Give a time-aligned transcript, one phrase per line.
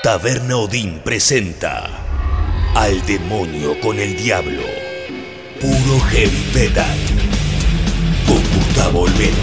[0.00, 1.90] Taberna Odín presenta
[2.76, 4.62] Al demonio con el diablo.
[5.60, 6.96] Puro heavy metal.
[8.24, 9.34] Con Gustavo Olmedo.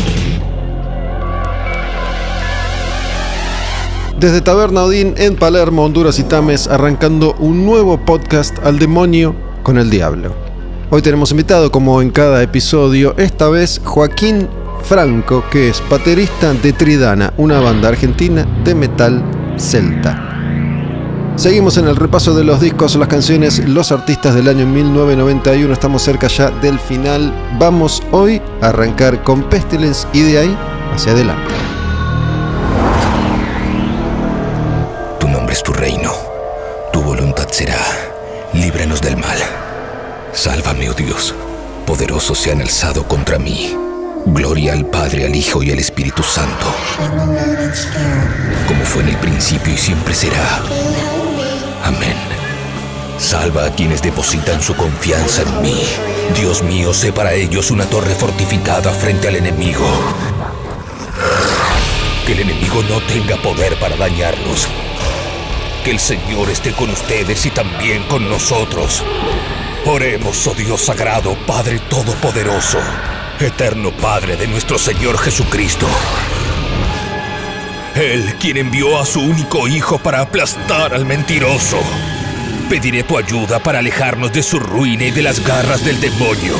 [4.17, 9.77] Desde Taberna Odín en Palermo, Honduras y Tames, arrancando un nuevo podcast Al demonio con
[9.77, 10.33] el diablo.
[10.89, 14.47] Hoy tenemos invitado, como en cada episodio, esta vez Joaquín
[14.83, 19.21] Franco, que es baterista de Tridana, una banda argentina de metal
[19.57, 20.24] celta.
[21.35, 25.73] Seguimos en el repaso de los discos, las canciones, los artistas del año 1991.
[25.73, 27.33] Estamos cerca ya del final.
[27.59, 30.57] Vamos hoy a arrancar con Pestilence y de ahí
[30.93, 31.53] hacia adelante.
[35.19, 36.13] Tu nombre es tu reino.
[36.93, 37.81] Tu voluntad será.
[38.53, 39.37] Líbranos del mal.
[40.31, 41.35] Sálvame, oh Dios.
[41.85, 43.75] Poderosos se han alzado contra mí.
[44.27, 46.73] Gloria al Padre, al Hijo y al Espíritu Santo.
[48.67, 50.63] Como fue en el principio y siempre será.
[51.85, 52.17] Amén.
[53.19, 55.83] Salva a quienes depositan su confianza en mí.
[56.35, 59.85] Dios mío, sé para ellos una torre fortificada frente al enemigo.
[62.25, 64.67] Que el enemigo no tenga poder para dañarlos.
[65.83, 69.03] Que el Señor esté con ustedes y también con nosotros.
[69.85, 72.79] Oremos, oh Dios sagrado, Padre Todopoderoso,
[73.39, 75.85] eterno Padre de nuestro Señor Jesucristo.
[77.95, 81.79] Él quien envió a su único hijo para aplastar al mentiroso.
[82.69, 86.55] Pediré tu ayuda para alejarnos de su ruina y de las garras del demonio.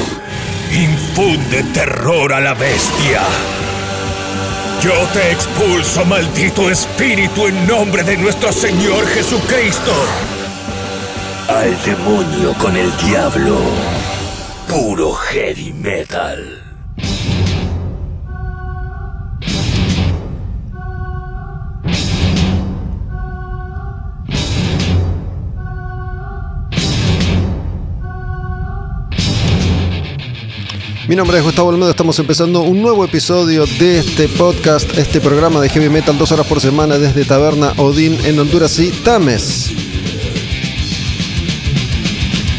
[0.72, 3.22] Infunde terror a la bestia.
[4.82, 9.92] Yo te expulso, maldito espíritu, en nombre de nuestro Señor Jesucristo.
[11.50, 13.60] Al demonio con el diablo.
[14.70, 16.65] Puro heavy metal.
[31.08, 35.62] Mi nombre es Gustavo Olmedo, estamos empezando un nuevo episodio de este podcast, este programa
[35.62, 39.72] de heavy metal, dos horas por semana desde Taberna Odín en Honduras y Tames.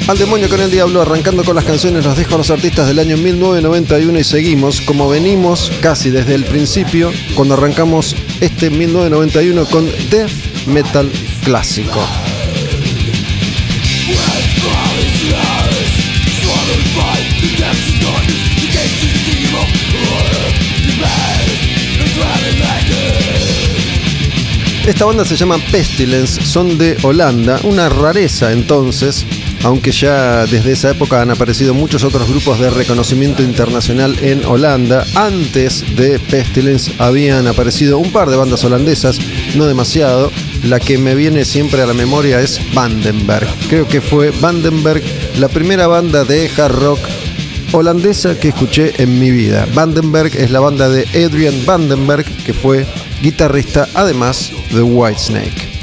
[0.06, 3.00] Al demonio con el diablo, arrancando con las canciones, los dejo a los artistas del
[3.00, 9.86] año 1991 y seguimos como venimos casi desde el principio, cuando arrancamos este 1991 con
[10.08, 10.30] death
[10.68, 11.10] metal
[11.42, 12.00] clásico.
[24.86, 29.26] Esta banda se llama Pestilence, son de Holanda, una rareza entonces,
[29.64, 35.04] aunque ya desde esa época han aparecido muchos otros grupos de reconocimiento internacional en Holanda.
[35.16, 39.18] Antes de Pestilence habían aparecido un par de bandas holandesas,
[39.56, 40.30] no demasiado.
[40.62, 43.48] La que me viene siempre a la memoria es Vandenberg.
[43.68, 45.02] Creo que fue Vandenberg
[45.40, 47.00] la primera banda de hard rock
[47.72, 49.66] holandesa que escuché en mi vida.
[49.74, 52.86] Vandenberg es la banda de Adrian Vandenberg, que fue
[53.20, 55.76] guitarrista además de Whitesnake.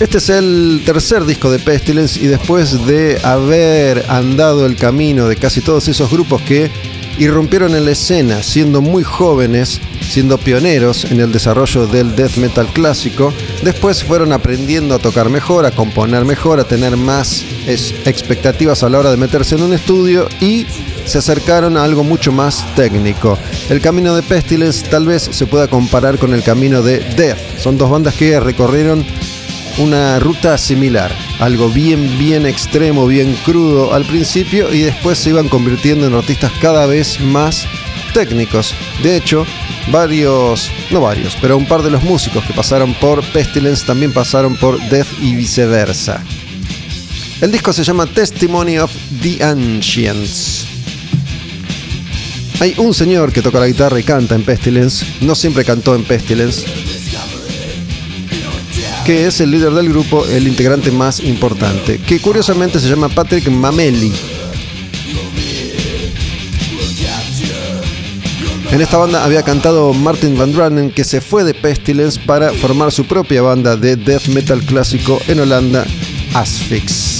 [0.00, 5.34] Este es el tercer disco de Pestilence y después de haber andado el camino de
[5.34, 6.70] casi todos esos grupos que
[7.18, 12.68] irrumpieron en la escena siendo muy jóvenes, siendo pioneros en el desarrollo del death metal
[12.68, 13.32] clásico,
[13.64, 19.00] después fueron aprendiendo a tocar mejor, a componer mejor, a tener más expectativas a la
[19.00, 20.64] hora de meterse en un estudio y
[21.08, 23.38] se acercaron a algo mucho más técnico.
[23.70, 27.38] El camino de Pestilence tal vez se pueda comparar con el camino de Death.
[27.58, 29.04] Son dos bandas que recorrieron
[29.78, 31.10] una ruta similar,
[31.40, 36.52] algo bien, bien extremo, bien crudo al principio y después se iban convirtiendo en artistas
[36.60, 37.66] cada vez más
[38.12, 38.74] técnicos.
[39.02, 39.46] De hecho,
[39.90, 44.56] varios, no varios, pero un par de los músicos que pasaron por Pestilence también pasaron
[44.56, 46.22] por Death y viceversa.
[47.40, 48.90] El disco se llama Testimony of
[49.22, 50.67] the Ancients.
[52.60, 56.02] Hay un señor que toca la guitarra y canta en Pestilence, no siempre cantó en
[56.02, 56.64] Pestilence,
[59.06, 63.48] que es el líder del grupo, el integrante más importante, que curiosamente se llama Patrick
[63.48, 64.12] Mameli.
[68.72, 72.90] En esta banda había cantado Martin Van Dranen, que se fue de Pestilence para formar
[72.90, 75.86] su propia banda de death metal clásico en Holanda,
[76.34, 77.17] Asphyx.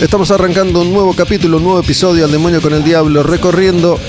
[0.00, 4.00] Estamos arrancando un nuevo capítulo, un nuevo episodio al demonio con el diablo, recorriendo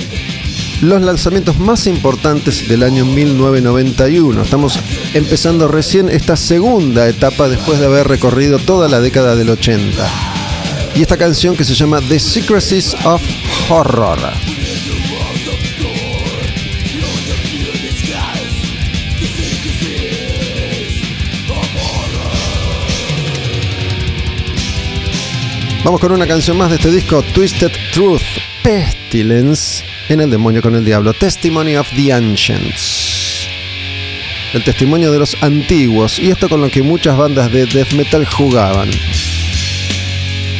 [0.81, 4.41] los lanzamientos más importantes del año 1991.
[4.41, 4.79] Estamos
[5.13, 10.09] empezando recién esta segunda etapa después de haber recorrido toda la década del 80.
[10.95, 13.21] Y esta canción que se llama The Secrecies of
[13.69, 14.60] Horror.
[25.83, 28.21] Vamos con una canción más de este disco, Twisted Truth,
[28.61, 33.47] Pestilence, en el demonio con el diablo, Testimony of the Ancients.
[34.53, 38.27] El testimonio de los antiguos, y esto con lo que muchas bandas de death metal
[38.27, 38.91] jugaban.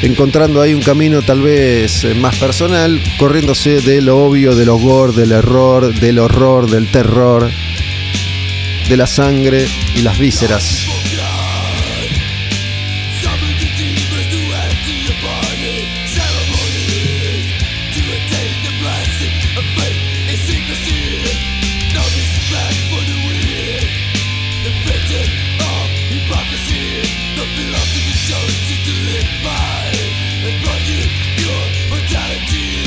[0.01, 5.13] Encontrando ahí un camino tal vez eh, más personal, corriéndose de lo obvio, del gore,
[5.13, 7.47] del error, del horror, del terror,
[8.89, 11.10] de la sangre y las vísceras.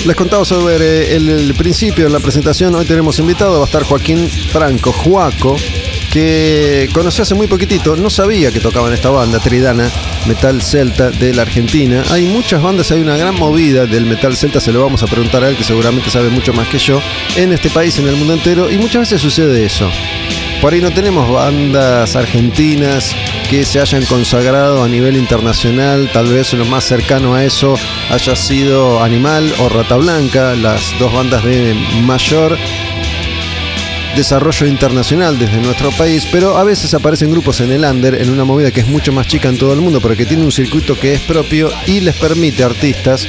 [0.05, 2.75] Les contaba sobre el, principio de la presentación.
[2.75, 5.56] Hoy tenemos invitado, va a estar Joaquín Franco, Juaco,
[6.11, 7.97] que conocí hace muy poquitito.
[7.97, 9.91] No sabía que tocaban esta banda, Tridana,
[10.27, 12.03] metal celta de la Argentina.
[12.11, 15.43] Hay muchas bandas, hay una gran movida del metal celta, se lo vamos a preguntar
[15.43, 17.01] a él, que seguramente sabe mucho más que yo,
[17.37, 19.91] en este país, en el mundo entero, y muchas veces sucede eso.
[20.61, 23.17] Por ahí no tenemos bandas argentinas
[23.49, 27.75] que se hayan consagrado a nivel internacional, tal vez lo más cercano a eso
[28.11, 31.75] haya sido Animal o Rata Blanca, las dos bandas de
[32.05, 32.56] mayor
[34.17, 38.44] desarrollo internacional desde nuestro país, pero a veces aparecen grupos en el under, en una
[38.44, 40.99] movida que es mucho más chica en todo el mundo, pero que tiene un circuito
[40.99, 43.26] que es propio y les permite a artistas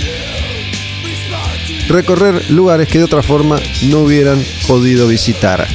[1.87, 3.59] recorrer lugares que de otra forma
[3.89, 5.67] no hubieran podido visitar.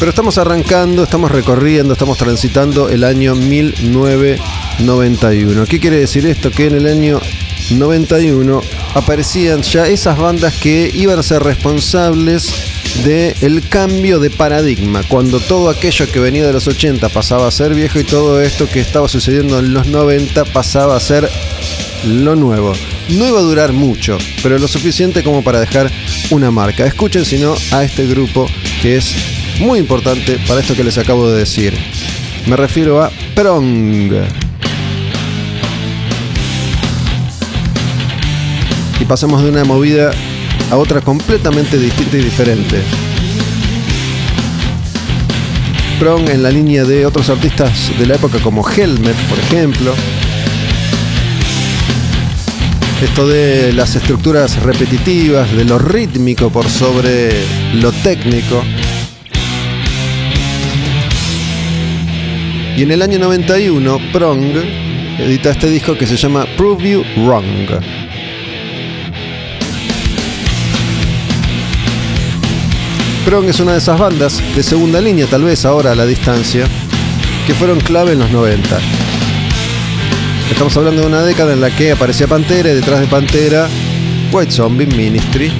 [0.00, 5.66] Pero estamos arrancando, estamos recorriendo, estamos transitando el año 1991.
[5.66, 6.50] ¿Qué quiere decir esto?
[6.50, 7.20] Que en el año
[7.72, 8.62] 91
[8.94, 12.50] aparecían ya esas bandas que iban a ser responsables
[13.04, 17.74] del cambio de paradigma, cuando todo aquello que venía de los 80 pasaba a ser
[17.74, 21.28] viejo y todo esto que estaba sucediendo en los 90 pasaba a ser
[22.06, 22.72] lo nuevo.
[23.10, 25.92] No iba a durar mucho, pero lo suficiente como para dejar
[26.30, 26.86] una marca.
[26.86, 28.46] Escuchen si no a este grupo
[28.80, 29.14] que es
[29.60, 31.76] muy importante para esto que les acabo de decir.
[32.46, 34.12] Me refiero a Prong.
[38.98, 40.12] Y pasamos de una movida
[40.70, 42.82] a otra completamente distinta y diferente.
[45.98, 49.94] Prong en la línea de otros artistas de la época como Helmet, por ejemplo.
[53.02, 57.30] Esto de las estructuras repetitivas, de lo rítmico por sobre
[57.74, 58.62] lo técnico.
[62.80, 64.56] Y en el año 91, Prong
[65.18, 67.44] edita este disco que se llama Prove You Wrong.
[73.26, 76.64] Prong es una de esas bandas de segunda línea, tal vez ahora a la distancia,
[77.46, 78.78] que fueron clave en los 90.
[80.50, 83.68] Estamos hablando de una década en la que aparecía Pantera y detrás de Pantera,
[84.32, 85.52] White Zombie, Ministry,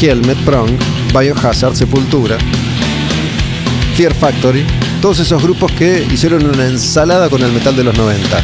[0.00, 0.70] Helmet, Prong,
[1.12, 2.38] Biohazard, Sepultura,
[3.96, 4.64] Fear Factory,
[5.00, 8.42] todos esos grupos que hicieron una ensalada con el metal de los 90.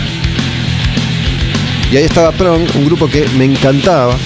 [1.93, 4.17] Y ahí estaba Prong, un grupo que me encantaba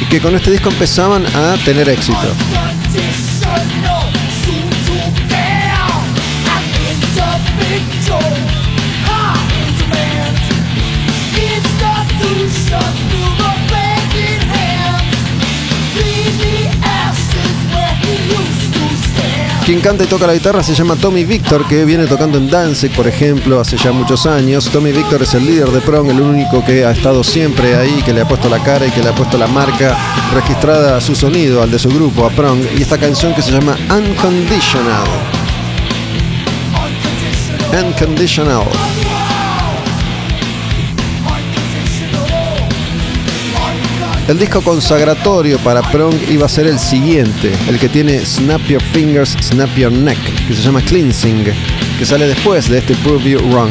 [0.00, 2.34] y que con este disco empezaban a tener éxito.
[19.68, 22.90] Quien canta y toca la guitarra se llama Tommy Victor, que viene tocando en Danzig,
[22.92, 24.70] por ejemplo, hace ya muchos años.
[24.70, 28.14] Tommy Victor es el líder de Prong, el único que ha estado siempre ahí, que
[28.14, 29.94] le ha puesto la cara y que le ha puesto la marca
[30.32, 32.60] registrada a su sonido, al de su grupo, a Prong.
[32.78, 35.06] Y esta canción que se llama Unconditional.
[37.70, 38.64] Unconditional.
[44.28, 48.82] El disco consagratorio para Prong iba a ser el siguiente, el que tiene Snap Your
[48.92, 51.46] Fingers, Snap Your Neck, que se llama Cleansing,
[51.98, 53.70] que sale después de este Prove You Wrong.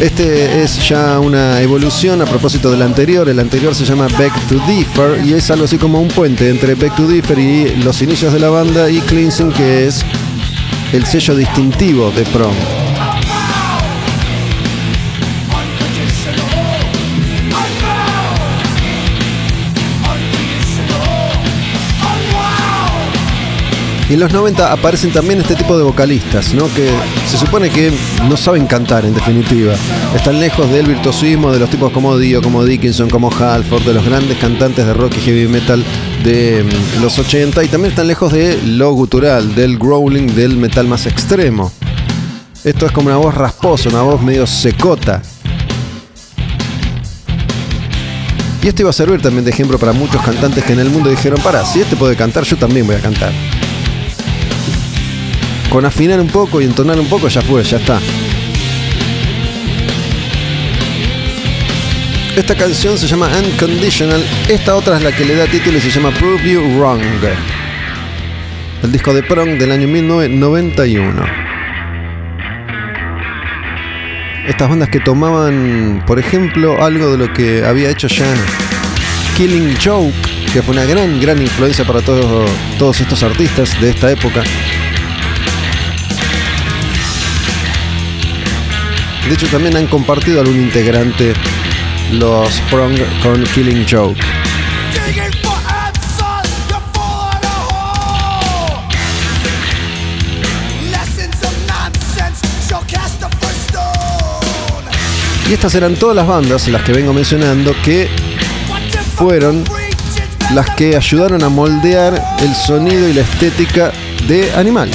[0.00, 3.28] Este es ya una evolución a propósito del anterior.
[3.28, 6.74] El anterior se llama Back to Differ y es algo así como un puente entre
[6.74, 10.04] Back to Differ y los inicios de la banda y Cleansing, que es
[10.94, 12.54] el sello distintivo de Prom.
[24.08, 26.72] Y en los 90 aparecen también este tipo de vocalistas, ¿no?
[26.72, 26.88] Que
[27.28, 27.92] se supone que
[28.28, 29.74] no saben cantar, en definitiva.
[30.14, 34.04] Están lejos del virtuosismo de los tipos como Dio, como Dickinson, como Halford, de los
[34.04, 35.84] grandes cantantes de rock y heavy metal
[36.24, 40.88] de mm, los 80 y también están lejos de lo gutural, del growling, del metal
[40.88, 41.70] más extremo.
[42.64, 45.22] Esto es como una voz rasposa, una voz medio secota.
[48.62, 51.10] Y esto iba a servir también de ejemplo para muchos cantantes que en el mundo
[51.10, 53.32] dijeron, para, si este puede cantar, yo también voy a cantar
[55.74, 57.98] con afinar un poco y entonar un poco ya fue, ya está.
[62.36, 65.88] Esta canción se llama Unconditional, esta otra es la que le da título y se
[65.88, 67.00] llama Prove You Wrong.
[68.82, 71.24] El disco de Prong del año 1991.
[74.48, 78.34] Estas bandas que tomaban, por ejemplo, algo de lo que había hecho ya
[79.36, 80.12] Killing Joke,
[80.52, 82.50] que fue una gran, gran influencia para todos,
[82.80, 84.42] todos estos artistas de esta época.
[89.28, 91.32] De hecho, también han compartido algún integrante
[92.12, 94.20] los Prong con Killing Joke.
[105.48, 108.08] Y estas eran todas las bandas, las que vengo mencionando, que
[109.16, 109.64] fueron
[110.54, 113.92] las que ayudaron a moldear el sonido y la estética
[114.26, 114.90] de Animal.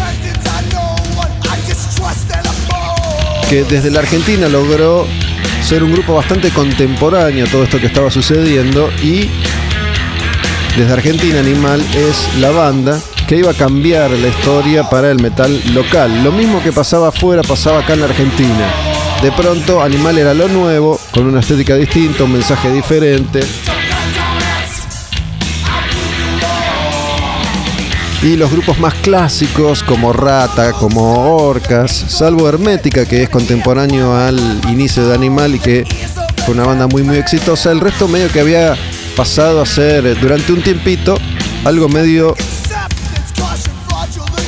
[3.49, 5.07] que desde la Argentina logró
[5.69, 9.29] ser un grupo bastante contemporáneo todo esto que estaba sucediendo y
[10.75, 15.61] desde Argentina Animal es la banda que iba a cambiar la historia para el metal
[15.75, 16.23] local.
[16.23, 18.73] Lo mismo que pasaba afuera pasaba acá en la Argentina.
[19.21, 23.41] De pronto Animal era lo nuevo, con una estética distinta, un mensaje diferente.
[28.21, 34.39] Y los grupos más clásicos como Rata, como Orcas, salvo Hermética que es contemporáneo al
[34.69, 35.85] inicio de Animal y que
[36.45, 38.75] fue una banda muy muy exitosa, el resto medio que había
[39.15, 41.17] pasado a ser durante un tiempito
[41.63, 42.35] algo medio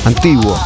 [0.04, 0.58] antiguo.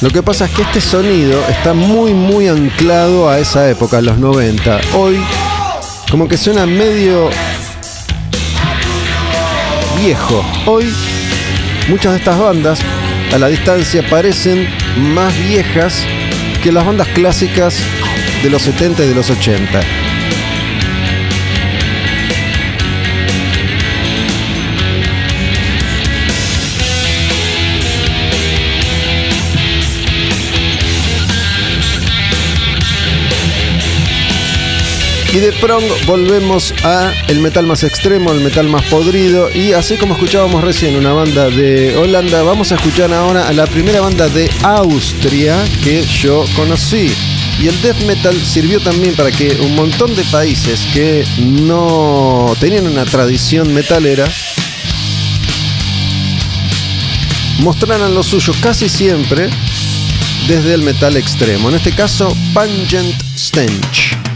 [0.00, 4.00] Lo que pasa es que este sonido está muy muy anclado a esa época, a
[4.00, 4.80] los 90.
[4.94, 5.18] Hoy
[6.08, 7.28] como que suena medio
[10.00, 10.44] viejo.
[10.66, 10.94] Hoy
[11.88, 12.78] muchas de estas bandas
[13.34, 14.68] a la distancia parecen
[15.14, 16.04] más viejas
[16.62, 17.74] que las bandas clásicas
[18.44, 20.07] de los 70 y de los 80.
[35.30, 39.50] Y de prong volvemos a el metal más extremo, el metal más podrido.
[39.54, 43.66] Y así como escuchábamos recién una banda de Holanda, vamos a escuchar ahora a la
[43.66, 47.10] primera banda de Austria que yo conocí.
[47.60, 52.86] Y el death metal sirvió también para que un montón de países que no tenían
[52.86, 54.26] una tradición metalera
[57.58, 59.50] mostraran lo suyo casi siempre
[60.46, 61.68] desde el metal extremo.
[61.68, 64.27] En este caso, Pungent Stench.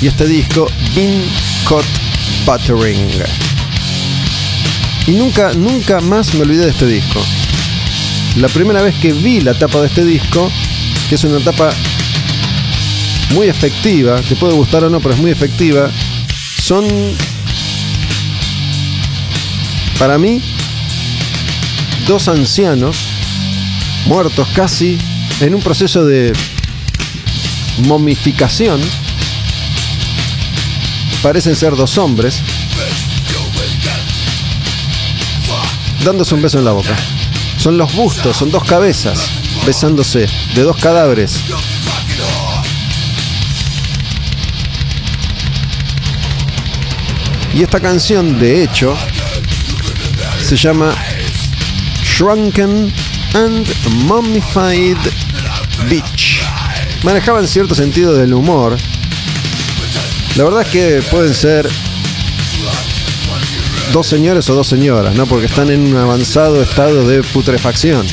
[0.00, 1.22] Y este disco Bean
[1.68, 1.84] Cut
[2.44, 3.08] Buttering.
[5.06, 7.24] Y nunca, nunca más me olvidé de este disco.
[8.36, 10.50] La primera vez que vi la tapa de este disco,
[11.08, 11.70] que es una tapa
[13.34, 15.90] muy efectiva, te puede gustar o no, pero es muy efectiva,
[16.62, 16.86] son
[19.98, 20.42] para mí
[22.06, 22.96] dos ancianos
[24.06, 24.98] muertos casi
[25.40, 26.32] en un proceso de
[27.86, 28.80] momificación
[31.26, 32.40] parecen ser dos hombres
[36.04, 36.96] dándose un beso en la boca.
[37.58, 39.18] Son los bustos, son dos cabezas
[39.66, 41.40] besándose de dos cadáveres.
[47.52, 48.96] Y esta canción, de hecho,
[50.44, 50.94] se llama
[52.04, 52.94] Shrunken
[53.34, 53.66] and
[54.04, 54.96] Mummified
[55.90, 56.40] Beach.
[57.02, 58.76] Manejaba en cierto sentido del humor
[60.36, 61.68] la verdad es que pueden ser
[63.92, 65.26] dos señores o dos señoras, ¿no?
[65.26, 68.06] Porque están en un avanzado estado de putrefacción.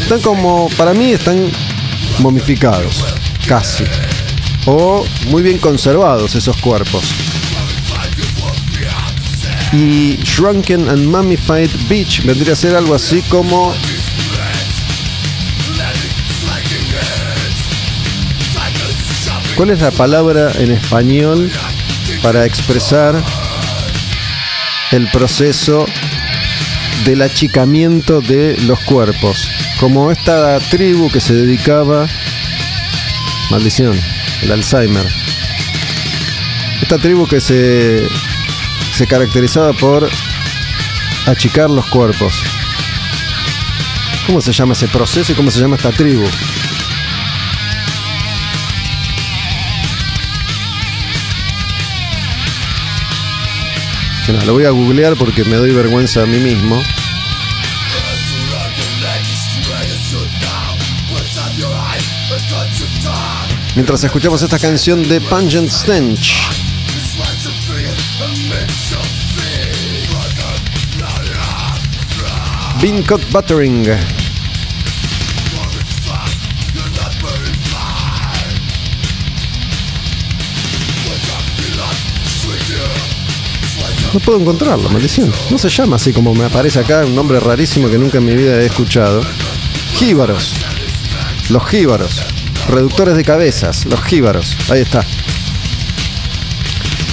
[0.00, 1.50] Están como, para mí, están
[2.18, 3.04] momificados,
[3.46, 3.84] casi.
[4.66, 7.04] O muy bien conservados esos cuerpos.
[9.72, 13.72] Y Shrunken and Mummified Beach vendría a ser algo así como
[19.62, 21.48] ¿Cuál es la palabra en español
[22.20, 23.14] para expresar
[24.90, 25.86] el proceso
[27.04, 29.48] del achicamiento de los cuerpos?
[29.78, 32.08] Como esta tribu que se dedicaba,
[33.52, 33.96] maldición,
[34.42, 35.06] el Alzheimer,
[36.82, 38.04] esta tribu que se,
[38.92, 40.10] se caracterizaba por
[41.26, 42.34] achicar los cuerpos.
[44.26, 46.26] ¿Cómo se llama ese proceso y cómo se llama esta tribu?
[54.28, 56.80] Lo voy a googlear porque me doy vergüenza a mí mismo.
[63.74, 66.34] Mientras escuchamos esta canción de Pungent Stench.
[72.80, 74.21] Bean Cut Buttering.
[84.12, 85.32] No puedo encontrarlo, maldición.
[85.50, 88.36] No se llama así como me aparece acá, un nombre rarísimo que nunca en mi
[88.36, 89.22] vida he escuchado.
[89.94, 90.54] Jíbaros.
[91.48, 92.22] Los jíbaros.
[92.68, 94.56] Reductores de cabezas, los jíbaros.
[94.68, 95.04] Ahí está.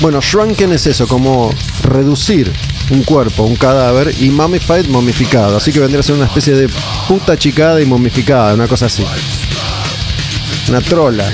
[0.01, 1.53] Bueno, shrunken es eso, como
[1.83, 2.51] reducir
[2.89, 5.57] un cuerpo, un cadáver, y mummified, momificado.
[5.57, 6.69] Así que vendría a ser una especie de
[7.07, 9.05] puta chicada y momificada, una cosa así.
[10.67, 11.31] Una trola.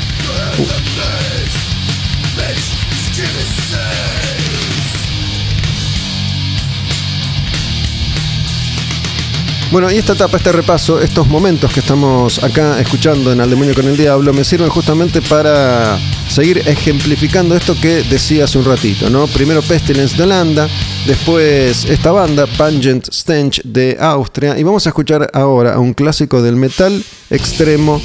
[9.71, 13.73] Bueno, y esta etapa, este repaso, estos momentos que estamos acá escuchando en Al Demonio
[13.73, 15.97] con el Diablo, me sirven justamente para
[16.29, 19.25] seguir ejemplificando esto que decía hace un ratito, ¿no?
[19.27, 20.69] Primero Pestilence de Holanda,
[21.07, 26.41] después esta banda, Pungent Stench de Austria, y vamos a escuchar ahora a un clásico
[26.41, 28.01] del metal extremo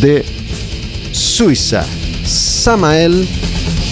[0.00, 0.24] de
[1.12, 1.84] Suiza,
[2.24, 3.28] Samael,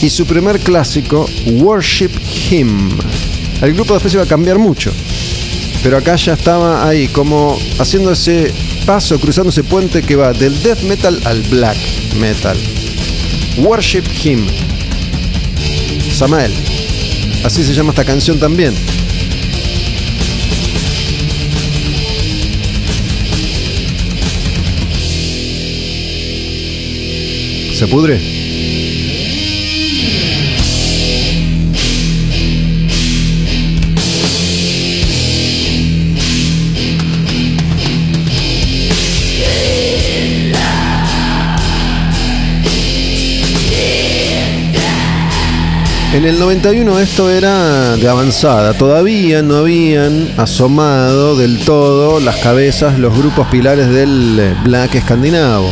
[0.00, 2.12] y su primer clásico, Worship
[2.50, 2.90] Him.
[3.60, 4.92] El grupo después iba a cambiar mucho
[5.82, 8.52] pero acá ya estaba ahí, como haciendo ese
[8.84, 11.76] paso, cruzando ese puente que va del death metal al black
[12.18, 12.56] metal.
[13.58, 14.46] Worship Him.
[16.12, 16.52] Samael.
[17.44, 18.74] Así se llama esta canción también.
[27.72, 28.45] ¿Se pudre?
[46.16, 52.98] En el 91 esto era de avanzada, todavía no habían asomado del todo las cabezas
[52.98, 55.70] los grupos pilares del eh, black escandinavo.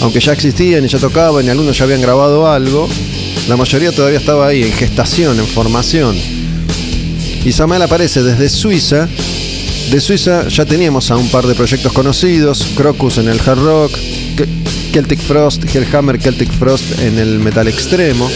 [0.00, 2.88] Aunque ya existían y ya tocaban y algunos ya habían grabado algo,
[3.48, 6.16] la mayoría todavía estaba ahí, en gestación, en formación.
[7.44, 9.08] Y Samael aparece desde Suiza.
[9.90, 13.98] De Suiza ya teníamos a un par de proyectos conocidos, Crocus en el hard rock,
[14.92, 18.30] Celtic Frost, Hellhammer Celtic Frost en el metal extremo.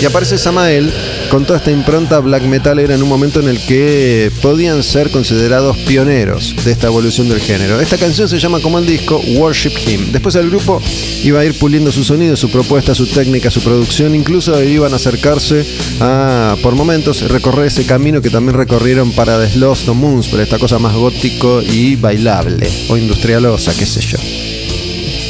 [0.00, 0.92] Y aparece Samael
[1.28, 5.10] con toda esta impronta black metal era en un momento en el que podían ser
[5.10, 7.80] considerados pioneros de esta evolución del género.
[7.80, 10.12] Esta canción se llama como el disco Worship Him.
[10.12, 10.80] Después el grupo
[11.24, 14.96] iba a ir puliendo su sonido, su propuesta, su técnica, su producción, incluso iban a
[14.96, 15.66] acercarse
[16.00, 20.44] a, por momentos, recorrer ese camino que también recorrieron para The Lost No Moons, para
[20.44, 24.18] esta cosa más gótico y bailable o industrialosa, qué sé yo.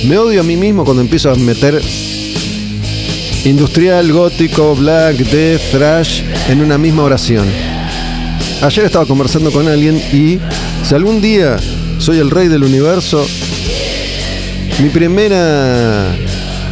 [0.07, 1.81] Me odio a mí mismo cuando empiezo a meter
[3.45, 7.47] industrial, gótico, black, death, thrash en una misma oración.
[8.63, 10.39] Ayer estaba conversando con alguien y
[10.85, 11.57] si algún día
[11.99, 13.27] soy el rey del universo,
[14.83, 16.15] mi primera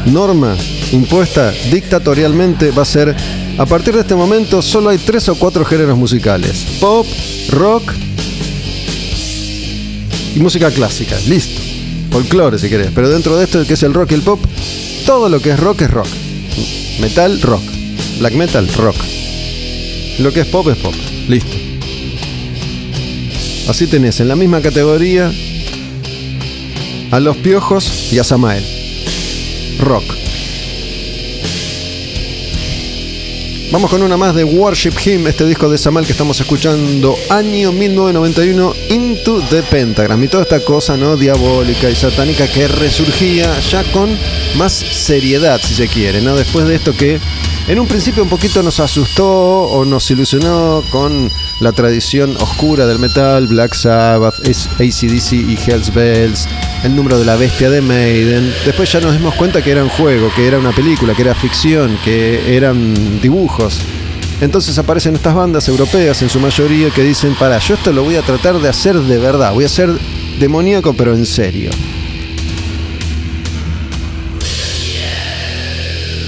[0.07, 0.57] norma
[0.93, 3.15] impuesta dictatorialmente va a ser,
[3.59, 6.65] a partir de este momento solo hay tres o cuatro géneros musicales.
[6.81, 7.07] Pop,
[7.51, 7.93] rock
[10.35, 11.17] y música clásica.
[11.29, 11.63] Listo.
[12.11, 12.91] Folclore si querés.
[12.95, 14.41] Pero dentro de esto que es el rock y el pop,
[15.05, 16.09] todo lo que es rock es rock.
[17.01, 17.63] Metal, rock.
[18.19, 18.97] Black metal, rock.
[20.19, 20.95] Lo que es pop es pop.
[21.29, 21.57] Listo.
[23.69, 25.31] Así tenés en la misma categoría
[27.11, 28.65] a los piojos y a Samael.
[29.79, 30.16] Rock.
[33.73, 37.73] Vamos con una más de Worship Him, este disco de Samael que estamos escuchando, año
[37.73, 40.23] 1991, Into the Pentagram.
[40.23, 44.17] Y toda esta cosa no diabólica y satánica que resurgía ya con
[44.57, 46.37] más seriedad, si se quiere, ¿no?
[46.37, 47.21] Después de esto que
[47.69, 53.01] En un principio un poquito nos asustó o nos ilusionó con la tradición oscura del
[53.01, 56.47] metal, Black Sabbath, ACDC y Hells Bells,
[56.87, 58.53] el número de la bestia de Maiden.
[58.65, 61.35] Después ya nos dimos cuenta que era un juego, que era una película, que era
[61.35, 63.81] ficción, que eran dibujos.
[64.41, 68.15] Entonces aparecen estas bandas europeas en su mayoría que dicen, para, yo esto lo voy
[68.17, 69.91] a tratar de hacer de verdad, voy a ser
[70.39, 71.71] demoníaco pero en serio.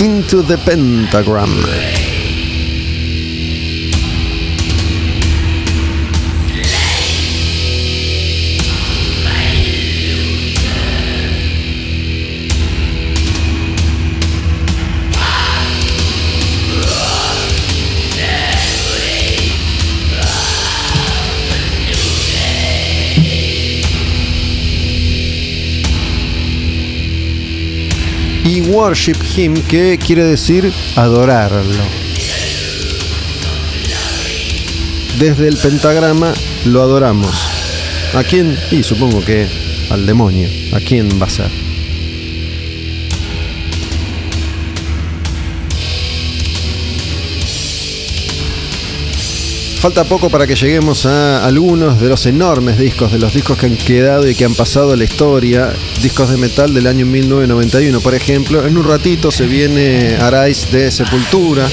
[0.00, 1.97] Into the Pentagram.
[28.48, 31.84] Y worship him, que quiere decir adorarlo.
[35.18, 36.32] Desde el pentagrama
[36.64, 37.34] lo adoramos.
[38.14, 38.56] ¿A quién?
[38.70, 39.46] Y supongo que
[39.90, 40.48] al demonio.
[40.72, 41.57] ¿A quién va a ser?
[49.80, 53.66] Falta poco para que lleguemos a algunos de los enormes discos, de los discos que
[53.66, 55.72] han quedado y que han pasado a la historia.
[56.02, 58.66] Discos de metal del año 1991, por ejemplo.
[58.66, 61.68] En un ratito se viene Arais de Sepultura.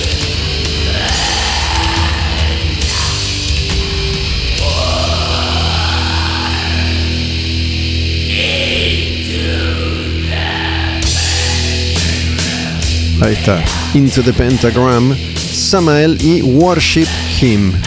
[13.20, 13.64] Ahí está,
[13.96, 15.18] Into the Pentagram.
[15.36, 17.08] Samael y Worship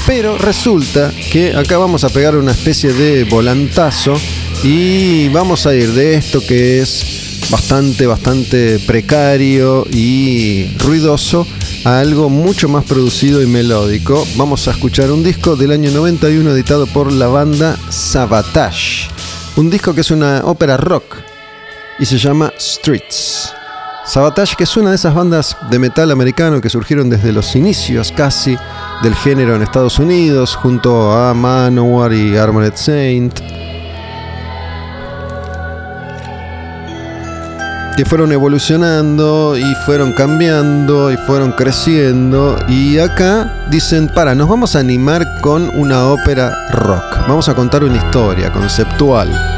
[0.07, 4.15] Pero resulta que acá vamos a pegar una especie de volantazo
[4.63, 11.45] y vamos a ir de esto que es bastante, bastante precario y ruidoso
[11.85, 14.25] a algo mucho más producido y melódico.
[14.37, 19.09] Vamos a escuchar un disco del año 91 editado por la banda Sabotage.
[19.57, 21.17] Un disco que es una ópera rock
[21.99, 23.58] y se llama Streets.
[24.09, 28.11] Sabotage, que es una de esas bandas de metal americano que surgieron desde los inicios
[28.11, 28.57] casi
[29.03, 33.39] del género en Estados Unidos, junto a Manowar y Armored Saint,
[37.99, 42.57] que fueron evolucionando y fueron cambiando y fueron creciendo.
[42.67, 47.05] Y acá dicen, para, nos vamos a animar con una ópera rock.
[47.29, 49.58] Vamos a contar una historia conceptual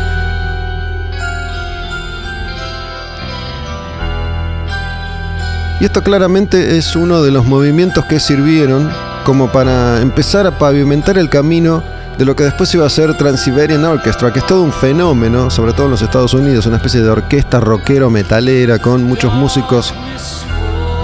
[5.81, 8.91] Y esto claramente es uno de los movimientos que sirvieron
[9.25, 11.83] como para empezar a pavimentar el camino
[12.19, 15.73] de lo que después iba a ser Transiberian Orchestra, que es todo un fenómeno, sobre
[15.73, 19.95] todo en los Estados Unidos, una especie de orquesta rockero metalera con muchos músicos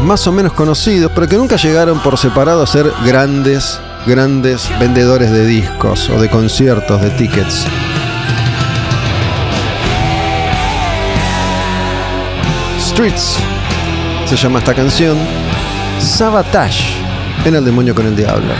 [0.02, 5.30] más o menos conocidos, pero que nunca llegaron por separado a ser grandes, grandes vendedores
[5.30, 7.64] de discos o de conciertos, de tickets.
[12.78, 13.38] Streets
[14.26, 15.16] se llama esta canción
[16.00, 16.96] Sabotage
[17.44, 18.52] en El Demonio con el Diablo.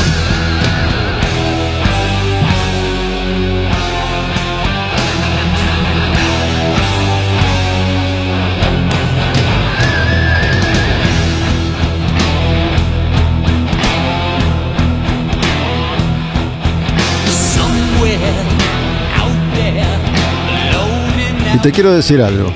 [21.54, 22.52] Y te quiero decir algo.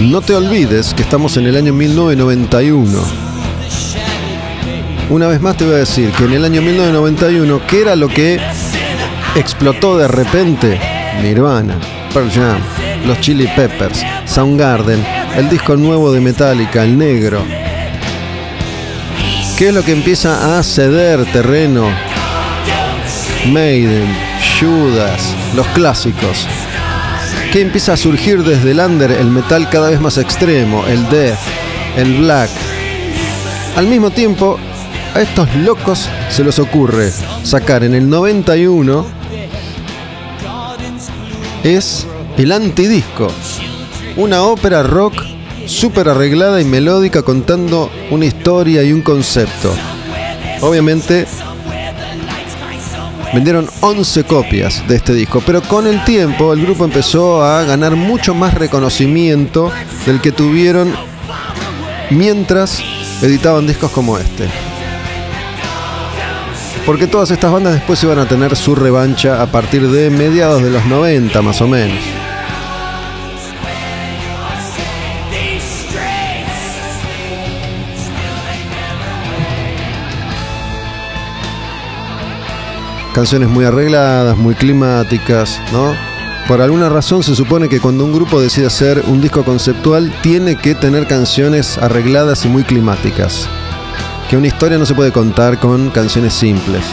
[0.00, 2.98] No te olvides que estamos en el año 1991.
[5.10, 8.06] Una vez más te voy a decir que en el año 1991, ¿qué era lo
[8.06, 8.38] que
[9.34, 10.80] explotó de repente?
[11.20, 11.80] Nirvana,
[12.14, 12.60] Pearl Jam,
[13.06, 15.04] los Chili Peppers, Soundgarden,
[15.36, 17.42] el disco nuevo de Metallica, el negro.
[19.56, 21.90] ¿Qué es lo que empieza a ceder terreno?
[23.48, 24.06] Maiden,
[24.60, 26.46] Judas, los clásicos.
[27.52, 31.38] ¿Qué empieza a surgir desde el under, el metal cada vez más extremo, el death,
[31.96, 32.50] el black.
[33.74, 34.58] Al mismo tiempo,
[35.14, 37.10] a estos locos se les ocurre
[37.44, 39.06] sacar en el 91
[41.64, 42.06] es
[42.36, 43.28] el antidisco,
[44.16, 45.14] una ópera rock
[45.66, 49.74] súper arreglada y melódica contando una historia y un concepto.
[50.60, 51.26] Obviamente
[53.34, 57.94] Vendieron 11 copias de este disco, pero con el tiempo el grupo empezó a ganar
[57.94, 59.70] mucho más reconocimiento
[60.06, 60.94] del que tuvieron
[62.10, 62.82] mientras
[63.20, 64.48] editaban discos como este.
[66.86, 70.70] Porque todas estas bandas después iban a tener su revancha a partir de mediados de
[70.70, 72.17] los 90 más o menos.
[83.18, 85.92] Canciones muy arregladas, muy climáticas, ¿no?
[86.46, 90.54] Por alguna razón se supone que cuando un grupo decide hacer un disco conceptual tiene
[90.54, 93.48] que tener canciones arregladas y muy climáticas.
[94.30, 96.84] Que una historia no se puede contar con canciones simples.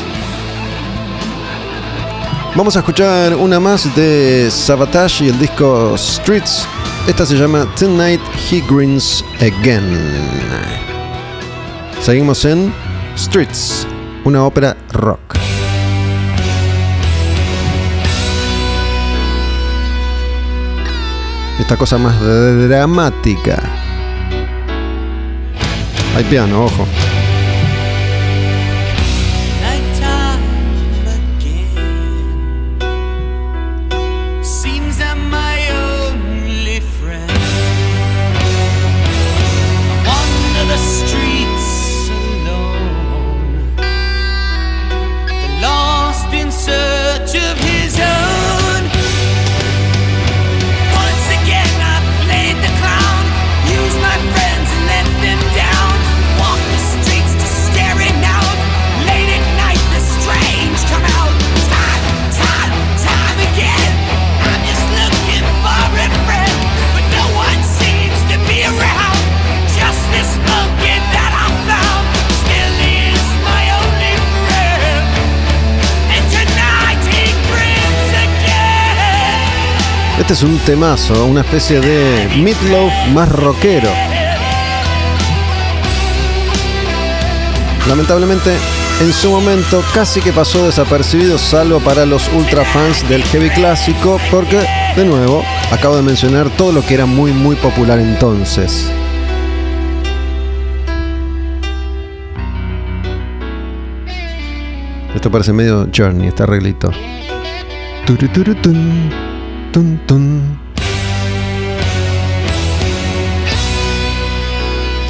[2.56, 6.68] Vamos a escuchar una más de Sabotage y el disco Streets.
[7.08, 9.96] Esta se llama Tonight He Grins Again.
[12.02, 12.74] Seguimos en
[13.16, 13.86] Streets,
[14.24, 15.45] una ópera rock.
[21.65, 23.60] Esta cosa más dramática.
[26.15, 26.86] Hay piano, ojo.
[80.26, 83.92] Este es un temazo, una especie de Meatloaf más rockero.
[87.88, 88.50] Lamentablemente,
[89.02, 94.20] en su momento casi que pasó desapercibido, salvo para los ultra fans del heavy clásico,
[94.32, 98.92] porque, de nuevo, acabo de mencionar todo lo que era muy, muy popular entonces.
[105.14, 106.90] Esto parece medio Journey, este arreglito.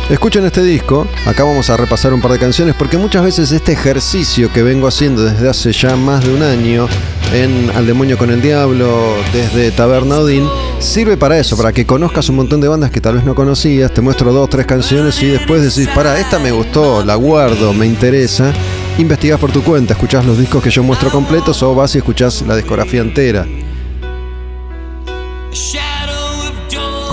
[0.09, 3.73] Escuchen este disco, acá vamos a repasar un par de canciones porque muchas veces este
[3.73, 6.87] ejercicio que vengo haciendo desde hace ya más de un año
[7.33, 10.47] en Al Demonio con el Diablo, desde Taberna Odin,
[10.79, 13.93] sirve para eso, para que conozcas un montón de bandas que tal vez no conocías,
[13.93, 17.85] te muestro dos, tres canciones y después decís, para, esta me gustó, la guardo, me
[17.85, 18.51] interesa,
[18.97, 22.43] investigas por tu cuenta, escuchás los discos que yo muestro completos o vas y escuchás
[22.43, 23.45] la discografía entera.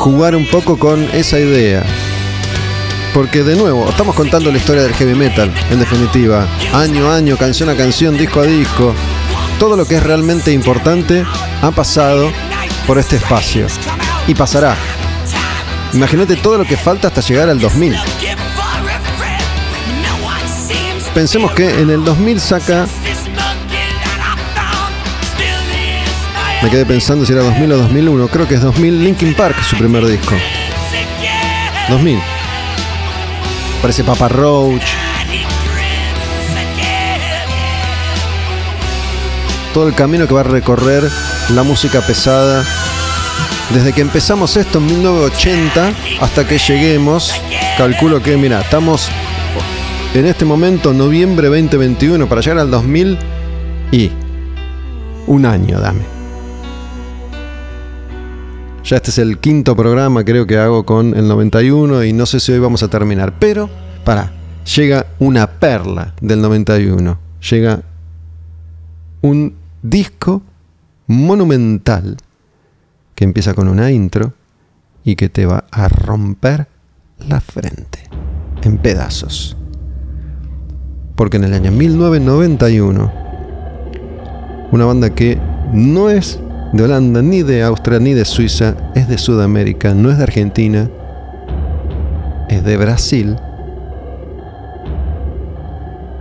[0.03, 1.85] Jugar un poco con esa idea.
[3.15, 6.45] Porque de nuevo, estamos contando la historia del heavy metal, en definitiva.
[6.73, 8.95] Año a año, canción a canción, disco a disco.
[9.61, 11.25] Todo lo que es realmente importante
[11.62, 12.33] ha pasado
[12.85, 13.69] por este espacio.
[14.27, 14.75] Y pasará.
[15.93, 17.95] Imagínate todo lo que falta hasta llegar al 2000.
[21.15, 22.87] Pensemos que en el 2000 saca
[26.62, 28.29] Me quedé pensando si era 2000 o 2001.
[28.29, 30.35] Creo que es 2000 Linkin Park, su primer disco.
[31.88, 32.20] 2000.
[33.81, 34.85] Parece Papa Roach.
[39.75, 41.03] Todo el camino que va a recorrer
[41.48, 42.64] la música pesada.
[43.75, 47.33] Desde que empezamos esto en 1980 hasta que lleguemos,
[47.77, 49.09] calculo que, mira, estamos
[50.14, 53.18] en este momento, noviembre 2021, para llegar al 2000
[53.92, 54.11] y
[55.27, 56.12] un año, dame.
[58.92, 62.40] Ya este es el quinto programa, creo que hago con el 91 y no sé
[62.40, 63.38] si hoy vamos a terminar.
[63.38, 63.70] Pero,
[64.05, 64.31] para,
[64.76, 67.18] llega una perla del 91.
[67.50, 67.83] Llega
[69.22, 70.42] un disco
[71.07, 72.18] monumental
[73.14, 74.35] que empieza con una intro
[75.05, 76.68] y que te va a romper
[77.26, 78.11] la frente
[78.62, 79.57] en pedazos.
[81.16, 83.12] Porque en el año 1991,
[84.70, 85.40] una banda que
[85.72, 86.38] no es
[86.73, 90.89] de Holanda, ni de Austria, ni de Suiza, es de Sudamérica, no es de Argentina,
[92.49, 93.37] es de Brasil.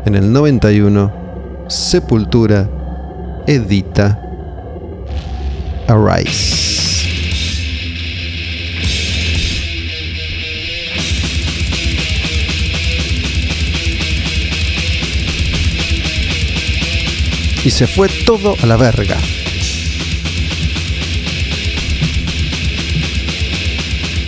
[0.06, 1.12] En el 91,
[1.68, 2.70] Sepultura
[3.48, 4.20] edita
[5.88, 6.70] Arise.
[17.64, 19.18] Y se fue todo a la verga.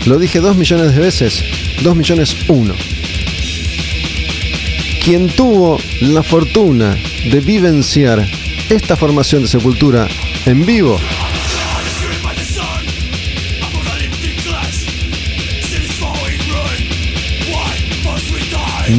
[0.06, 1.44] Lo dije dos millones de veces,
[1.82, 2.74] dos millones uno.
[5.04, 6.96] Quien tuvo la fortuna
[7.32, 8.28] de vivenciar
[8.70, 10.08] esta formación de sepultura
[10.46, 11.00] en vivo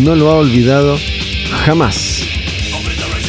[0.00, 0.98] no lo ha olvidado
[1.64, 2.22] jamás.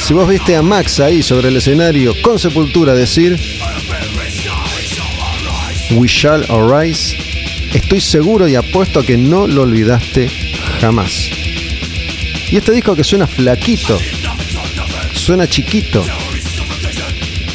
[0.02, 3.40] Si vos viste a Max ahí sobre el escenario con sepultura decir
[5.92, 7.16] We shall arise,
[7.76, 10.30] estoy seguro y apuesto a que no lo olvidaste
[10.80, 11.30] jamás.
[12.50, 14.00] Y este disco que suena flaquito,
[15.14, 16.06] suena chiquito,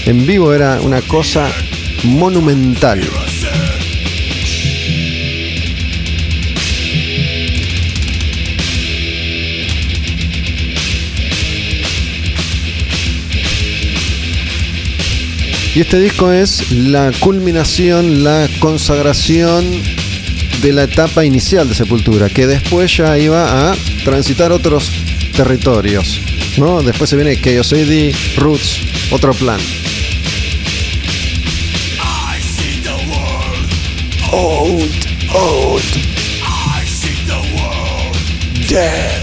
[0.05, 1.51] en vivo era una cosa
[2.05, 3.01] monumental.
[15.73, 19.65] Y este disco es la culminación, la consagración
[20.63, 24.91] de la etapa inicial de Sepultura, que después ya iba a transitar otros
[25.37, 26.21] territorios.
[26.57, 26.83] ¿no?
[26.83, 29.61] Después se viene Chaos AD, Roots, otro plan.
[34.33, 35.83] Old, old.
[38.69, 39.20] Dead.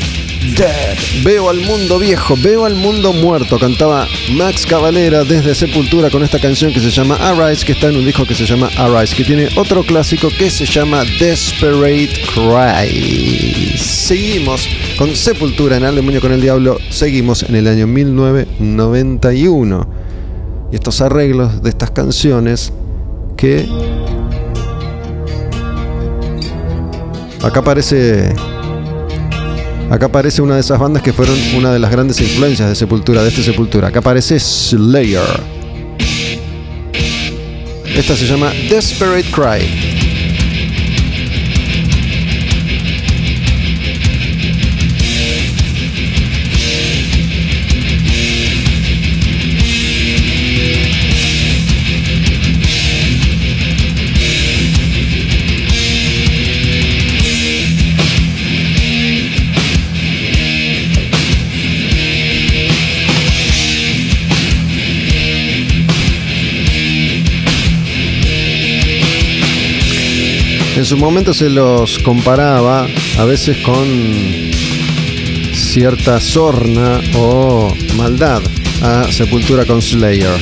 [1.24, 6.40] Veo al mundo viejo, veo al mundo muerto, cantaba Max Cavalera desde Sepultura con esta
[6.40, 9.24] canción que se llama Arise, que está en un disco que se llama Arise, que
[9.24, 13.78] tiene otro clásico que se llama Desperate Cry.
[13.78, 19.88] Seguimos con Sepultura en Demonio con el Diablo, seguimos en el año 1991.
[20.72, 22.74] Y estos arreglos de estas canciones
[23.36, 23.68] que...
[27.44, 28.34] Acá aparece
[29.90, 33.24] Acá aparece una de esas bandas que fueron una de las grandes influencias de Sepultura,
[33.24, 33.88] de este Sepultura.
[33.88, 35.22] Acá aparece Slayer.
[37.86, 39.97] Esta se llama Desperate Cry.
[70.78, 72.86] En su momento se los comparaba
[73.18, 73.84] a veces con
[75.56, 78.44] cierta sorna o maldad
[78.84, 80.40] a Sepultura con Slayer.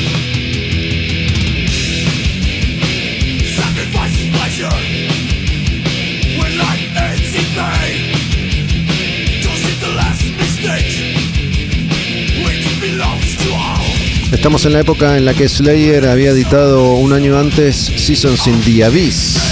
[14.33, 18.59] Estamos en la época en la que Slayer había editado un año antes Seasons in
[18.63, 19.44] the Abyss.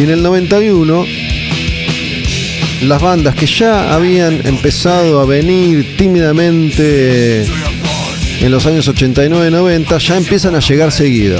[0.00, 1.04] Y en el 91,
[2.84, 7.44] las bandas que ya habían empezado a venir tímidamente
[8.40, 11.38] en los años 89-90 ya empiezan a llegar seguido.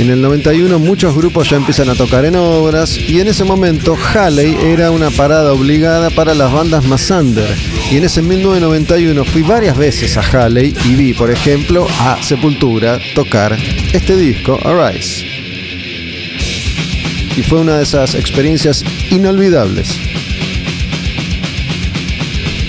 [0.00, 3.96] En el 91 muchos grupos ya empiezan a tocar en obras y en ese momento
[4.12, 7.56] Halley era una parada obligada para las bandas más under.
[7.92, 12.98] Y en ese 1991 fui varias veces a Halley y vi, por ejemplo, a Sepultura
[13.14, 13.56] tocar
[13.92, 15.31] este disco, Arise
[17.36, 19.88] y fue una de esas experiencias inolvidables.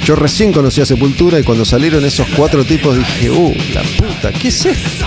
[0.06, 4.32] Yo recién conocí a Sepultura y cuando salieron esos cuatro tipos dije, uh, la puta,
[4.34, 5.06] ¿qué es esto?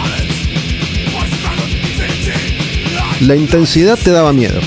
[3.20, 4.60] La intensidad te daba miedo.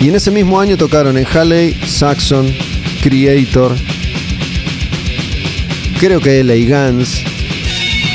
[0.00, 2.52] Y en ese mismo año tocaron en Halley, Saxon,
[3.02, 3.76] Creator,
[5.98, 7.23] creo que LA Guns,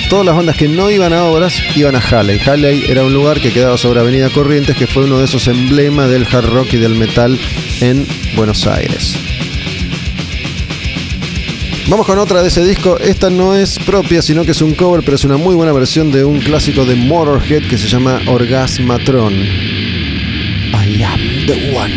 [0.10, 2.39] Todas las bandas que no iban a obras iban a Halley.
[2.39, 6.10] Halley era un lugar que quedaba sobre Avenida Corrientes, que fue uno de esos emblemas
[6.10, 7.39] del hard rock y del metal
[7.80, 9.15] en Buenos Aires.
[11.88, 12.98] Vamos con otra de ese disco.
[13.00, 16.12] Esta no es propia, sino que es un cover, pero es una muy buena versión
[16.12, 19.34] de un clásico de Motorhead que se llama Orgasmatron.
[19.34, 21.93] I am the one.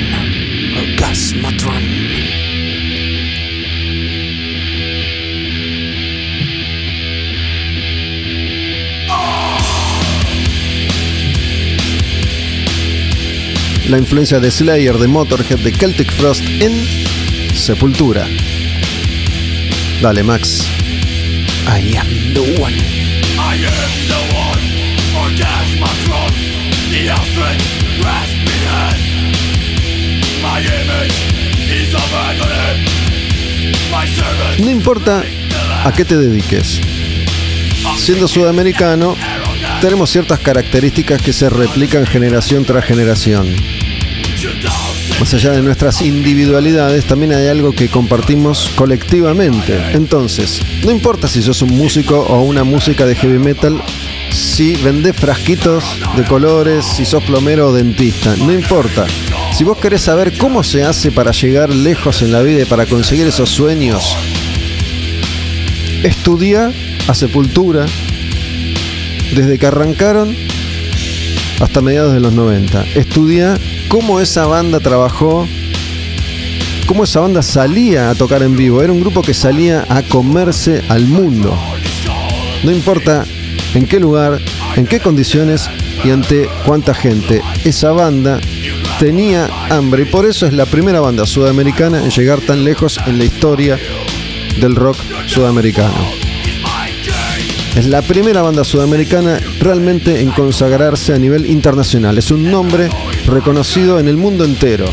[0.92, 1.81] Orgasmatron.
[13.92, 16.72] La influencia de Slayer, de Motorhead, de Celtic Frost en
[17.54, 18.26] Sepultura.
[20.00, 20.66] Dale, Max.
[21.66, 22.74] I am the one.
[22.74, 24.62] I am the one.
[25.14, 26.32] Orgasmatron.
[26.90, 27.60] The alphabet
[28.00, 28.96] grasping hand.
[30.40, 31.16] My image
[31.70, 32.86] is of agony.
[33.90, 34.58] My servant.
[34.60, 35.22] No importa
[35.84, 36.80] a qué te dediques.
[37.98, 39.16] Siendo sudamericano,
[39.82, 43.54] tenemos ciertas características que se replican generación tras generación.
[45.20, 49.78] Más allá de nuestras individualidades, también hay algo que compartimos colectivamente.
[49.92, 53.80] Entonces, no importa si sos un músico o una música de heavy metal,
[54.30, 55.84] si vendés frasquitos
[56.16, 59.06] de colores, si sos plomero o dentista, no importa.
[59.56, 62.86] Si vos querés saber cómo se hace para llegar lejos en la vida y para
[62.86, 64.16] conseguir esos sueños,
[66.02, 66.72] estudia
[67.06, 67.86] a Sepultura
[69.34, 70.34] desde que arrancaron
[71.60, 72.84] hasta mediados de los 90.
[72.94, 73.56] Estudia
[73.92, 75.46] cómo esa banda trabajó,
[76.86, 78.82] cómo esa banda salía a tocar en vivo.
[78.82, 81.54] Era un grupo que salía a comerse al mundo.
[82.64, 83.26] No importa
[83.74, 84.40] en qué lugar,
[84.76, 85.68] en qué condiciones
[86.02, 87.42] y ante cuánta gente.
[87.66, 88.40] Esa banda
[88.98, 93.18] tenía hambre y por eso es la primera banda sudamericana en llegar tan lejos en
[93.18, 93.78] la historia
[94.58, 96.22] del rock sudamericano.
[97.76, 102.16] Es la primera banda sudamericana realmente en consagrarse a nivel internacional.
[102.16, 102.88] Es un nombre
[103.26, 104.86] reconocido en el mundo entero.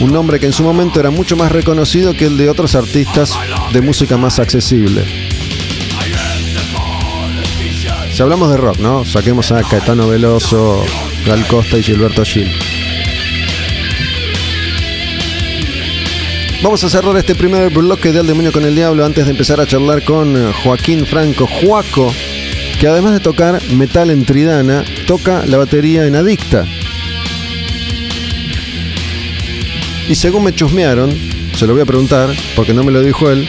[0.00, 3.32] Un nombre que en su momento era mucho más reconocido que el de otros artistas
[3.72, 5.04] de música más accesible.
[8.12, 9.04] Si hablamos de rock, ¿no?
[9.04, 10.84] Saquemos a Caetano Veloso,
[11.26, 12.50] Gal Costa y Gilberto Gil.
[16.62, 19.60] Vamos a cerrar este primer bloque de Al Demonio con el Diablo antes de empezar
[19.60, 22.12] a charlar con eh, Joaquín Franco Juaco,
[22.80, 26.64] que además de tocar metal en Tridana, toca la batería en Adicta.
[30.08, 31.14] Y según me chusmearon,
[31.54, 33.46] se lo voy a preguntar, porque no me lo dijo él,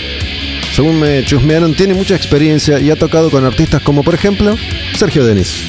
[0.75, 4.53] según me chusmearon, tiene mucha experiencia y ha tocado con artistas como por ejemplo
[4.97, 5.63] Sergio Denis.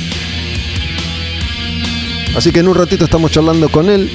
[2.37, 4.11] Así que en un ratito estamos charlando con él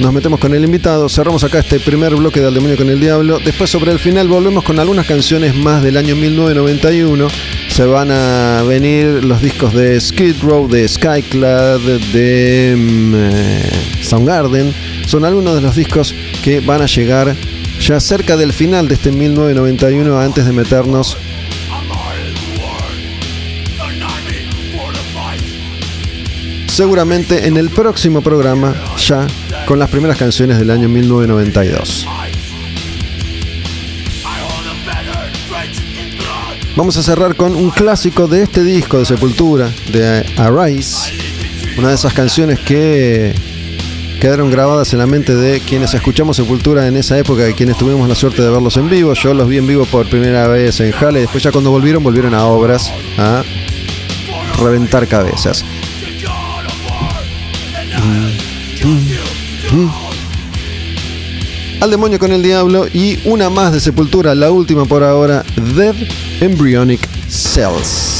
[0.00, 2.98] nos metemos con el invitado, cerramos acá este primer bloque de Al Demonio con el
[2.98, 3.38] Diablo.
[3.44, 7.28] Después sobre el final volvemos con algunas canciones más del año 1991.
[7.80, 11.80] Se van a venir los discos de Skid Row, de Skyclad,
[12.12, 14.74] de mm, eh, Soundgarden.
[15.06, 16.14] Son algunos de los discos
[16.44, 17.34] que van a llegar
[17.80, 21.16] ya cerca del final de este 1991 antes de meternos
[26.66, 29.26] seguramente en el próximo programa ya
[29.64, 32.06] con las primeras canciones del año 1992.
[36.76, 41.12] Vamos a cerrar con un clásico de este disco de Sepultura, de Arise,
[41.76, 43.34] una de esas canciones que
[44.20, 48.08] quedaron grabadas en la mente de quienes escuchamos Sepultura en esa época y quienes tuvimos
[48.08, 49.12] la suerte de verlos en vivo.
[49.14, 52.34] Yo los vi en vivo por primera vez en Halle, después ya cuando volvieron, volvieron
[52.34, 53.42] a obras, a
[54.62, 55.64] reventar cabezas.
[61.80, 65.44] Al demonio con el diablo y una más de sepultura, la última por ahora,
[65.74, 65.96] Dead
[66.40, 68.19] Embryonic Cells.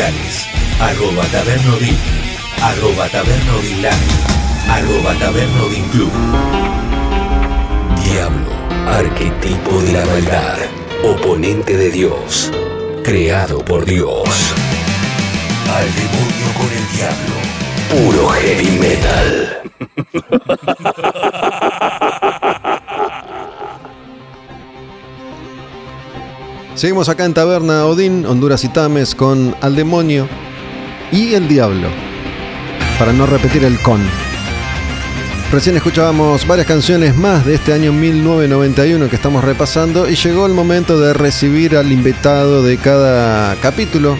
[0.00, 1.96] Arroba tabernodin,
[2.60, 3.06] arroba
[4.68, 6.10] arroba tabernodin club.
[8.02, 8.50] Diablo,
[8.88, 10.58] arquetipo de la maldad,
[11.04, 12.50] oponente de Dios,
[13.04, 14.28] creado por Dios.
[15.72, 17.34] Al demonio con el diablo,
[17.90, 19.62] puro heavy metal.
[26.84, 30.28] Seguimos acá en Taberna Odín, Honduras y Tames, con Al Demonio
[31.10, 31.88] y El Diablo.
[32.98, 34.02] Para no repetir el con.
[35.50, 40.52] Recién escuchábamos varias canciones más de este año 1991 que estamos repasando y llegó el
[40.52, 44.18] momento de recibir al invitado de cada capítulo,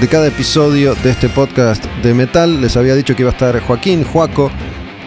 [0.00, 2.60] de cada episodio de este podcast de metal.
[2.60, 4.50] Les había dicho que iba a estar Joaquín Juaco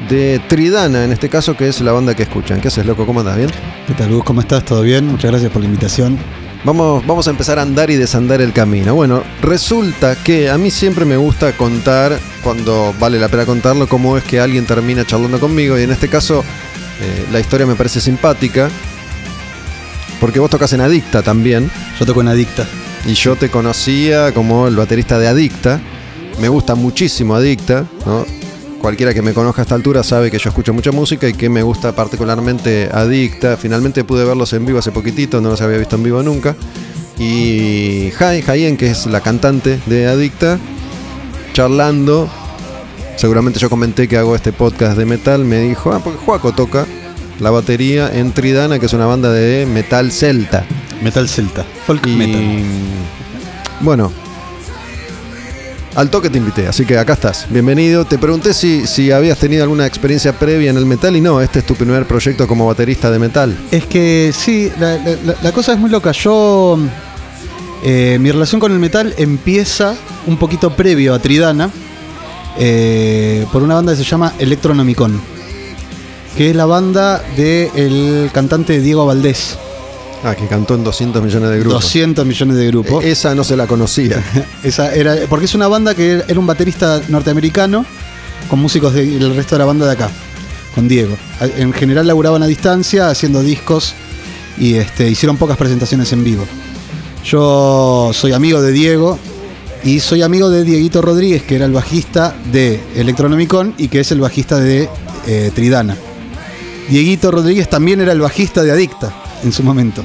[0.08, 2.62] de Tridana, en este caso, que es la banda que escuchan.
[2.62, 3.06] ¿Qué haces, loco?
[3.06, 3.36] ¿Cómo andas?
[3.36, 3.50] ¿Bien?
[3.88, 4.24] ¿Qué tal, Gus?
[4.24, 4.64] ¿Cómo estás?
[4.64, 5.06] ¿Todo bien?
[5.06, 6.18] Muchas gracias por la invitación.
[6.66, 8.96] Vamos, vamos a empezar a andar y desandar el camino.
[8.96, 14.18] Bueno, resulta que a mí siempre me gusta contar, cuando vale la pena contarlo, cómo
[14.18, 15.78] es que alguien termina charlando conmigo.
[15.78, 16.40] Y en este caso,
[17.02, 18.70] eh, la historia me parece simpática.
[20.22, 21.70] Porque vos tocas en Adicta también.
[22.00, 22.66] Yo toco en Adicta.
[23.06, 25.82] Y yo te conocía como el baterista de Adicta.
[26.40, 28.26] Me gusta muchísimo Adicta, ¿no?
[28.84, 31.48] Cualquiera que me conozca a esta altura sabe que yo escucho mucha música y que
[31.48, 33.56] me gusta particularmente Adicta.
[33.56, 36.54] Finalmente pude verlos en vivo hace poquitito, no los había visto en vivo nunca.
[37.18, 40.60] Y Jai, Jaien, que es la cantante de Adicta,
[41.54, 42.28] charlando.
[43.16, 45.46] Seguramente yo comenté que hago este podcast de metal.
[45.46, 46.86] Me dijo, ah, porque Juaco toca
[47.40, 50.66] la batería en Tridana, que es una banda de metal celta.
[51.02, 51.64] Metal celta.
[51.88, 52.64] Folk Y metal.
[53.80, 54.12] bueno,
[55.96, 57.46] al toque te invité, así que acá estás.
[57.50, 58.06] Bienvenido.
[58.06, 61.60] Te pregunté si, si habías tenido alguna experiencia previa en el metal y no, este
[61.60, 63.56] es tu primer proyecto como baterista de metal.
[63.72, 66.12] Es que sí, la, cosa es muy loca.
[66.12, 66.80] Yo.
[67.84, 71.70] eh, mi relación con el metal empieza un poquito previo a Tridana.
[72.58, 75.20] eh, por una banda que se llama Electronomicon.
[76.38, 79.58] Que es la banda del cantante Diego Valdés.
[80.24, 81.82] Ah, que cantó en 200 millones de grupos.
[81.84, 83.04] 200 millones de grupos.
[83.04, 84.24] Eh, Esa no se la conocía.
[84.64, 87.86] Esa era, porque es una banda que era un baterista norteamericano
[88.50, 90.10] con músicos del resto de la banda de acá,
[90.74, 91.18] con Diego.
[91.58, 93.96] En general laburaban a distancia haciendo discos
[94.58, 96.46] y este, hicieron pocas presentaciones en vivo.
[97.26, 99.20] Yo soy amigo de Diego
[99.84, 104.12] y soy amigo de Dieguito Rodríguez, que era el bajista de Electronomicon y que es
[104.14, 104.88] el bajista de
[105.28, 105.98] eh, Tridana.
[106.90, 110.04] Dieguito Rodríguez también era el bajista de Adicta en su momento.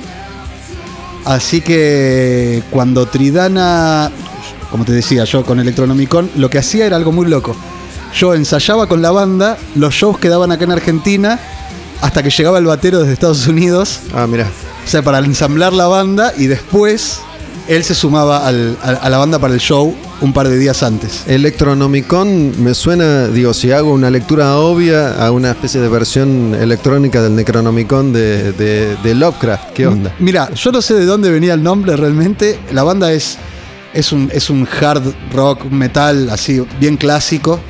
[1.24, 4.10] Así que cuando Tridana,
[4.70, 7.54] como te decía yo con Electronomicon, lo que hacía era algo muy loco.
[8.14, 11.38] Yo ensayaba con la banda, los shows quedaban acá en Argentina,
[12.00, 14.46] hasta que llegaba el batero desde Estados Unidos, Ah, mira.
[14.84, 17.20] o sea, para ensamblar la banda y después
[17.68, 20.82] él se sumaba al- a, a la banda para el show un par de días
[20.82, 21.22] antes.
[21.26, 27.22] Electronomicon me suena, digo, si hago una lectura obvia a una especie de versión electrónica
[27.22, 29.72] del Necronomicon de, de- de Lovecraft.
[29.74, 30.14] ¿Qué onda?
[30.18, 32.58] Mira, yo no sé de dónde venía el nombre realmente.
[32.72, 33.36] La banda es,
[33.92, 35.02] es, un, es un hard
[35.32, 37.60] rock metal así, bien clásico,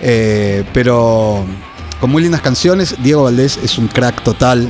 [0.00, 1.44] eh, pero
[2.00, 2.94] con muy lindas canciones.
[3.02, 4.68] Diego Valdés es un crack total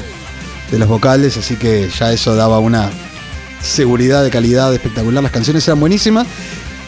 [0.70, 2.91] de los vocales, así que ya eso daba una
[3.63, 5.23] seguridad de calidad espectacular.
[5.23, 6.27] Las canciones eran buenísimas.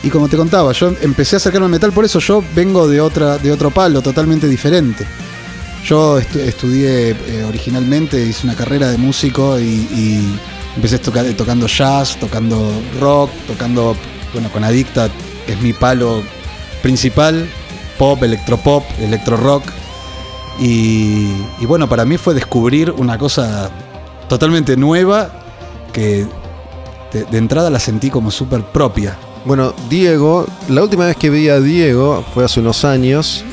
[0.03, 3.01] Y como te contaba, yo empecé a acercarme al metal, por eso yo vengo de,
[3.01, 5.07] otra, de otro palo, totalmente diferente.
[5.87, 10.39] Yo estu- estudié eh, originalmente, hice una carrera de músico y,
[10.77, 12.71] empecé toca- tocando jazz, tocando
[13.01, 13.97] rock, tocando,
[14.35, 15.09] bueno, con Adicta,
[15.47, 16.23] que es mi palo
[16.83, 17.49] principal,
[17.97, 19.65] pop, electropop, electro rock.
[20.61, 23.71] Y bueno, para mí fue descubrir una cosa
[24.29, 25.31] totalmente nueva
[25.93, 26.27] que
[27.15, 29.17] de, de entrada la sentí como súper propia.
[29.47, 33.45] Bueno, Diego, la última vez que vi a Diego fue hace unos años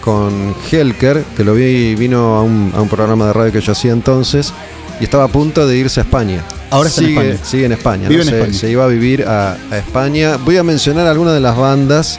[0.00, 3.72] con Helker, que lo vi, vino a un, a un programa de radio que yo
[3.72, 4.52] hacía entonces,
[5.00, 6.44] y estaba a punto de irse a España.
[6.70, 7.44] Ahora está en sigue, España.
[7.44, 8.30] Sigue en España, Vive ¿no?
[8.30, 8.58] en se, España.
[8.58, 10.36] se iba a vivir a, a España.
[10.38, 12.18] Voy a mencionar algunas de las bandas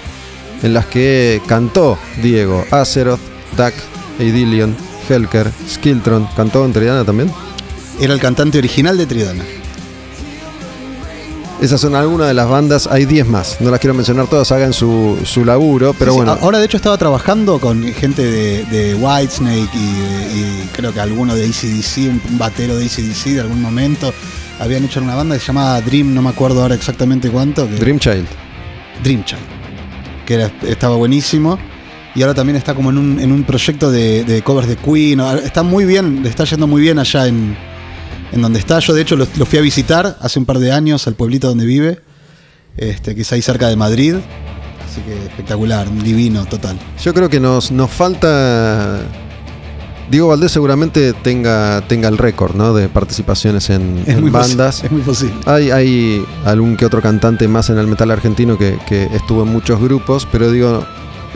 [0.63, 2.65] en las que cantó Diego.
[2.71, 3.19] Azeroth,
[3.57, 3.73] Duck,
[4.19, 4.75] Eidilion,
[5.09, 6.27] Helker, Skiltron.
[6.35, 7.31] ¿Cantó en Tridana también?
[7.99, 9.43] Era el cantante original de Tridana.
[11.61, 13.57] Esas son algunas de las bandas, hay 10 más.
[13.59, 16.37] No las quiero mencionar todas, hagan su, su laburo, pero Sí, bueno.
[16.41, 21.43] Ahora de hecho estaba trabajando con gente de, de Whitesnake y, creo que alguno de
[21.45, 24.13] ACDC, un, un batero de ACDC de algún momento.
[24.59, 27.67] Habían hecho una banda que se llamaba Dream, no me acuerdo ahora exactamente cuánto.
[27.67, 28.25] que- Dream Child.
[29.03, 29.41] Dream Child.
[30.25, 31.59] que era- estaba buenísimo.
[32.15, 35.19] Y ahora también está como en un, en un proyecto de, de covers de Queen.
[35.43, 37.55] Está muy bien, le está yendo muy bien allá en,
[38.31, 38.79] en donde está.
[38.79, 41.47] Yo de hecho lo, lo fui a visitar hace un par de años al pueblito
[41.47, 41.99] donde vive,
[42.77, 44.15] este, que es ahí cerca de Madrid.
[44.89, 46.77] Así que espectacular, divino total.
[47.03, 48.99] Yo creo que nos, nos falta.
[50.09, 52.73] Diego Valdés seguramente tenga, tenga el récord ¿no?
[52.73, 54.83] de participaciones en, Es en muy posi- bandas.
[54.83, 55.35] Es muy posible.
[55.45, 59.49] Hay, hay algún que otro cantante más en el metal argentino que, que estuvo en
[59.49, 60.83] muchos grupos, pero digo,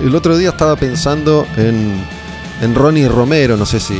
[0.04, 2.04] el otro día estaba pensando en,
[2.64, 3.94] en Ronnie Romero, no sé si,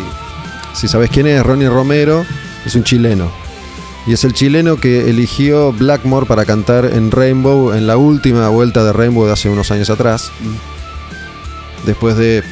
[0.74, 2.26] si sabes quién es, Ronnie Romero
[2.66, 3.32] es un chileno.
[4.06, 8.84] Y es el chileno que eligió Blackmore para cantar en Rainbow en la última vuelta
[8.84, 10.32] de Rainbow de hace unos años atrás.
[11.86, 12.44] Después de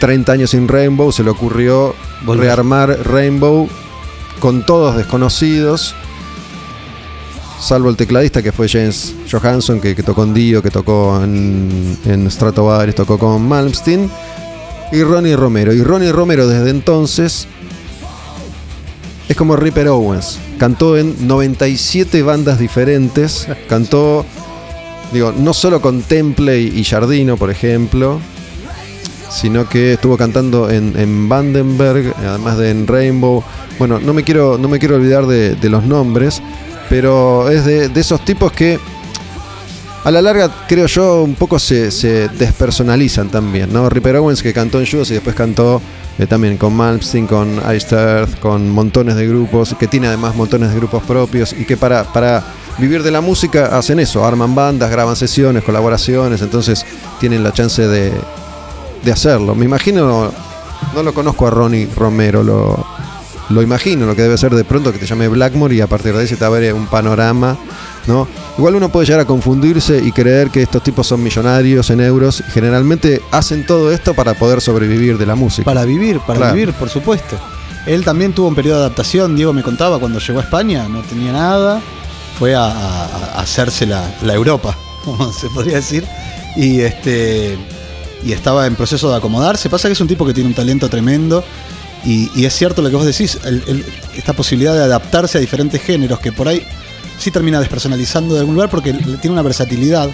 [0.00, 1.94] 30 años sin Rainbow, se le ocurrió
[2.24, 2.46] Volver.
[2.46, 3.68] rearmar Rainbow
[4.38, 5.94] con todos desconocidos,
[7.60, 11.96] salvo el tecladista que fue James Johansson, que, que tocó en Dio, que tocó en,
[12.04, 14.10] en Stratovarius, tocó con Malmsteen,
[14.92, 15.72] y Ronnie Romero.
[15.72, 17.46] Y Ronnie Romero desde entonces
[19.32, 20.38] es como Ripper Owens.
[20.58, 24.24] Cantó en 97 bandas diferentes, cantó,
[25.12, 28.20] digo, no solo con Temple y Jardino, por ejemplo,
[29.30, 33.42] sino que estuvo cantando en, en Vandenberg, además de en Rainbow.
[33.78, 36.42] Bueno, no me quiero, no me quiero olvidar de, los nombres,
[36.90, 38.78] pero es de, esos tipos que
[40.04, 43.88] a la larga, creo yo, un poco se, se despersonalizan también, ¿no?
[43.88, 45.80] Ripper Owens que cantó en Judas y después cantó
[46.18, 50.76] eh, también con Malmsteen, con Iced con montones de grupos, que tiene además montones de
[50.76, 52.44] grupos propios y que para, para
[52.78, 56.84] vivir de la música hacen eso, arman bandas, graban sesiones, colaboraciones, entonces
[57.20, 58.12] tienen la chance de,
[59.04, 59.54] de hacerlo.
[59.54, 60.32] Me imagino,
[60.94, 62.84] no lo conozco a Ronnie Romero, lo,
[63.48, 66.14] lo imagino, lo que debe ser de pronto que te llame Blackmore y a partir
[66.14, 67.56] de ahí te abre un panorama,
[68.06, 68.26] ¿no?
[68.58, 72.42] Igual uno puede llegar a confundirse y creer que estos tipos son millonarios en euros
[72.46, 75.64] y generalmente hacen todo esto para poder sobrevivir de la música.
[75.64, 76.54] Para vivir, para Claro.
[76.54, 77.36] vivir, por supuesto.
[77.86, 81.00] Él también tuvo un periodo de adaptación, Diego me contaba, cuando llegó a España, no
[81.02, 81.80] tenía nada,
[82.38, 86.04] fue a, a- a hacerse la, la Europa, como se podría decir,
[86.56, 87.58] y este
[88.24, 89.68] y estaba en proceso de acomodarse.
[89.68, 91.42] Pasa que es un tipo que tiene un talento tremendo,
[92.04, 93.84] y, y es cierto lo que vos decís, el- el-
[94.16, 96.62] esta posibilidad de adaptarse a diferentes géneros, que por ahí
[97.18, 100.10] sí termina despersonalizando de algún lugar, porque tiene una versatilidad,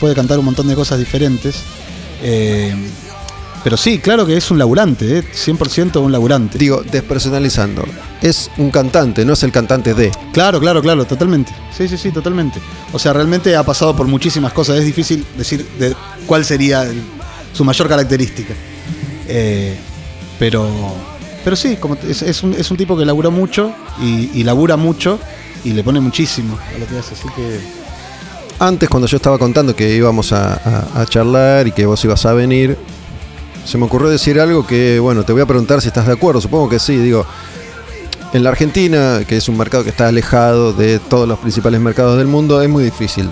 [0.00, 1.56] puede cantar un montón de cosas diferentes.
[2.22, 2.74] eh,
[3.62, 5.22] pero sí, claro que es un laburante, ¿eh?
[5.34, 6.56] 100% un laburante.
[6.56, 7.84] Digo, despersonalizando.
[8.22, 10.10] Es un cantante, no es el cantante de.
[10.32, 11.52] Claro, claro, claro, totalmente.
[11.76, 12.58] Sí, sí, sí, totalmente.
[12.94, 14.78] O sea, realmente ha pasado por muchísimas cosas.
[14.78, 15.94] Es difícil decir de
[16.26, 17.02] cuál sería el-
[17.52, 18.54] su mayor característica.
[19.28, 19.76] Eh,
[20.38, 20.66] pero,
[21.44, 24.76] pero sí, como es, es un, es un tipo que laburó mucho y, y labura
[24.78, 25.20] mucho
[25.64, 27.14] y le pone muchísimo a lo que hace.
[27.14, 27.60] Así que
[28.58, 32.76] Antes, cuando yo estaba contando que íbamos a, charlar y que vos ibas a venir,
[33.64, 36.40] se me ocurrió decir algo que, bueno, te voy a preguntar si estás de acuerdo.
[36.40, 36.96] Supongo que sí.
[36.96, 37.26] Digo,
[38.32, 42.18] en la Argentina, que es un mercado que está alejado de todos los principales mercados
[42.18, 43.30] del mundo, es muy difícil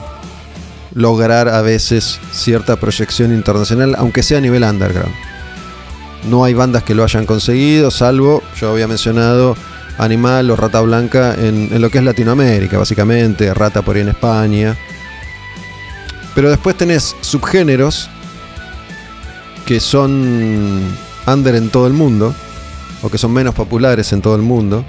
[0.95, 5.15] lograr a veces cierta proyección internacional, aunque sea a nivel underground.
[6.29, 9.57] No hay bandas que lo hayan conseguido, salvo, yo había mencionado
[9.99, 14.09] Animal o Rata Blanca en, en lo que es Latinoamérica, básicamente, Rata por ahí en
[14.09, 14.77] España.
[16.35, 18.09] Pero después tenés subgéneros
[19.67, 20.81] que son
[21.27, 22.35] under en todo el mundo,
[23.03, 24.85] o que son menos populares en todo el mundo,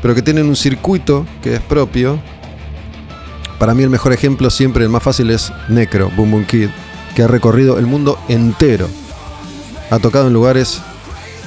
[0.00, 2.20] pero que tienen un circuito que es propio.
[3.58, 6.68] Para mí el mejor ejemplo siempre, el más fácil es Necro, Boom Boom Kid,
[7.14, 8.88] que ha recorrido el mundo entero.
[9.90, 10.80] Ha tocado en lugares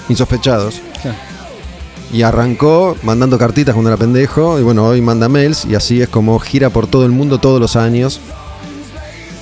[0.10, 0.82] insospechados.
[2.12, 6.10] Y arrancó mandando cartitas cuando era pendejo, y bueno, hoy manda mails, y así es
[6.10, 8.22] como gira por todo el mundo todos los años.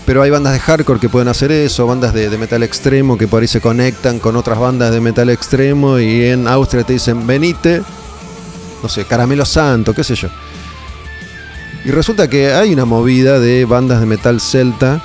[0.05, 3.27] Pero hay bandas de hardcore que pueden hacer eso, bandas de, de metal extremo que
[3.27, 7.25] por ahí se conectan con otras bandas de metal extremo y en Austria te dicen,
[7.25, 7.81] venite,
[8.81, 10.27] no sé, Caramelo Santo, qué sé yo.
[11.85, 15.01] Y resulta que hay una movida de bandas de metal celta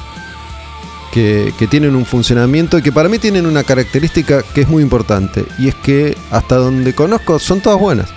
[1.13, 4.83] que, que tienen un funcionamiento y que para mí tienen una característica que es muy
[4.83, 5.45] importante.
[5.59, 8.09] Y es que hasta donde conozco son todas buenas.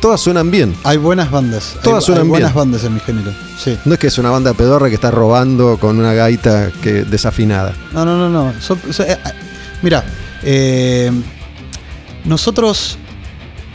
[0.00, 0.74] Todas suenan bien.
[0.84, 1.72] hay buenas bandas.
[1.76, 2.58] Hay- Todas hay, suenan buenas bien.
[2.64, 3.32] bandas en mi género.
[3.58, 3.76] Sí.
[3.86, 7.74] No es que es una banda pedorra que está robando con una gaita que desafinada.
[7.92, 8.50] No, no, no, no.
[8.50, 8.54] Eh,
[9.08, 9.16] eh,
[9.82, 10.04] mira,
[10.42, 11.10] eh,
[12.24, 12.98] nosotros,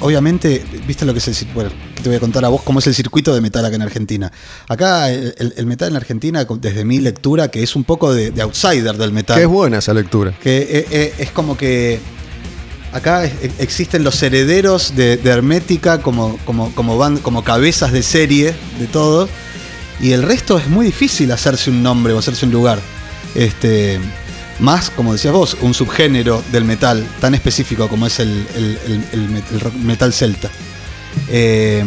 [0.02, 2.80] obviamente, viste lo que es el bueno, que te voy a contar a vos cómo
[2.80, 4.32] es el circuito de metal acá en Argentina.
[4.68, 8.96] Acá el, metal en Argentina, desde mi lectura, que es un poco de, de outsider
[8.98, 9.38] del metal.
[9.38, 10.34] Que es buena esa lectura.
[10.42, 12.00] que eh, eh, es como que
[12.94, 18.04] acá es- eh, existen los herederos de, de Hermética como, como, como, como cabezas de
[18.04, 19.30] serie de todo.
[20.02, 22.80] Y el resto es muy difícil hacerse un nombre o hacerse un lugar.
[23.36, 24.00] Este,
[24.60, 28.46] más, como decías vos, un subgénero del metal tan específico como es el,
[29.84, 30.50] metal celta.
[31.30, 31.84] Eh,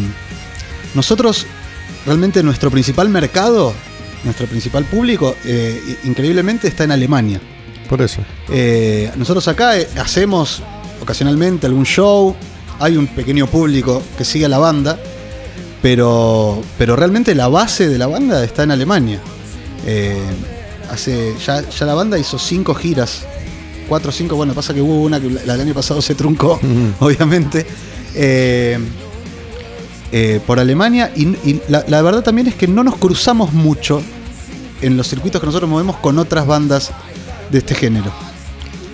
[0.94, 1.46] nosotros,
[2.06, 3.72] realmente nuestro principal mercado,
[4.24, 7.40] nuestro principal público, eh, increíblemente está en Alemania.
[7.88, 8.22] Por eso.
[8.50, 10.62] Eh, nosotros acá hacemos
[11.00, 12.34] ocasionalmente algún show,
[12.80, 14.98] hay un pequeño público que sigue a la banda,
[15.82, 19.20] pero, pero realmente la base de la banda está en Alemania.
[20.90, 23.22] Hace, ya, ya la banda hizo cinco giras,
[23.88, 26.60] cuatro o cinco, bueno, pasa que hubo una que la del año pasado se truncó,
[27.00, 27.66] obviamente.
[28.14, 28.78] Eh,
[30.12, 34.00] eh, por Alemania y, y la, la verdad también es que no nos cruzamos mucho
[34.80, 36.92] en los circuitos que nosotros movemos con otras bandas
[37.50, 38.12] de este género.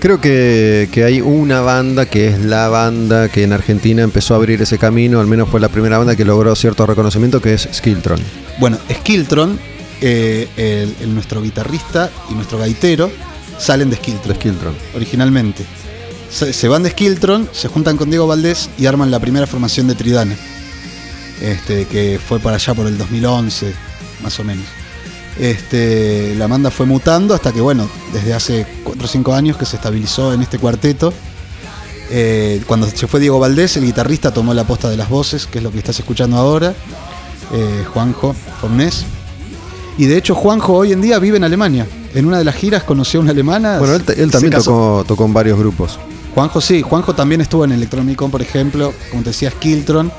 [0.01, 4.39] Creo que, que hay una banda que es la banda que en Argentina empezó a
[4.39, 7.69] abrir ese camino, al menos fue la primera banda que logró cierto reconocimiento, que es
[7.71, 8.19] Skiltron.
[8.59, 9.59] Bueno, Skiltron,
[10.01, 13.11] eh, el- el- nuestro guitarrista y nuestro gaitero
[13.59, 14.75] salen de De Skiltron Skiltron.
[14.95, 15.65] originalmente.
[16.31, 19.87] Se, se van de Skiltron, se juntan con Diego Valdés y arman la primera formación
[19.89, 20.37] de Tridane,
[21.41, 23.75] este, que fue para allá por el 2011,
[24.23, 24.65] más o menos.
[25.39, 29.65] Este, la banda fue mutando hasta que, bueno, desde hace 4 o 5 años que
[29.65, 31.13] se estabilizó en este cuarteto.
[32.11, 35.59] Eh, cuando se fue Diego Valdés, el guitarrista tomó la posta de las voces, que
[35.59, 36.75] es lo que estás escuchando ahora,
[37.53, 39.05] eh, Juanjo Fornés.
[40.01, 41.87] Y de hecho, Juanjo hoy en día vive en Alemania.
[42.15, 43.79] En una de las giras conoció a una alemana.
[43.79, 45.99] Bueno, él, también tocó, tocó en varios grupos.
[46.35, 50.11] Juanjo sí, Juanjo también estuvo en Electronicon, por ejemplo, como te decía, Skiltron,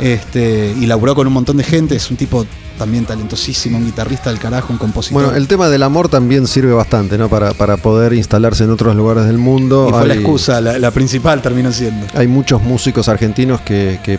[0.00, 2.44] este, y laburó con un montón de gente, es un tipo
[2.76, 5.22] también talentosísimo, un guitarrista del carajo, un compositor.
[5.22, 7.28] Bueno, el tema del amor también sirve bastante, ¿no?
[7.28, 9.86] Para, para poder instalarse en otros lugares del mundo.
[9.90, 12.04] y fue la excusa, la, la principal terminó siendo.
[12.14, 14.18] Hay muchos músicos argentinos que, que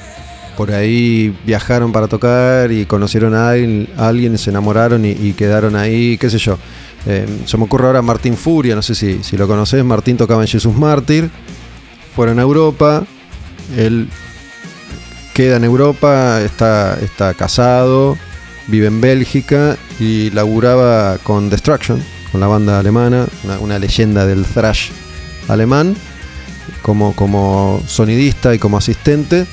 [0.61, 6.29] por ahí viajaron para tocar y conocieron a alguien, se enamoraron y, quedaron ahí, qué
[6.29, 6.55] sé yo.
[7.07, 9.83] Eh, se me ocurre ahora Martín Furia, no sé si, lo conoces.
[9.83, 11.31] Martín tocaba en Jesús Mártir,
[12.15, 13.03] fueron a Europa,
[13.75, 14.07] él
[15.33, 16.99] queda en Europa, está,
[17.35, 18.15] casado,
[18.67, 23.25] vive en Bélgica y laburaba con Destruction, con la banda alemana,
[23.61, 24.91] una, leyenda del thrash
[25.47, 25.95] alemán
[26.83, 29.47] como sonidista y como asistente.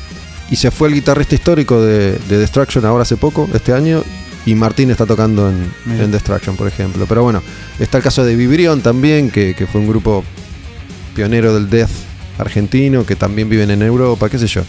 [0.50, 4.02] Y se fue el guitarrista histórico de, de Destruction ahora hace poco, este año.
[4.46, 5.70] Y Martín está tocando en,
[6.00, 7.04] en Destruction, por ejemplo.
[7.06, 7.42] Pero bueno,
[7.78, 10.24] está el caso de Vibrión también, que, que fue un grupo
[11.14, 11.90] pionero del death
[12.38, 14.62] argentino, que también viven en Europa, qué sé yo.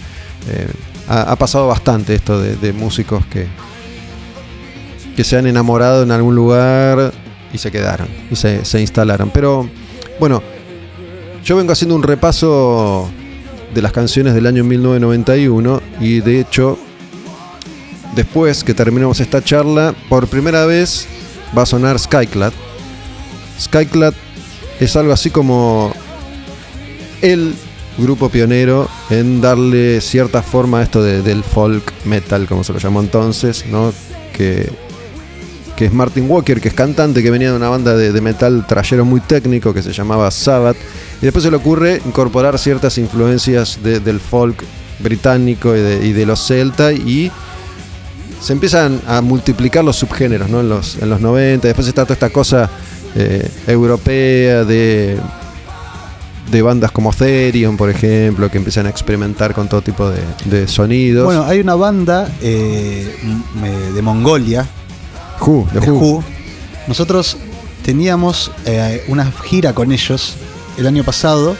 [0.49, 0.67] Eh,
[1.07, 3.47] ha, ha pasado bastante esto de, de músicos que,
[5.15, 7.13] que se han enamorado en algún lugar
[7.53, 9.31] y se quedaron, y se, se instalaron.
[9.31, 9.69] Pero
[10.19, 10.41] bueno,
[11.43, 13.09] yo vengo haciendo un repaso
[13.73, 16.77] de las canciones del año 1991 y de hecho,
[18.15, 21.07] después que terminemos esta charla, por primera vez
[21.57, 22.53] va a sonar Skyclad.
[23.59, 24.13] Skyclad
[24.79, 25.93] es algo así como
[27.21, 27.53] el
[27.97, 32.79] grupo pionero en darle cierta forma a esto de- del folk metal, como se lo
[32.79, 33.91] llamó entonces, ¿no?
[34.33, 34.69] Que,
[35.79, 39.05] que es Martin Walker, que es cantante, que venía de una banda de, metal trayero
[39.05, 40.75] muy técnico que se llamaba Sabbath.
[41.21, 44.61] Y después se le ocurre incorporar ciertas influencias de- del folk
[44.99, 47.31] británico y de, y de los celta y
[48.41, 50.59] se empiezan a multiplicar los subgéneros ¿no?
[50.59, 51.65] en, los, en los 90.
[51.69, 52.69] Después está toda esta cosa
[53.15, 55.17] eh, europea de,
[56.51, 60.11] de bandas como Therion, por ejemplo, que empiezan a experimentar con todo tipo
[60.45, 61.23] de, sonidos.
[61.23, 63.15] Bueno, hay una banda eh,
[63.63, 64.67] eh, de Mongolia,
[65.41, 65.99] Who, The de Who.
[66.17, 66.23] Who.
[66.87, 67.37] Nosotros
[67.83, 70.35] teníamos eh, una gira con ellos
[70.77, 71.55] el año pasado,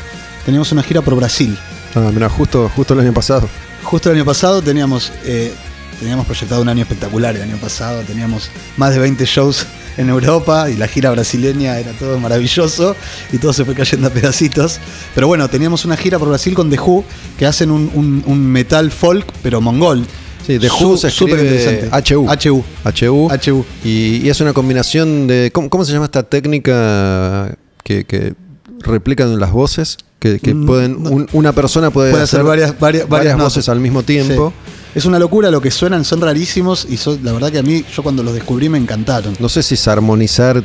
[0.46, 1.58] teníamos una gira por Brasil.
[1.96, 3.48] Ah, mira, justo, justo el año pasado.
[3.84, 5.52] Justo el año pasado teníamos, eh,
[6.00, 9.66] teníamos proyectado un año espectacular el año pasado, teníamos más de 20 shows
[9.98, 12.96] en Europa y la gira brasileña era todo maravilloso
[13.34, 14.80] y todo se fue cayendo a pedacitos.
[15.16, 17.04] Pero bueno, teníamos una gira por Brasil con The Who
[17.38, 20.06] que hacen un, un- un metal folk pero mongol.
[20.46, 21.90] Sí, Su- Who se escribe.
[21.92, 22.28] HU.
[22.28, 22.64] HU.
[22.86, 23.30] HU.
[23.52, 23.66] HU.
[23.84, 25.52] Y, y es una combinación de.
[25.54, 28.34] ¿Cómo, cómo se llama esta técnica que, que
[28.80, 29.98] replican las voces?
[30.20, 31.04] Que, que Mm, pueden.
[31.04, 31.10] no.
[31.12, 33.54] un- una persona puede, Puede hacer varias, varias, varias notas.
[33.56, 34.54] voces al mismo tiempo.
[34.66, 34.72] Sí.
[34.96, 37.86] Es una locura lo que suenan, son rarísimos y son, la verdad que a mí,
[37.96, 39.36] yo cuando los descubrí me encantaron.
[39.40, 40.64] No sé si es armonizar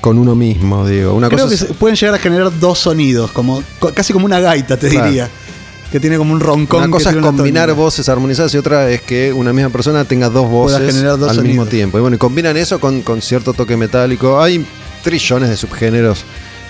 [0.00, 1.14] con uno mismo, digo.
[1.14, 4.26] Una Creo cosa que es- pueden llegar a generar dos sonidos, como co- casi como
[4.26, 5.06] una gaita, te Claro.
[5.06, 5.30] diría.
[5.90, 6.82] Que tiene como un roncón.
[6.84, 10.48] Una cosa es combinar voces armonizadas y otra es que una misma persona tenga dos
[10.48, 11.98] voces generar dos al mismo tiempo.
[11.98, 14.40] Y bueno, y combinan eso con, con cierto toque metálico.
[14.40, 14.64] Hay
[15.02, 16.24] trillones de subgéneros.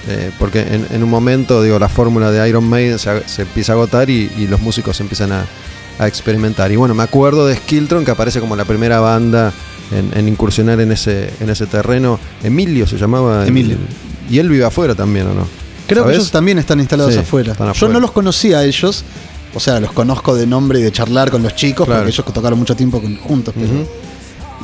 [0.09, 3.73] eh, porque en, en un momento, digo, la fórmula de Iron Maiden se, se empieza
[3.73, 5.45] a agotar y, y los músicos empiezan a,
[5.99, 6.73] a experimentar.
[6.73, 9.53] Y bueno, me acuerdo de Skiltron, que aparece como la primera banda
[9.93, 12.19] en, en incursionar en ese, en ese terreno.
[12.43, 13.47] Emilio se llamaba.
[13.47, 13.77] Emilio.
[14.31, 15.47] Y él vive afuera también, ¿o no?
[15.91, 17.53] Creo que ellos también están instalados Sí, afuera.
[17.53, 19.05] están Yo no los conocía a ellos.
[19.55, 22.03] O sea, los conozco de nombre y de charlar con los chicos, Claro.
[22.03, 23.53] porque ellos tocaron mucho tiempo con- juntos.
[23.57, 23.87] pero-.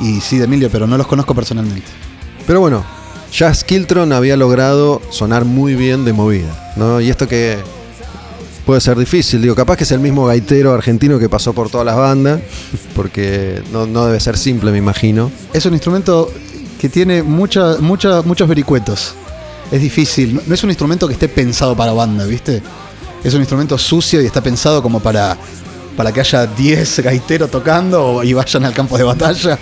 [0.01, 1.87] Y sí, de Emilio, pero no los conozco personalmente.
[2.45, 2.85] Pero bueno,
[3.33, 7.01] ya Skiltron había logrado sonar muy bien de movida, ¿no?
[7.01, 7.57] Y esto que
[8.65, 11.85] puede ser difícil, digo, capaz que es el mismo gaitero argentino que pasó por todas
[11.85, 12.39] las bandas,
[12.95, 15.31] porque no, no debe ser simple, me imagino.
[15.53, 16.31] Es un instrumento
[16.79, 19.15] que tiene mucha, mucha- muchos vericuetos.
[19.71, 20.35] Es difícil.
[20.47, 22.61] No- es un instrumento que esté pensado para banda, ¿viste?
[23.23, 25.37] Es un instrumento sucio y está pensado como para,
[25.95, 29.57] para que haya 10 gaiteros tocando y vayan al campo de batalla.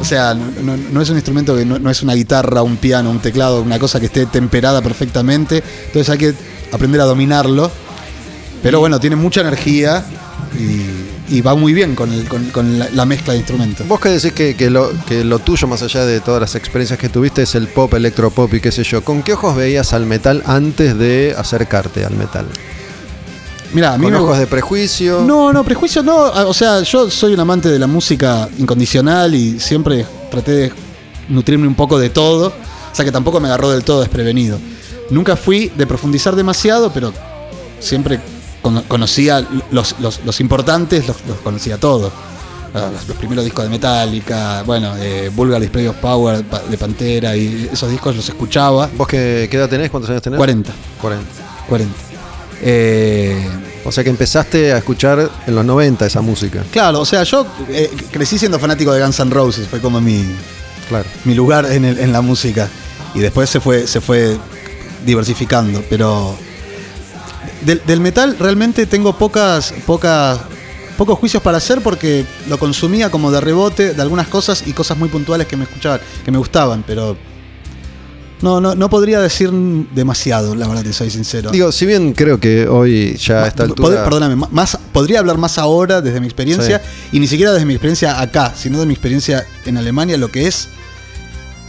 [0.00, 3.20] O sea, no es un instrumento que no, no es una guitarra, un piano, un
[3.20, 5.62] teclado, una cosa que esté temperada perfectamente.
[5.86, 6.34] Entonces hay que
[6.72, 7.70] aprender a dominarlo.
[8.60, 10.04] Pero bueno, tiene mucha energía
[10.58, 13.86] y, y va muy bien con, el- con- con la, la mezcla de instrumentos.
[13.88, 16.98] Vos que decís que, que lo, que lo tuyo, más allá de todas las experiencias
[16.98, 20.06] que tuviste, es el pop, electropop y qué sé yo, ¿con qué ojos veías al
[20.06, 22.46] metal antes de acercarte al metal?
[23.72, 25.22] Mira, a mí ¿Con me ojos de prejuicio?
[25.26, 26.26] No, no, prejuicio no.
[26.26, 30.72] Ah, O sea, yo soy un amante de la música incondicional y siempre traté de
[31.28, 32.48] nutrirme un poco de todo.
[32.48, 34.60] O sea que tampoco me agarró del todo desprevenido.
[35.10, 37.12] Nunca fui de profundizar demasiado, pero
[37.80, 38.20] siempre
[38.88, 42.12] conocía los, los- los importantes, los, los conocía todos.
[42.74, 47.36] Ah, Los, los primeros discos de Metallica, bueno, eh, Vulgar Display of Power de Pantera
[47.36, 48.90] y esos discos los escuchaba.
[48.96, 49.90] ¿Vos qué, qué edad tenés?
[49.90, 50.38] ¿Cuántos años tenés?
[50.38, 51.24] 40, 40.
[51.68, 51.94] 40.
[52.62, 53.46] Eh,
[53.84, 56.64] O sea que empezaste a escuchar en los 90 esa música.
[56.72, 60.24] Claro, o sea, yo eh, crecí siendo fanático de Guns N' Roses, fue como mi,
[60.88, 61.04] Claro.
[61.24, 62.68] mi lugar en, el- en la música.
[63.14, 64.36] Y después se fue, se fue
[65.04, 66.34] diversificando, pero
[67.64, 70.38] del, del metal realmente tengo pocas, pocas,
[70.96, 74.98] pocos juicios para hacer porque lo consumía como de rebote de algunas cosas y cosas
[74.98, 77.16] muy puntuales que me escuchaban, que me gustaban, pero
[78.42, 79.50] no, no, no podría decir
[79.94, 81.50] demasiado, la verdad, te soy sincero.
[81.50, 84.04] Digo, si bien creo que hoy ya a esta Pod- altura.
[84.04, 88.20] Perdóname, más, podría hablar más ahora desde mi experiencia y ni siquiera desde mi experiencia
[88.20, 90.68] acá, sino de mi experiencia en Alemania, lo que es.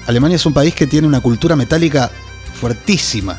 [0.07, 2.11] Alemania es un país que tiene una cultura metálica
[2.59, 3.37] fuertísima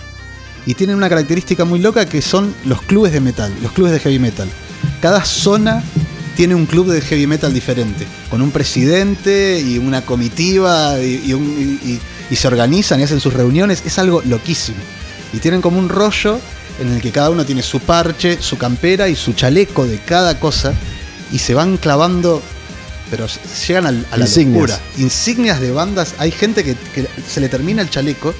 [0.66, 4.00] y tienen una característica muy loca que son los clubes de metal, los clubes de
[4.00, 4.48] heavy metal.
[5.00, 5.82] Cada zona
[6.36, 11.32] tiene un club de heavy metal diferente, con un presidente y una comitiva y, y
[11.32, 13.82] un- y- y se organizan y hacen sus reuniones.
[13.86, 14.78] Es algo loquísimo.
[15.32, 16.38] Y tienen como un rollo
[16.80, 20.38] en el que cada uno tiene su parche, su campera y su chaleco de cada
[20.40, 20.74] cosa
[21.32, 22.42] y se van clavando,
[23.10, 23.26] pero
[23.66, 24.54] llegan a la Insignias.
[24.70, 24.80] locura.
[24.98, 26.14] Insignias de bandas.
[26.18, 28.34] Hay gente que, que se le termina el chaleco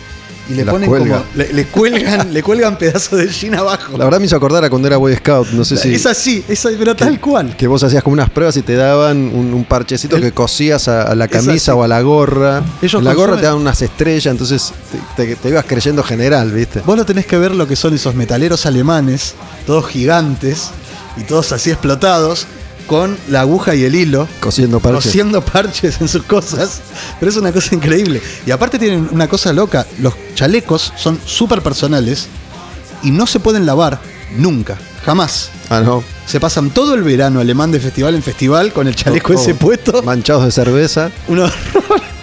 [0.49, 1.19] y le ponen cuelga.
[1.19, 1.27] como.
[1.35, 3.97] Le, le cuelgan, le cuelgan pedazos de jean abajo.
[3.99, 5.49] La verdad me hizo acordar a cuando era Boy Scout.
[5.51, 5.95] No sé si.
[5.95, 7.57] Es así, es pero tal cual.
[7.57, 10.89] Que vos hacías como unas pruebas y te daban un, un parchecito El- que cosías
[10.89, 12.63] a, a la camisa o a la gorra.
[12.83, 14.73] Ellos la gorra te daban unas estrellas, entonces
[15.17, 16.81] te, te- te ibas creyendo general, ¿viste?
[16.85, 19.35] Vos lo tenés que ver lo que son esos metaleros alemanes,
[19.67, 20.71] todos gigantes
[21.17, 22.47] y todos así explotados,
[22.87, 25.05] con la aguja y el hilo, Cosiendo parches.
[25.05, 26.81] cosiendo parches en sus cosas.
[27.21, 28.23] Pero es una cosa increíble.
[28.47, 32.27] Y aparte tienen una cosa loca, los chalecos son súper personales
[33.03, 34.01] y no se pueden lavar
[34.37, 35.51] nunca, jamás.
[35.69, 36.03] Ah, no.
[36.27, 39.55] Se pasan todo el verano alemán de festival en festival con el chaleco Todo ese
[39.55, 40.03] puesto.
[40.03, 41.11] Manchados de cerveza.
[41.29, 41.53] Un horror.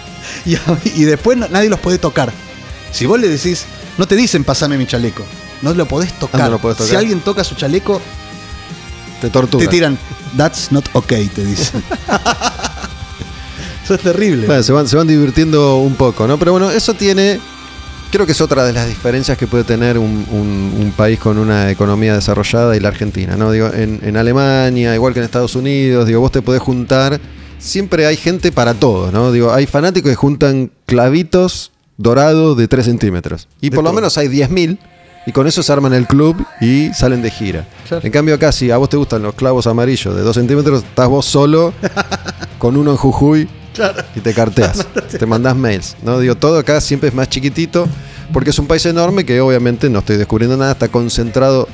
[0.46, 2.30] Y, después no- nadie los puede tocar.
[2.92, 3.64] Si vos le decís,
[3.96, 5.24] no te dicen pasame mi chaleco.
[5.62, 6.40] No lo podés tocar.
[6.42, 6.90] Ah, no lo podés tocar.
[6.90, 8.00] Si alguien toca su chaleco,
[9.20, 9.64] Te tortura.
[9.64, 9.98] te tiran,
[10.36, 11.82] that's not okay, te dicen.
[13.84, 14.46] Eso es terrible.
[14.46, 16.38] Bueno, se van, se van divirtiendo un poco, ¿no?
[16.38, 17.38] Pero bueno, eso tiene.
[18.10, 21.36] Creo que es otra de las diferencias que puede tener un, un- un país con
[21.36, 23.50] una economía desarrollada y la Argentina, ¿no?
[23.50, 27.20] Digo, en, en Alemania, igual que en Estados Unidos, digo, vos te podés juntar.
[27.58, 29.32] Siempre hay gente para todo, ¿no?
[29.32, 33.48] Digo, hay fanáticos que juntan clavitos dorados de 3 centímetros.
[33.60, 34.78] Y De por lo menos hay 10.000
[35.26, 37.64] y con eso se arman el club y salen de gira.
[37.88, 38.04] Claro.
[38.04, 41.08] En cambio acá, si a vos te gustan los clavos amarillos de 2 centímetros, estás
[41.08, 41.72] vos solo
[42.58, 43.48] con uno en Jujuy
[44.14, 44.86] y te carteas,
[45.18, 45.96] te mandás mails.
[46.02, 46.18] ¿no?
[46.18, 47.88] Digo, todo acá siempre es más chiquitito
[48.32, 51.68] porque es un país enorme que obviamente no estoy descubriendo nada, está concentrado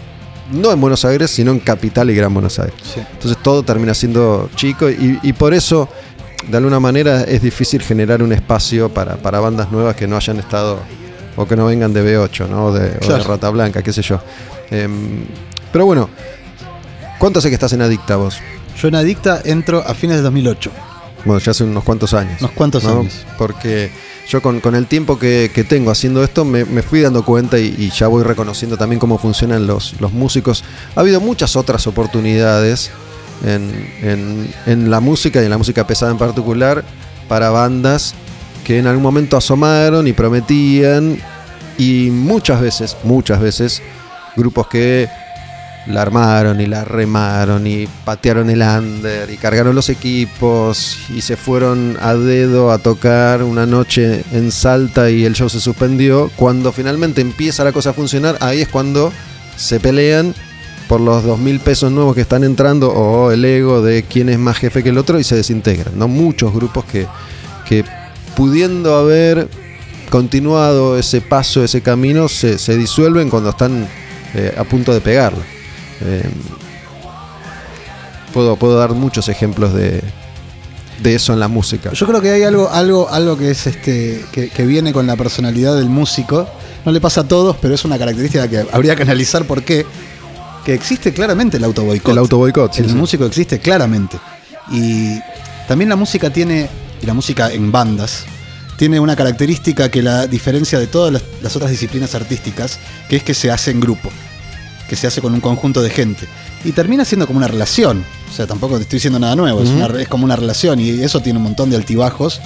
[0.53, 2.75] no en Buenos Aires, sino en Capital y Gran Buenos Aires.
[2.83, 3.01] Sí.
[3.13, 5.89] Entonces todo termina siendo chico y, y por eso,
[6.49, 10.39] de alguna manera, es difícil generar un espacio para, para bandas nuevas que no hayan
[10.39, 10.81] estado
[11.37, 12.67] o que no vengan de B8 ¿no?
[12.67, 13.25] o, de, o de Claro.
[13.25, 14.21] Rata Blanca, qué sé yo.
[14.71, 15.25] Em,
[15.73, 16.09] pero bueno,
[17.19, 18.39] ¿cuánto hace que estás en Adicta vos?
[18.81, 20.71] Yo en Adicta entro a fines del 2008.
[21.25, 22.41] Bueno, ya hace unos cuantos años.
[22.41, 23.01] Unos cuantos ¿no?
[23.01, 23.27] años.
[23.37, 23.91] Porque
[24.29, 27.59] yo con, con el tiempo que, que tengo haciendo esto me, me fui dando cuenta
[27.59, 30.65] y, y ya voy reconociendo también cómo funcionan los, los músicos.
[30.97, 32.91] Ha habido muchas otras oportunidades
[33.45, 36.85] en, en- en la música y en la música pesada en particular
[37.29, 38.15] para bandas
[38.71, 41.19] que en algún momento asomaron y prometían
[41.77, 43.83] y muchas veces, muchas veces,
[44.37, 45.09] grupos que
[45.89, 51.37] la armaron y la remaron y patearon el under y cargaron los equipos y se
[51.37, 56.31] fueron a dedo a tocar una noche en Salta y el show se suspendió.
[56.37, 59.13] Cuando finalmente empieza la cosa a funcionar, ahí es cuando
[59.57, 60.33] se pelean
[60.87, 64.39] por los dos mil pesos nuevos que están entrando o el ego de quién es
[64.39, 65.99] más jefe que el otro y se desintegran.
[65.99, 66.07] ¿no?
[66.07, 67.09] Muchos grupos que,
[67.67, 67.85] que
[68.41, 69.51] pudiendo haber
[70.09, 73.87] continuado ese paso, ese camino, se, se disuelven cuando están
[74.33, 75.45] eh, a punto de pegarla.
[76.01, 76.25] Eh,
[78.33, 80.01] puedo, puedo dar muchos ejemplos de,
[81.03, 81.93] de eso en la música.
[81.93, 84.25] Yo creo que hay algo, algo, algo que es este.
[84.33, 86.49] Que, que viene con la personalidad del músico.
[86.87, 89.85] No le pasa a todos, pero es una característica que habría que analizar por qué.
[90.65, 92.11] Que existe claramente el autoboicot.
[92.11, 92.95] El autoboicot, sí, el sí.
[92.95, 94.19] músico existe claramente.
[94.73, 95.21] Y
[95.69, 96.71] también la música tiene.
[97.03, 98.25] Y la música en bandas.
[98.77, 102.79] Tiene una característica que la diferencia de todas las, las otras disciplinas artísticas,
[103.09, 104.11] que es que se hace en grupo.
[104.89, 106.27] Que se hace con un conjunto de gente.
[106.65, 108.05] Y termina siendo como una relación.
[108.31, 109.63] O sea, tampoco te estoy diciendo nada nuevo.
[109.63, 110.81] es, una es como una relación.
[110.81, 112.41] Y eso tiene un montón de altibajos.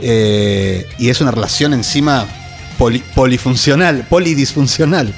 [0.00, 2.26] Eh, y es una relación encima
[2.78, 5.12] poli- polifuncional, polidisfuncional.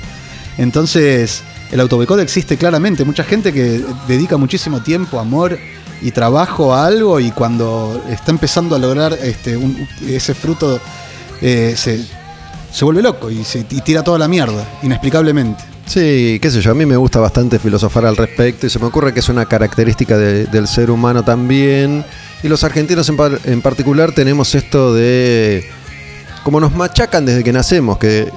[0.58, 3.04] Entonces, el autoboicot existe claramente.
[3.04, 5.58] Mucha gente que dedica muchísimo tiempo, amor
[6.02, 9.58] y trabajo a algo y cuando está empezando a lograr este,
[10.06, 10.80] ese fruto,
[11.40, 12.04] eh, se,
[12.72, 15.62] se vuelve loco y, se, y tira toda la mierda, inexplicablemente.
[15.86, 18.86] Sí, qué sé yo, a mí me gusta bastante filosofar al respecto y se me
[18.86, 22.04] ocurre que es una característica de- del ser humano también.
[22.42, 25.64] Y los argentinos en, en particular tenemos esto de...
[26.42, 28.30] Como nos machacan desde que nacemos, que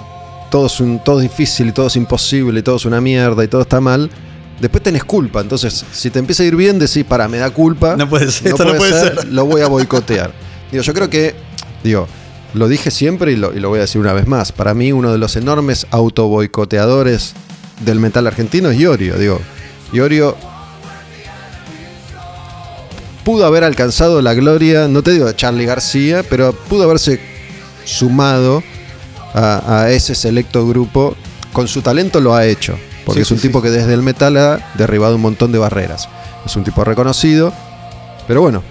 [0.52, 3.44] todo es, un, todo es difícil y todo es imposible y todo es una mierda
[3.44, 4.10] y todo está mal.
[4.60, 7.96] Después tenés culpa, entonces si te empieza a ir bien decís, para, me da culpa.
[7.96, 9.28] No puede ser, esto no puede ser.
[9.32, 10.34] Lo voy a boicotear.
[10.72, 11.34] digo, yo creo que,
[11.84, 12.08] digo,
[12.54, 14.52] lo dije siempre y lo, y lo voy a decir una vez más.
[14.52, 17.34] Para mí, uno de los enormes autoboicoteadores
[17.86, 19.18] del metal argentino es Iorio.
[19.18, 19.40] Digo,
[19.94, 20.36] Iorio
[23.24, 27.20] pudo haber alcanzado la gloria, no te digo de Charlie García, pero pudo haberse
[27.86, 28.64] sumado
[29.34, 31.16] a, a ese selecto grupo.
[31.54, 32.78] Con su talento lo ha hecho,
[33.10, 35.58] porque Sí, es un sí, tipo que desde el metal ha derribado un montón de
[35.60, 36.08] barreras.
[36.46, 37.54] Es un tipo reconocido,
[38.28, 38.64] pero bueno,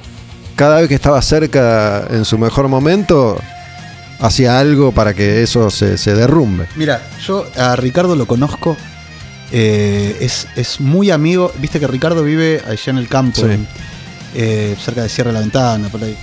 [0.57, 3.39] cada vez que estaba cerca en su mejor momento,
[4.21, 6.67] hacía algo para que eso se, se derrumbe.
[6.77, 8.77] Mira, yo a Ricardo lo conozco.
[9.53, 11.53] eh, es, es muy amigo.
[11.59, 13.67] Viste que Ricardo vive allá en el campo, en-
[14.35, 16.17] eh, cerca de Sierra de la Ventana, por ahí.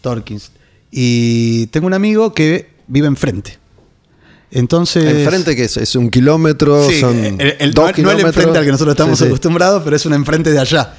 [0.00, 0.50] Torkins.
[0.90, 3.58] Y tengo un amigo que vive enfrente.
[4.54, 5.04] Entonces.
[5.04, 8.26] Enfrente que es, es un kilómetro, Sí, son el- el- dos no, no el kilómetros.
[8.36, 9.28] enfrente al que nosotros estamos Sí, sí.
[9.28, 10.94] acostumbrados, pero es un enfrente de allá.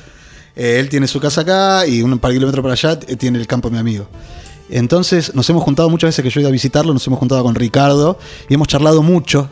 [0.55, 3.39] Eh, él tiene su casa acá y un par de kilómetros para allá eh, tiene
[3.39, 4.07] el campo de mi amigo.
[4.69, 7.43] Entonces nos hemos juntado muchas veces que yo he ido a visitarlo, nos hemos juntado
[7.43, 8.17] con Ricardo
[8.49, 9.49] y hemos charlado mucho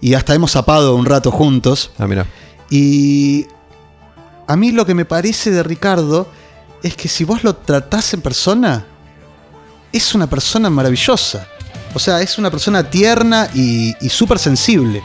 [0.00, 1.90] y hasta hemos zapado un rato juntos.
[1.98, 2.26] Ah, mira.
[2.70, 3.46] Y
[4.46, 6.28] a mí lo que me parece de Ricardo
[6.82, 8.84] es que si vos lo tratás en persona,
[9.92, 11.46] es una persona maravillosa.
[11.94, 15.02] O sea, es una persona tierna y, y súper sensible.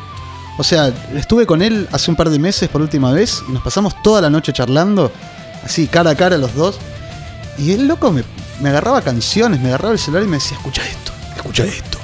[0.58, 3.64] O sea, estuve con él hace un par de meses por última vez y nos
[3.64, 5.12] pasamos toda la noche charlando,
[5.64, 6.78] así cara a cara los dos.
[7.58, 8.24] Y el loco me,
[8.68, 11.98] agarraba canciones, me agarraba el celular y me decía, escucha esto, escucha esto.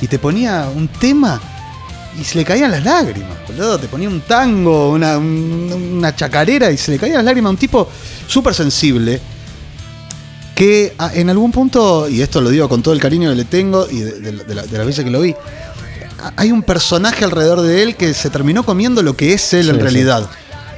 [0.00, 1.40] Y te ponía un tema
[2.20, 3.78] y se le caían las lágrimas, boludo.
[3.78, 7.52] Te ponía un tango, una, un- una chacarera y se le caían las lágrimas a
[7.52, 7.88] un tipo
[8.26, 9.20] súper sensible.
[10.54, 13.44] Que a- en algún punto, y esto lo digo con todo el cariño que le
[13.44, 15.34] tengo y de, de la- de la- de las veces que lo vi,
[16.36, 19.70] hay un personaje alrededor de él que se terminó comiendo lo que es él Sí,
[19.70, 19.82] en sí.
[19.82, 20.28] realidad.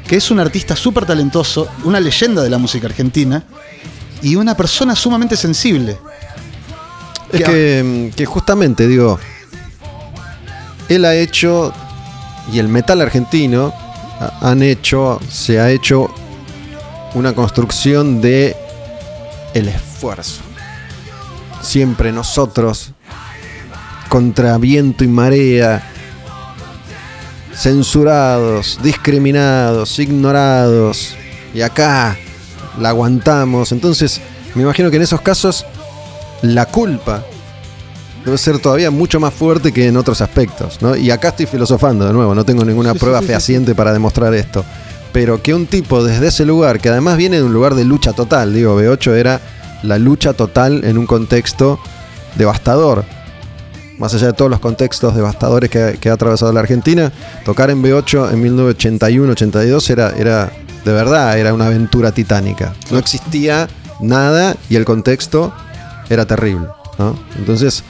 [0.08, 3.42] Que es un artista súper talentoso, una leyenda de la música argentina
[4.22, 5.98] y una persona sumamente sensible.
[7.32, 9.18] Es Que- que, que justamente, digo,
[10.88, 11.72] él ha hecho,
[12.52, 13.74] y el metal argentino
[14.20, 16.08] ha- han hecho, se ha hecho
[17.14, 18.56] una construcción de
[19.54, 20.42] el esfuerzo.
[21.62, 22.92] Siempre nosotros,
[24.08, 25.82] contra viento y marea,
[27.54, 31.16] censurados, discriminados, ignorados,
[31.54, 32.16] y acá
[32.78, 33.72] la aguantamos.
[33.72, 34.20] Entonces,
[34.54, 35.64] me imagino que en esos casos
[36.42, 37.24] la culpa
[38.24, 40.82] debe ser todavía mucho más fuerte que en otros aspectos.
[40.82, 40.96] ¿no?
[40.96, 43.92] Y acá estoy filosofando de nuevo, no tengo ninguna Sí, prueba sí, sí, fehaciente para
[43.92, 44.64] demostrar esto.
[45.12, 48.12] Pero que un tipo desde ese lugar, que además viene de un lugar de lucha
[48.12, 49.40] total, digo, B8 era
[49.82, 51.78] la lucha total en un contexto
[52.36, 53.04] devastador.
[53.98, 57.10] Más allá de todos los contextos devastadores que, que ha atravesado la Argentina,
[57.44, 60.52] tocar en B8 en 1981-82 era, era
[60.84, 62.74] de verdad era una aventura titánica.
[62.90, 63.68] No existía
[64.00, 65.52] nada y el contexto
[66.08, 66.68] era terrible.
[67.36, 67.82] Entonces,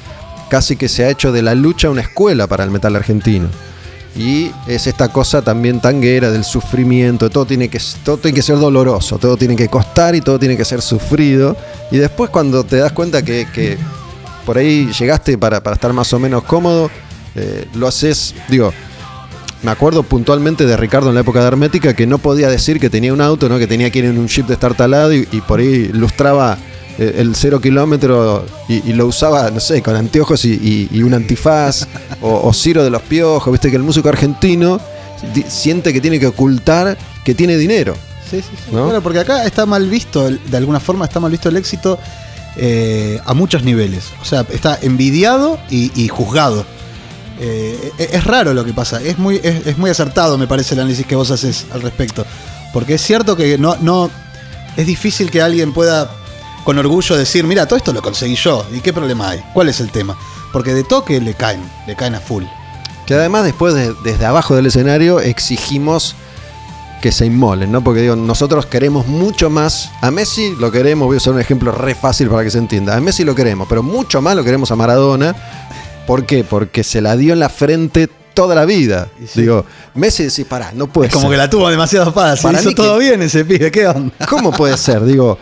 [0.49, 3.49] casi que se ha hecho de la lucha una escuela para el metal argentino.
[4.17, 8.59] Y es esta cosa también tanguera del sufrimiento, todo tiene, que, todo tiene que ser
[8.59, 11.57] doloroso, todo tiene que costar y todo tiene que ser sufrido.
[11.91, 13.77] Y después cuando te das cuenta que, que
[14.47, 16.91] por ahí llegaste para, para estar más o menos cómodo,
[17.35, 18.73] eh, lo haces, digo,
[19.62, 22.89] me acuerdo puntualmente de Ricardo en la época de Hermética que no podía decir que
[22.89, 23.59] tenía un auto, ¿no?
[23.59, 26.57] que tenía que ir en un jeep de estar talado y, y por ahí ilustraba
[26.57, 31.03] eh, el cero kilómetro y, y lo usaba, no sé, con anteojos y, y- y
[31.03, 31.86] un antifaz
[32.22, 34.81] o, o Ciro de los Piojos, viste que el músico argentino
[35.35, 37.94] di- siente que tiene que ocultar que tiene dinero.
[38.31, 38.70] Sí, sí, sí.
[38.74, 38.85] ¿No?
[38.85, 41.98] Bueno, porque acá está mal visto, de alguna forma está mal visto el éxito
[42.56, 44.05] eh, a muchos niveles.
[44.23, 46.64] O sea, está envidiado y, juzgado.
[47.39, 49.01] Eh, es, es raro lo que pasa.
[49.02, 52.24] Es muy, es, es muy acertado, me parece, el análisis que vos haces al respecto.
[52.73, 54.10] Porque es cierto que no, no.
[54.77, 56.10] Es difícil que alguien pueda
[56.66, 58.66] con orgullo decir, mira, todo esto lo conseguí yo.
[58.74, 59.43] ¿Y qué problema hay?
[59.55, 60.18] ¿Cuál es el tema?
[60.52, 62.43] Porque de toque le caen, le caen a full.
[63.06, 66.16] Que además después de- desde abajo del escenario exigimos
[67.01, 67.84] que se inmolen, ¿no?
[67.84, 69.90] Porque digo, nosotros queremos mucho más.
[70.01, 72.97] A Messi lo queremos, voy a usar un ejemplo re fácil para que se entienda.
[72.97, 75.36] A Messi lo queremos, pero mucho más lo queremos a Maradona.
[76.06, 76.43] ¿Por qué?
[76.43, 79.06] Porque se la dio en la frente toda la vida.
[79.20, 79.43] Sí.
[79.43, 79.64] Digo,
[79.94, 81.32] Messi decís, pará, no puede Es como ser.
[81.32, 82.43] que la tuvo demasiado fácil.
[82.43, 84.12] Para hizo que- todo bien ese pibe, ¿qué onda?
[84.28, 85.05] ¿Cómo puede ser?
[85.05, 85.38] Digo,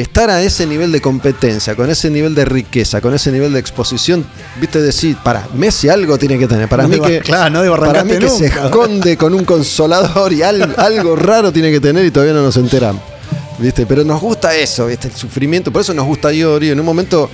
[0.00, 3.58] estar a ese nivel de competencia, con ese nivel de riqueza, con ese nivel de
[3.58, 4.24] exposición,
[4.60, 6.68] viste decir, para Messi algo tiene que tener.
[6.68, 10.32] Para No mí que, claro, no debe para mí que se esconde con un consolador
[10.32, 13.02] y algo, algo raro tiene que tener y todavía no nos enteramos.
[13.58, 13.86] ¿Viste?
[13.86, 15.08] Pero nos gusta eso, ¿viste?
[15.08, 15.72] El sufrimiento.
[15.72, 16.70] Por eso nos gusta Iori.
[16.70, 17.28] En un momento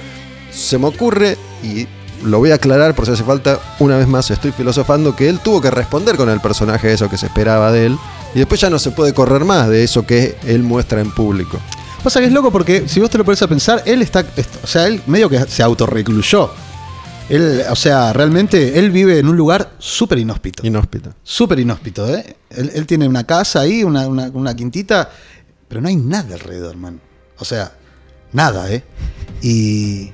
[0.50, 1.86] se me ocurre, y
[2.24, 5.40] lo voy a aclarar por si hace falta, una vez más estoy filosofando, que él
[5.40, 7.98] tuvo que responder con el personaje eso que se esperaba de él.
[8.34, 11.60] Y después ya no se puede correr más de eso que él muestra en público.
[12.04, 14.62] Pasa que es loco porque si vos te lo pones a pensar, él está, est-
[14.62, 16.50] o sea, él medio que se autorrecluyó.
[17.30, 20.66] Él, o sea, realmente él vive en un lugar súper inhóspito.
[20.66, 21.14] Inhóspito.
[21.22, 22.36] Súper inhóspito, ¿eh?
[22.50, 25.10] Él, él tiene una casa ahí, una, una- una quintita,
[25.66, 27.00] pero no hay nada alrededor, man.
[27.38, 27.72] O sea,
[28.32, 28.84] nada, ¿eh?
[29.40, 30.12] Y,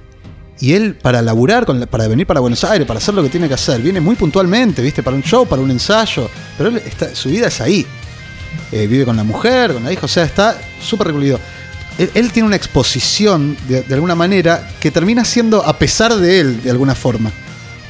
[0.61, 3.29] y él, para laburar, con la- para venir para Buenos Aires, para hacer lo que
[3.31, 5.03] tiene que hacer, viene muy puntualmente, ¿viste?
[5.03, 6.31] Para un show, para un ensayo.
[6.57, 7.85] Pero él está, su vida es ahí.
[8.71, 11.41] Eh, vive con la mujer, con la hija, o sea, está súper recluido.
[11.99, 16.41] Él, él tiene una exposición, de, de alguna manera, que termina siendo a pesar de
[16.41, 17.31] él, de alguna forma.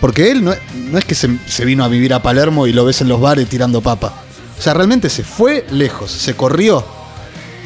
[0.01, 0.55] Porque él no,
[0.91, 3.21] no es que se, se vino a vivir a Palermo y lo ves en los
[3.21, 4.15] bares tirando papa.
[4.59, 6.85] O sea, realmente se fue lejos, se corrió.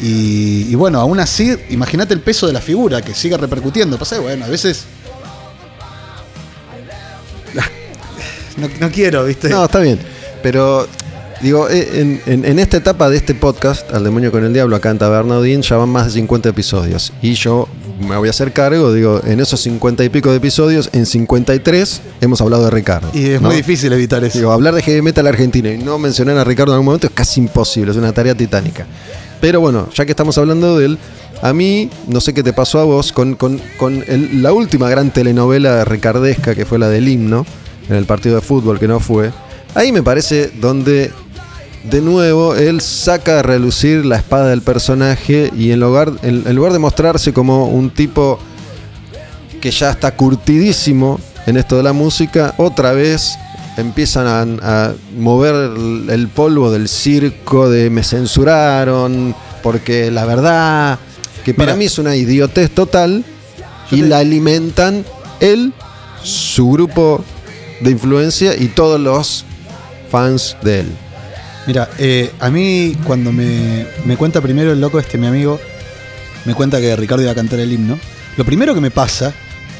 [0.02, 3.98] Y, y bueno, aún así, imagínate el peso de la figura que sigue repercutiendo.
[3.98, 4.84] Pasa bueno, a veces.
[8.56, 9.48] No, no quiero, ¿viste?
[9.48, 9.98] No, está bien.
[10.40, 10.86] Pero,
[11.44, 14.74] digo, eh, en, en- en esta etapa de este podcast, Al Demonio con el Diablo,
[14.74, 17.12] acá en Taberna Odín, ya van más de 50 episodios.
[17.22, 17.68] Y yo
[18.00, 22.00] me voy a hacer cargo, digo, en esos 50 y pico de episodios, en 53
[22.20, 23.08] hemos hablado de Ricardo.
[23.14, 23.48] y es ¿no?
[23.48, 24.38] muy difícil evitar eso.
[24.38, 27.12] Digo, hablar de heavy metal argentino y no mencionar a Ricardo en algún momento es
[27.12, 28.86] casi imposible, es una tarea titánica.
[29.40, 30.98] Pero bueno, ya que estamos hablando de él,
[31.42, 34.88] a mí, no sé qué te pasó a vos, con, con- con el- la última
[34.88, 37.44] gran telenovela ricardesca que fue la del himno,
[37.88, 39.30] en el partido de fútbol que no fue,
[39.74, 41.10] ahí me parece donde
[41.84, 46.54] de nuevo él saca a relucir la espada del personaje y en lugar, en- en
[46.56, 48.38] lugar de mostrarse como un tipo
[49.60, 53.36] que ya está curtidísimo en esto de la música, otra vez
[53.76, 54.26] empiezan
[54.62, 60.98] a, a mover el, polvo del circo, de me censuraron, porque la verdad,
[61.44, 61.76] que para Mira.
[61.76, 63.24] mí es una idiotez total,
[63.90, 65.04] y te- la alimentan
[65.40, 65.72] él,
[66.22, 67.22] su grupo
[67.80, 69.44] de influencia y todos los
[70.10, 70.86] fans de él.
[71.66, 75.58] Mira, eh, a mí cuando me, me cuenta primero el loco este, mi amigo,
[76.44, 77.98] me cuenta que Ricardo iba a cantar el himno,
[78.36, 79.32] lo primero que me pasa,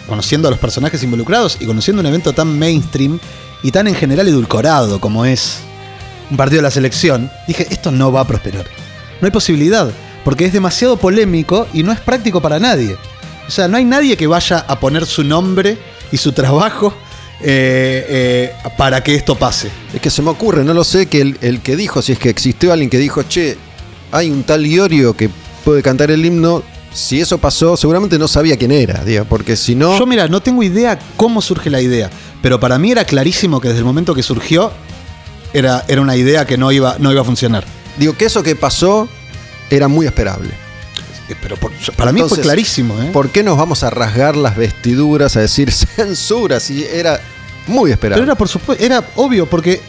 [0.07, 3.19] conociendo a los personajes involucrados y conociendo un evento tan mainstream
[3.63, 5.59] y tan en general edulcorado como es
[6.31, 8.67] un partido de la selección, dije, esto no va a prosperar.
[9.21, 9.91] No hay posibilidad,
[10.25, 12.97] porque es demasiado polémico y no es práctico para nadie.
[13.47, 15.77] O sea, no hay nadie que vaya a poner su nombre
[16.11, 16.95] y su trabajo
[17.47, 19.69] eh, eh, para que esto pase.
[19.93, 22.19] Es que se me ocurre, no lo sé, que el, el que dijo, si es
[22.19, 23.57] que existió alguien que dijo, che,
[24.13, 25.29] hay un tal Iorio que
[25.65, 26.63] puede cantar el himno,
[26.93, 29.99] si eso pasó, seguramente no sabía quién era, digo, porque si no...
[29.99, 32.09] Yo, mira, no tengo idea cómo surge la idea,
[32.41, 34.73] pero para mí era clarísimo que desde el momento que surgió
[35.53, 37.65] era, era una idea que no iba, no iba a funcionar.
[37.99, 39.07] Digo que eso que pasó
[39.71, 40.51] era muy esperable.
[41.29, 43.11] Eh, Pero por- para mí fue clarísimo, ¿eh?
[43.13, 47.21] ¿Por qué nos vamos a rasgar las vestiduras a decir censura si era
[47.67, 48.21] muy esperable?
[48.23, 49.81] Pero era por supuesto, era obvio, porque,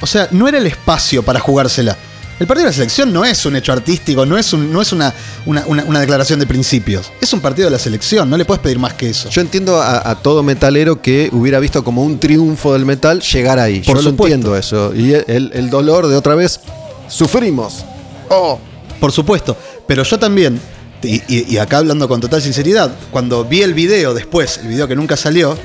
[0.00, 1.96] o sea, no era el espacio para jugársela.
[2.38, 4.92] El partido de la selección no es un hecho artístico, no es, un- no es
[4.92, 5.12] una,
[5.44, 7.12] una- una- una declaración de principios.
[7.20, 9.28] Es un partido de la selección, no le puedes pedir más que eso.
[9.28, 13.58] Yo entiendo a, a todo metalero que hubiera visto como un triunfo del metal llegar
[13.58, 13.80] ahí.
[13.80, 14.34] Por Yo lo supuesto.
[14.34, 14.94] entiendo eso.
[14.94, 16.60] Y el, el dolor de otra vez,
[17.08, 17.84] sufrimos.
[18.30, 18.58] Oh.
[19.00, 19.56] Por supuesto,
[19.86, 20.60] pero yo también,
[21.02, 24.86] y, y- y acá hablando con total sinceridad, cuando vi el video después, el video
[24.88, 25.58] que nunca salió,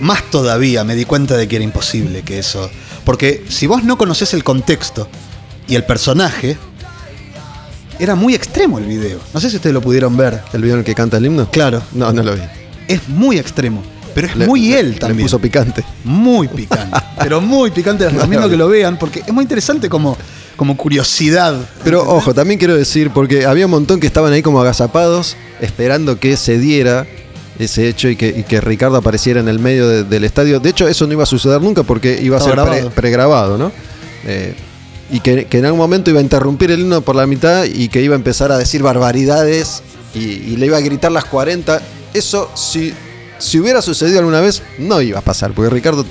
[0.00, 2.70] más todavía me di cuenta de que era imposible que eso.
[3.04, 5.08] Porque si vos no conocés el contexto
[5.68, 6.56] y el personaje,
[7.98, 9.18] era muy extremo el video.
[9.32, 10.40] No sé si ustedes lo pudieron ver.
[10.52, 11.50] ¿El video en el que canta el himno?
[11.50, 12.42] Claro, No, no lo vi.
[12.88, 13.82] es muy extremo,
[14.14, 15.22] pero es Le- muy le- él le también.
[15.26, 15.82] puso picante.
[16.04, 18.04] Muy picante, pero muy picante.
[18.04, 20.16] Les recomiendo que lo vean porque es muy interesante como,
[20.56, 21.54] como curiosidad.
[21.84, 26.20] Pero ojo, también quiero decir, porque había un montón que estaban ahí como agazapados, esperando
[26.20, 27.06] que se diera
[27.58, 30.60] ese hecho y que, y que Ricardo apareciera en el medio de- del estadio.
[30.60, 33.72] De hecho, eso no iba a suceder nunca porque iba a ser pre- pregrabado, ¿no?
[34.24, 34.54] Eh,
[35.10, 37.88] y que, que en algún momento iba a interrumpir el himno por la mitad y
[37.88, 39.82] que iba a empezar a decir barbaridades
[40.14, 41.80] y, y le iba a gritar las 40.
[42.12, 42.92] Eso, si,
[43.38, 46.04] si hubiera sucedido alguna vez, no iba a pasar, porque Ricardo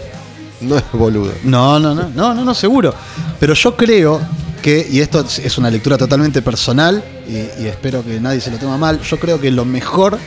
[0.62, 1.32] no es boludo.
[1.44, 2.94] No, no, no, no, no, no, seguro.
[3.40, 4.22] Pero yo creo
[4.62, 8.58] que, y esto es- una lectura totalmente personal, y, y espero que nadie se lo
[8.58, 10.18] tome mal, yo creo que lo mejor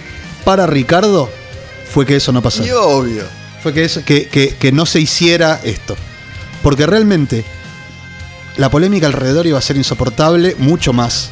[0.48, 1.28] para Ricardo
[1.92, 2.66] fue que eso no pasara.
[2.66, 3.22] Y obvio.
[3.62, 5.94] Fue que, eso, que, que- que no se hiciera esto.
[6.62, 7.44] Porque realmente
[8.56, 11.28] la polémica alrededor iba a ser insoportable, mucho más.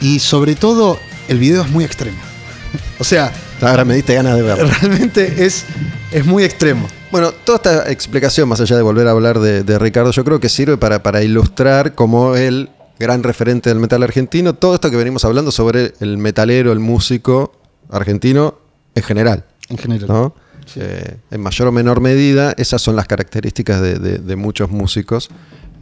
[0.00, 0.98] Y sobre todo,
[1.28, 2.16] el video es muy extremo.
[2.98, 3.30] O sea,
[3.60, 4.70] Ahora me diste ganas de verlo.
[4.80, 5.66] realmente es,
[6.10, 6.88] es muy extremo.
[7.10, 10.40] Bueno, toda esta explicación, más allá de volver a hablar de, de Ricardo, yo creo
[10.40, 14.96] que sirve para, para ilustrar como el gran referente del metal argentino, todo esto que
[14.96, 17.52] venimos hablando sobre el metalero, el músico
[17.90, 18.58] argentino
[18.94, 19.44] en general.
[19.68, 20.08] En general.
[20.08, 20.34] ¿no?
[20.76, 25.28] Eh, en mayor o menor medida, esas son las características de, de- de muchos músicos.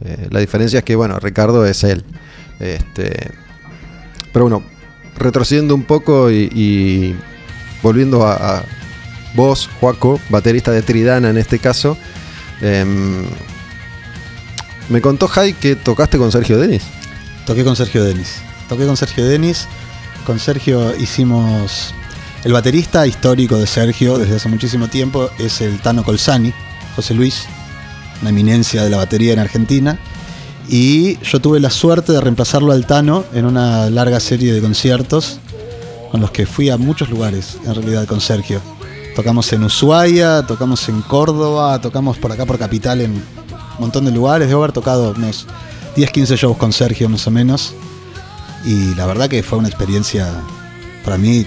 [0.03, 2.03] Eh, la diferencia es que, bueno, Ricardo es él.
[2.59, 3.31] Este,
[4.33, 4.63] pero bueno,
[5.17, 7.15] retrocediendo un poco y, y
[7.83, 8.63] volviendo a, a
[9.35, 11.97] vos, Juaco, baterista de Tridana en este caso,
[12.61, 13.25] em,
[14.89, 16.83] me contó Jai que tocaste con Sergio Denis.
[17.45, 18.37] Toqué con Sergio Denis.
[18.67, 19.67] Toqué con Sergio Denis.
[20.25, 21.93] Con Sergio hicimos.
[22.45, 26.53] El baterista histórico de Sergio desde hace muchísimo tiempo es el Tano Colsani,
[26.95, 27.45] José Luis,
[28.21, 29.99] una eminencia de la batería en Argentina.
[30.69, 35.39] Y yo tuve la suerte de reemplazarlo al Tano en una larga serie de conciertos
[36.11, 38.61] con los que fui a muchos lugares, en realidad, con Sergio.
[39.17, 43.23] Tocamos en Ushuaia, tocamos en Córdoba, tocamos por acá por Capital en un
[43.79, 44.47] montón de lugares.
[44.47, 45.45] Debo haber tocado unos
[45.97, 47.73] 10, 15 shows con Sergio más o menos.
[48.65, 50.33] Y la verdad que fue una experiencia
[51.03, 51.45] para mí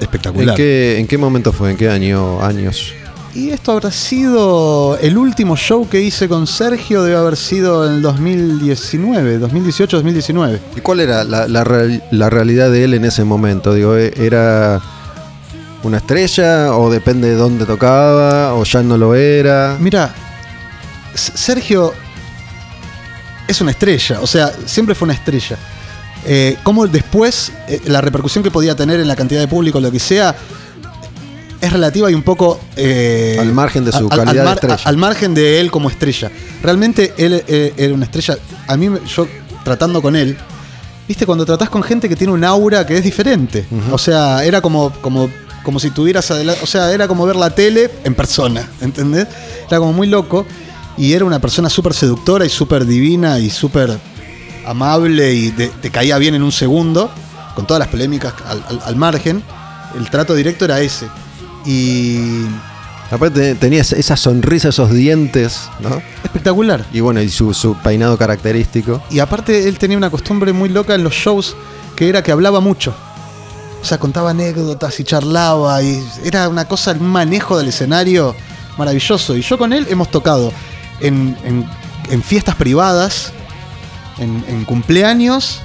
[0.00, 0.56] ¿En espectacular.
[0.56, 1.70] qué, ¿En qué momento fue?
[1.70, 2.42] ¿En qué año?
[2.42, 2.92] Años.
[3.34, 7.94] Y esto habrá sido el último show que hice con Sergio, debe haber sido en
[7.96, 10.60] el 2019, 2018, 2019.
[10.76, 13.72] ¿Y cuál era la, la real- la realidad de él en ese momento?
[13.72, 14.80] Digo, ¿e- ¿era
[15.84, 19.76] una estrella o depende de dónde tocaba o ya no lo era?
[19.78, 20.12] Mira,
[21.14, 21.92] Sergio
[23.46, 25.56] es una estrella, o sea, siempre fue una estrella.
[26.26, 29.90] Eh, como después eh, la repercusión que podía tener en la cantidad de público, lo
[29.90, 30.34] que sea,
[31.60, 32.58] es relativa y un poco...
[32.76, 34.76] eh, Al margen de su al- al calidad de estrella.
[34.84, 36.30] Al margen de él como estrella.
[36.62, 38.38] Realmente él eh, era una estrella.
[38.66, 39.26] A mí, yo
[39.64, 40.36] tratando con él,
[41.06, 43.66] viste, cuando tratás con gente que tiene un aura que es diferente.
[43.92, 45.28] O sea, era como, como,
[45.62, 46.60] como si tuvieras adelante.
[46.62, 49.26] O sea, era como ver la tele en persona, ¿entendés?
[49.68, 50.46] Era como muy loco.
[50.96, 53.98] Y era una persona súper seductora y súper divina y súper
[54.66, 57.10] amable y te, te caía bien en un segundo,
[57.54, 59.42] con todas las polémicas al, al- al margen.
[59.96, 61.08] El trato directo era ese.
[61.66, 62.44] Y
[63.10, 66.00] Aparte tenía esa- sonrisa, esos dientes, ¿no?
[66.22, 66.84] espectacular.
[66.92, 69.02] Y bueno, y su, su peinado característico.
[69.10, 71.56] Y aparte él tenía una costumbre muy loca en los shows
[71.96, 72.94] que era que hablaba mucho.
[73.82, 78.36] O sea, contaba anécdotas y charlaba y era una cosa, un manejo del escenario
[78.78, 79.36] maravilloso.
[79.36, 80.52] Y yo con él hemos tocado
[81.00, 81.66] en, en-
[82.10, 83.32] en fiestas privadas,
[84.20, 85.60] en, cumpleaños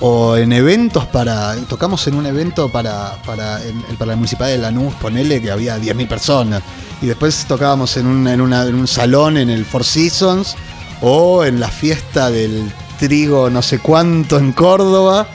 [0.00, 1.54] o en eventos para...
[1.68, 5.78] Tocamos en un evento para, para, en- para la Municipalidad de Lanús, ponele que había
[5.78, 6.62] 10.000 personas.
[7.00, 10.56] Y después tocábamos en, un- en un salón en el Four Seasons
[11.00, 15.26] o en la fiesta del trigo no sé cuánto en Córdoba.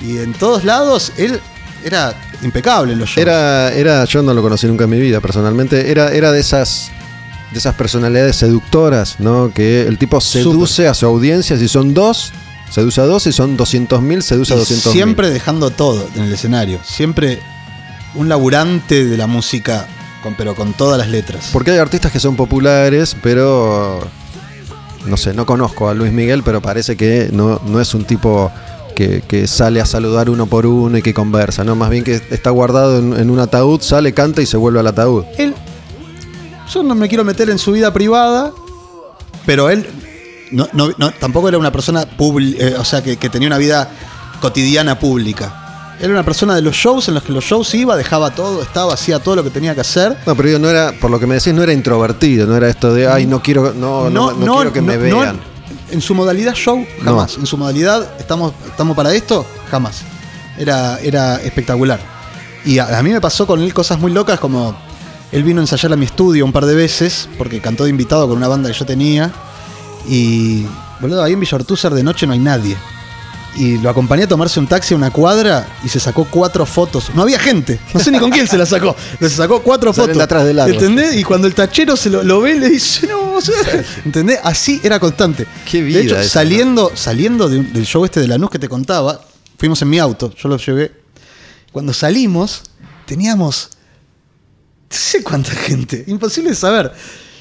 [0.00, 1.40] Y en todos lados él
[1.84, 3.18] era impecable en los shows.
[3.18, 6.90] Era, era, yo no lo conocí nunca en mi vida personalmente, era, era de esas
[7.52, 9.52] de esas personalidades seductoras, ¿no?
[9.54, 12.32] Que el tipo seduce a su audiencia, si son dos,
[12.70, 14.92] seduce a dos, si son 200.000, seduce a Y 200.000.
[14.92, 16.80] siempre dejando todo en el escenario.
[16.84, 17.38] Siempre
[18.14, 19.86] un laburante de la música,
[20.22, 21.50] con, pero con todas las letras.
[21.52, 24.00] Porque hay artistas que son populares, pero
[25.06, 28.50] no sé, no conozco a Luis Miguel, pero parece que no, no es un tipo
[28.96, 31.74] que, que sale a saludar uno por uno y que conversa, ¿no?
[31.76, 34.86] Más bien que está guardado en, en un ataúd, sale, canta y se vuelve al
[34.86, 35.24] ataúd.
[35.38, 35.54] Él.
[36.72, 38.52] Yo no me quiero meter en su vida privada,
[39.46, 39.86] pero él
[40.50, 43.88] no, no- no- tampoco era una persona pública, o sea, que, que tenía una vida
[44.40, 45.60] cotidiana pública.
[46.00, 48.94] Era una persona de los shows en los que los shows iba, dejaba todo, estaba,
[48.94, 50.16] hacía todo lo que tenía que hacer.
[50.26, 52.68] No, pero yo no era, por lo que me decís, no era introvertido, no era
[52.68, 55.40] esto de, ay, no quiero, no, no, no quiero que me vean.
[55.92, 57.36] en su modalidad show, jamás.
[57.38, 60.02] En su modalidad, estamos, estamos para esto, jamás.
[60.58, 62.00] Era, era espectacular.
[62.64, 64.74] Y a, a mí me pasó con él cosas muy locas, como
[65.34, 68.26] él vino a ensayar a mi estudio un par de veces, porque cantó de invitado
[68.28, 69.32] con una banda que yo tenía.
[70.08, 70.64] Y,
[71.00, 72.76] boludo, ahí en Villa Ortúzar de noche no hay nadie.
[73.56, 77.10] Y lo acompañé a tomarse un taxi a una cuadra y se sacó cuatro fotos.
[77.14, 77.78] No había gente.
[77.94, 78.96] No sé ni con quién se la sacó.
[79.18, 80.18] Pero se sacó cuatro Salen fotos.
[80.18, 80.74] de atrás del árbol.
[80.74, 81.14] ¿Entendés?
[81.16, 83.54] Y cuando el tachero se lo, lo ve, le dice, no, o sea,
[84.04, 84.40] ¿entendés?
[84.42, 85.46] Así era constante.
[85.70, 88.58] Qué vida De hecho, esa, saliendo, saliendo de un- del show este de Lanús que
[88.58, 89.20] te contaba,
[89.56, 90.92] fuimos en mi auto, yo lo llevé.
[91.70, 92.62] Cuando salimos,
[93.06, 93.70] teníamos.
[94.94, 96.92] No sé cuánta gente, imposible de saber.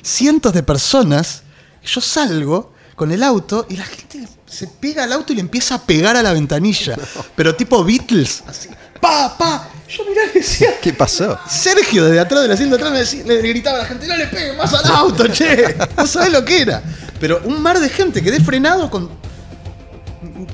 [0.02, 1.44] Cientos de personas.
[1.86, 5.76] Yo salgo con el auto y la gente se pega al auto y le empieza
[5.76, 6.96] a pegar a la ventanilla.
[7.36, 8.70] Pero tipo Beatles, así.
[9.02, 9.70] ¡Pa, pa!
[9.90, 10.80] Yo mirá y decía.
[10.82, 11.38] ¿Qué pasó?
[11.50, 14.28] Sergio, desde atrás del asiento atrás, me decía- le gritaba a la gente: ¡No le
[14.28, 15.76] pegue más al auto, che!
[15.98, 16.82] No sabés lo que era.
[17.20, 19.10] Pero un mar de gente, quedé frenado con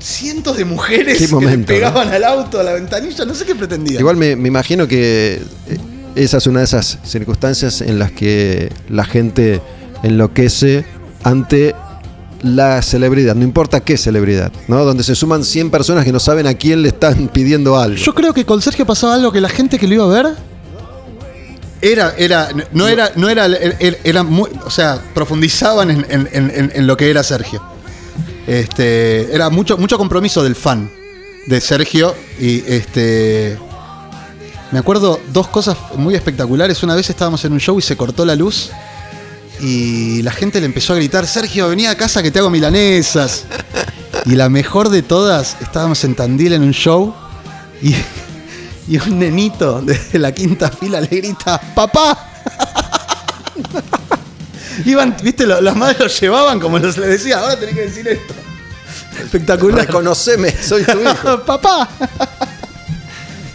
[0.00, 4.00] cientos de mujeres que le pegaban al auto, a la ventanilla, no sé qué pretendían.
[4.00, 5.34] Igual me, me imagino que
[5.68, 5.78] eh,
[6.24, 9.60] esa es una de esas circunstancias en las que la gente
[10.02, 10.84] enloquece
[11.22, 11.74] ante
[12.42, 14.82] la celebridad, no importa qué celebridad, ¿no?
[14.84, 17.96] Donde se suman 100 personas que no saben a quién le están pidiendo algo.
[17.96, 20.34] Yo creo que con Sergio pasaba algo que la gente que lo iba a ver
[21.82, 26.72] era, era, no era, no era, era, era muy, o sea, profundizaban en, en- en-
[26.74, 27.62] en lo que era Sergio.
[28.46, 30.90] Este, era mucho, mucho compromiso del fan
[31.46, 33.56] de Sergio y este,
[34.72, 36.82] me acuerdo dos cosas muy espectaculares.
[36.82, 38.70] Una vez estábamos en un show y se cortó la luz
[39.60, 43.44] y la gente le empezó a gritar, Sergio, vení a casa que te hago milanesas.
[44.26, 47.14] Y la mejor de todas, estábamos en Tandil en un show
[47.82, 47.94] y,
[48.88, 52.26] y un nenito desde la quinta fila le grita, ¡Papá!
[54.84, 58.34] Iban, viste, las madres los llevaban como los le decía, ahora tenés que decir esto.
[59.22, 59.86] Espectacular.
[59.86, 61.40] Reconoceme, soy tu hijo.
[61.46, 61.88] ¡Papá!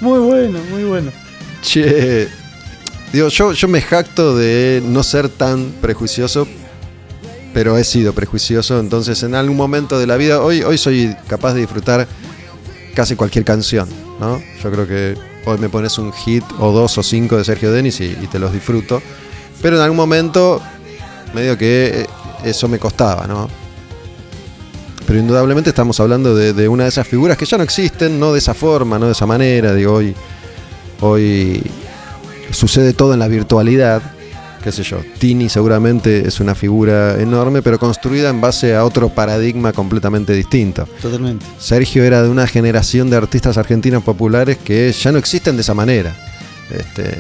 [0.06, 1.12] Muy bueno, muy bueno.
[1.64, 2.28] Che,
[3.12, 6.48] digo, yo, yo me jacto de no ser tan prejuicioso,
[7.56, 11.56] pero he sido prejuicioso, entonces en algún momento de la vida, hoy, hoy soy capaz
[11.56, 12.08] de disfrutar
[12.94, 14.40] casi cualquier canción, ¿no?
[14.64, 15.18] Yo creo que
[15.48, 18.38] hoy me pones un hit o dos o cinco de Sergio Denis y, y te
[18.38, 19.02] los disfruto,
[19.60, 20.62] pero en algún momento
[21.34, 22.08] medio que eh,
[22.44, 23.50] eso me costaba, ¿no?
[25.06, 28.34] Pero indudablemente estamos hablando de, de una de esas figuras que ya no existen, no
[28.34, 30.16] de esa forma, no de esa manera, digo, hoy,
[31.02, 31.62] hoy
[32.52, 34.02] sucede todo en la virtualidad,
[34.64, 39.10] qué sé yo, Tini seguramente es una figura enorme, pero construida en base a otro
[39.10, 40.88] paradigma completamente distinto.
[41.00, 41.46] Totalmente.
[41.60, 45.76] Sergio era de una generación de artistas argentinos populares que ya no existen de esa
[45.76, 46.16] manera.
[46.72, 47.16] Este,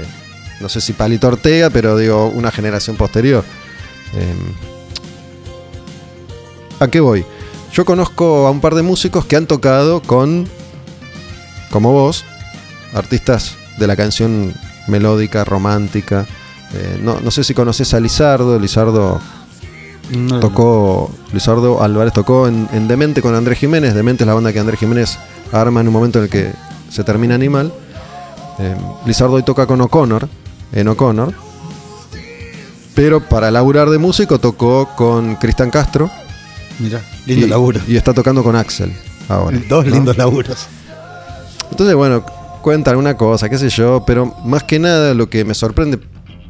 [0.60, 3.44] no sé si Palito Ortega, pero digo, una generación posterior.
[4.16, 4.34] Eh,
[6.80, 7.24] ¿A qué voy?
[7.76, 10.48] Yo conozco a un par de músicos que han tocado con,
[11.72, 12.24] como vos,
[12.94, 14.54] artistas de la canción
[14.88, 16.26] melódica, romántica.
[16.74, 18.58] Eh, no, no sé si conoces a Lizardo.
[18.58, 19.20] Lizardo
[20.10, 23.94] No, tocó, Lizardo Álvarez tocó en, en Demente con Andrés Jiménez.
[23.94, 25.18] Demente es la banda que Andrés Jiménez
[25.52, 26.54] arma en un momento en el que
[26.90, 27.74] se termina Animal.
[28.58, 28.74] Eh,
[29.06, 30.30] Lizardo hoy toca con O'Connor,
[30.72, 31.34] en O'Connor.
[32.94, 36.10] Pero para laburar de músico tocó con Cristian Castro.
[36.80, 37.82] Mirá, lindo y, laburo.
[37.88, 38.92] Y está tocando con Axel
[39.30, 39.60] ahora.
[39.70, 39.92] Dos ¿no?
[39.92, 40.68] lindos laburos.
[41.72, 42.26] Entonces, bueno,
[42.62, 46.00] cuentan una cosa, qué sé yo, pero más que nada lo que me sorprende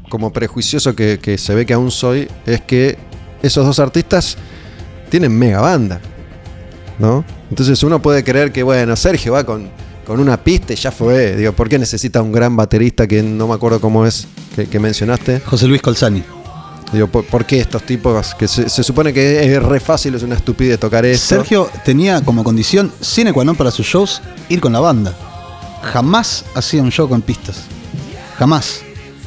[0.10, 2.98] como prejuicioso que, que se ve que aún soy es que
[3.42, 4.38] esos dos artistas
[5.10, 6.00] tienen mega banda,
[7.00, 7.24] ¿no?
[7.50, 9.70] Entonces uno puede creer que, bueno, Sergio va con,
[10.06, 11.36] con una pista y ya fue.
[11.36, 14.80] Digo, ¿por qué necesita un gran baterista que no me acuerdo cómo es que, que
[14.80, 15.42] mencionaste?
[15.42, 16.24] José Luis Colzani.
[17.08, 21.06] ¿Por, qué estos tipos que se, supone que es re fácil, es una estupidez tocar
[21.06, 21.28] esto?
[21.36, 25.14] Sergio tenía como condición sine qua non para sus shows ir con la banda.
[25.94, 27.58] Jamás hacía un show con pistas.
[28.38, 28.82] Jamás.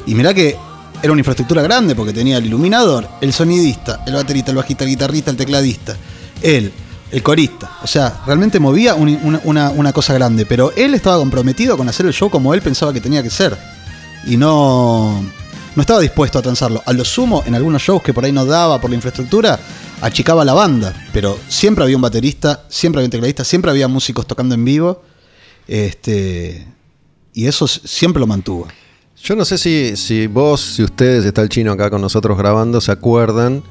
[0.05, 0.55] Y mirá que
[1.01, 4.89] era una infraestructura grande porque tenía el iluminador, el sonidista, el baterista, el bajista, el
[4.89, 5.95] guitarrista, el tecladista,
[6.41, 6.73] él,
[7.11, 7.71] el corista.
[7.83, 10.45] O sea, realmente movía un- una, una- una cosa grande.
[10.45, 13.57] Pero él estaba comprometido con hacer el show como él pensaba que tenía que ser.
[14.27, 15.23] Y no.
[15.75, 16.81] No estaba dispuesto a transarlo.
[16.85, 19.59] A lo sumo, en algunos shows que por ahí no daba por la infraestructura,
[20.01, 20.93] achicaba la banda.
[21.13, 25.01] Pero siempre había un baterista, siempre había un tecladista, siempre había músicos tocando en vivo.
[25.67, 26.67] Este,
[27.33, 28.67] y eso siempre lo mantuvo.
[29.21, 32.81] Yo no sé si, si vos, si ustedes, está el chino acá con nosotros grabando,
[32.81, 33.63] se acuerdan.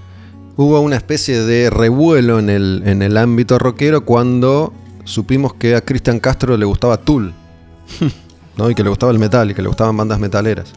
[0.56, 4.72] Hubo una especie de revuelo en el, en el ámbito rockero cuando
[5.04, 7.32] supimos que a Cristian Castro le gustaba Tool.
[8.58, 8.68] ¿no?
[8.70, 10.72] Y que le gustaba el metal y que le gustaban bandas metaleras.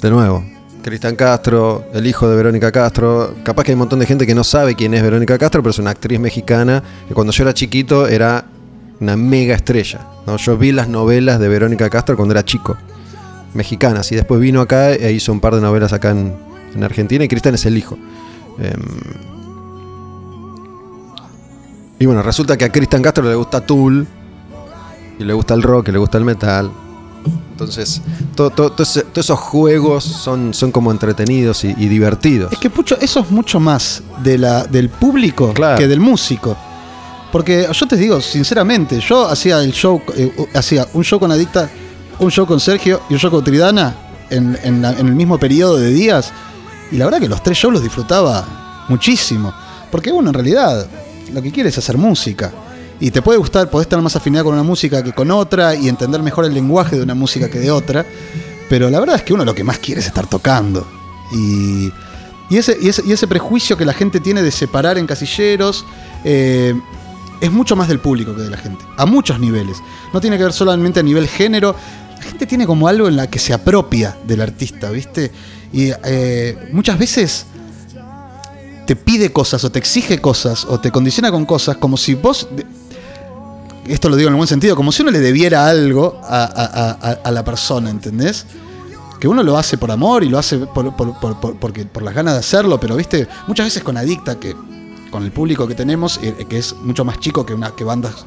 [0.00, 0.44] De nuevo,
[0.82, 3.34] Cristian Castro, el hijo de Verónica Castro.
[3.42, 5.70] Capaz que hay un montón de gente que no sabe quién es Verónica Castro, pero
[5.70, 8.44] es una actriz mexicana que cuando yo era chiquito era
[9.00, 10.06] una mega estrella.
[10.26, 10.36] ¿no?
[10.36, 12.76] Yo vi las novelas de Verónica Castro cuando era chico
[13.54, 14.12] mexicanas.
[14.12, 16.34] Y después vino acá e hizo un par de novelas acá en,
[16.74, 17.24] en Argentina.
[17.24, 17.98] Y Cristian es el hijo.
[18.58, 18.82] Em,
[21.98, 24.06] y bueno, resulta que a Cristian Castro le gusta Tool.
[25.18, 26.70] Y le gusta el rock, y le gusta el metal.
[27.56, 28.02] Entonces,
[28.34, 32.52] todo- todo- todo ese- todos esos juegos son, son como entretenidos y, y divertidos.
[32.52, 35.78] Es que Pucho, eso es mucho más de la, del público Claro.
[35.78, 36.54] que del músico.
[37.32, 41.70] Porque yo te digo, sinceramente, yo hacía el show, eh, hacía un show con Adicta,
[42.18, 43.94] un show con Sergio y un show con Tridana
[44.28, 46.32] en, en la- en el mismo periodo de días.
[46.92, 49.52] Y la verdad que los tres shows los disfrutaba muchísimo.
[49.90, 50.86] Porque uno en realidad
[51.32, 52.52] lo que quiere es hacer música.
[52.98, 55.88] Y te puede gustar, podés tener más afinidad con una música que con otra y
[55.88, 58.06] entender mejor el lenguaje de una música que de otra.
[58.68, 60.86] Pero la verdad es que uno lo que más quiere es estar tocando.
[61.32, 61.92] Y,
[62.48, 65.84] y ese, y, ese, y ese prejuicio que la gente tiene de separar en casilleros
[66.24, 66.74] eh,
[67.40, 68.84] es mucho más del público que de la gente.
[68.96, 69.78] A muchos niveles.
[70.12, 71.76] No tiene que ver solamente a nivel género.
[72.16, 75.30] La gente tiene como algo en la que se apropia del artista, ¿viste?
[75.72, 77.46] Y eh, muchas veces
[78.86, 82.48] te pide cosas o te exige cosas o te condiciona con cosas como si vos
[83.88, 87.10] esto lo digo en el buen sentido, como si uno le debiera algo a, a-
[87.10, 88.46] a- a la persona, ¿entendés?
[89.20, 92.02] Que uno lo hace por amor y lo hace por, por- por- por- porque, por
[92.02, 94.54] las ganas de hacerlo, pero viste, muchas veces con Adicta, que
[95.10, 98.26] con el público que tenemos, eh, que es mucho más chico que, una, que bandas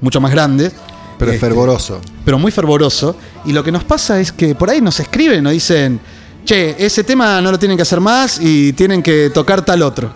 [0.00, 0.72] mucho más grandes.
[1.18, 2.00] Pero es este, fervoroso.
[2.24, 3.16] pero muy fervoroso.
[3.44, 5.98] Y lo que nos pasa es que por ahí nos escriben, nos dicen,
[6.44, 10.12] che, ese tema no lo tienen que hacer más y tienen que tocar tal otro.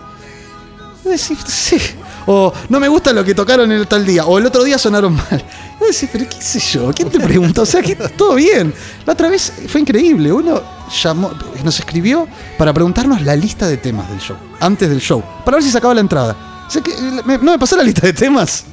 [1.03, 1.77] Y decís, sí.
[2.25, 4.25] O no me gusta lo que tocaron el tal día.
[4.25, 5.43] O el otro día sonaron mal.
[5.81, 7.63] Y decís, pero qué sé yo, ¿quién te preguntó?
[7.63, 8.73] O sea, que todo bien.
[9.05, 10.31] La otra vez fue increíble.
[10.31, 10.61] Uno
[11.03, 11.31] llamó,
[11.63, 12.27] nos escribió
[12.57, 14.37] para preguntarnos la lista de temas del show.
[14.59, 15.21] Antes del show.
[15.43, 16.65] Para ver si sacaba la entrada.
[16.67, 16.91] O sea, que
[17.25, 18.63] me- no me pasó la lista de temas.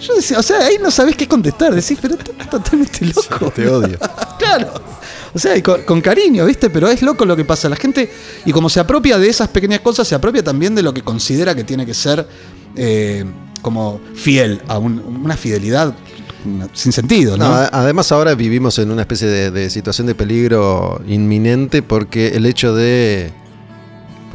[0.00, 1.74] Yo decía, o sea, ahí no sabés qué contestar.
[1.74, 3.50] Decís, pero estás totalmente loco.
[3.50, 3.98] Te odio.
[4.38, 4.72] claro.
[5.34, 6.70] O sea, y con, con cariño, ¿viste?
[6.70, 7.68] Pero es loco lo que pasa.
[7.68, 8.10] La gente,
[8.44, 11.54] y como se apropia de esas pequeñas cosas, se apropia también de lo que considera
[11.54, 12.26] que tiene que ser
[12.76, 13.24] eh,
[13.62, 15.94] como fiel, a un- una fidelidad
[16.72, 17.44] sin sentido, ¿no?
[17.46, 22.74] Además ahora vivimos en una especie de, de situación de peligro inminente porque el hecho
[22.74, 23.30] de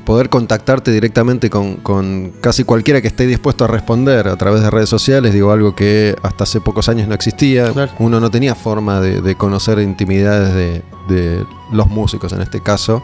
[0.05, 4.69] poder contactarte directamente con, con casi cualquiera que esté dispuesto a responder a través de
[4.69, 7.91] redes sociales, digo algo que hasta hace pocos años no existía, Claro.
[7.97, 13.01] uno no tenía forma de, de conocer intimidades de, de los músicos en este caso.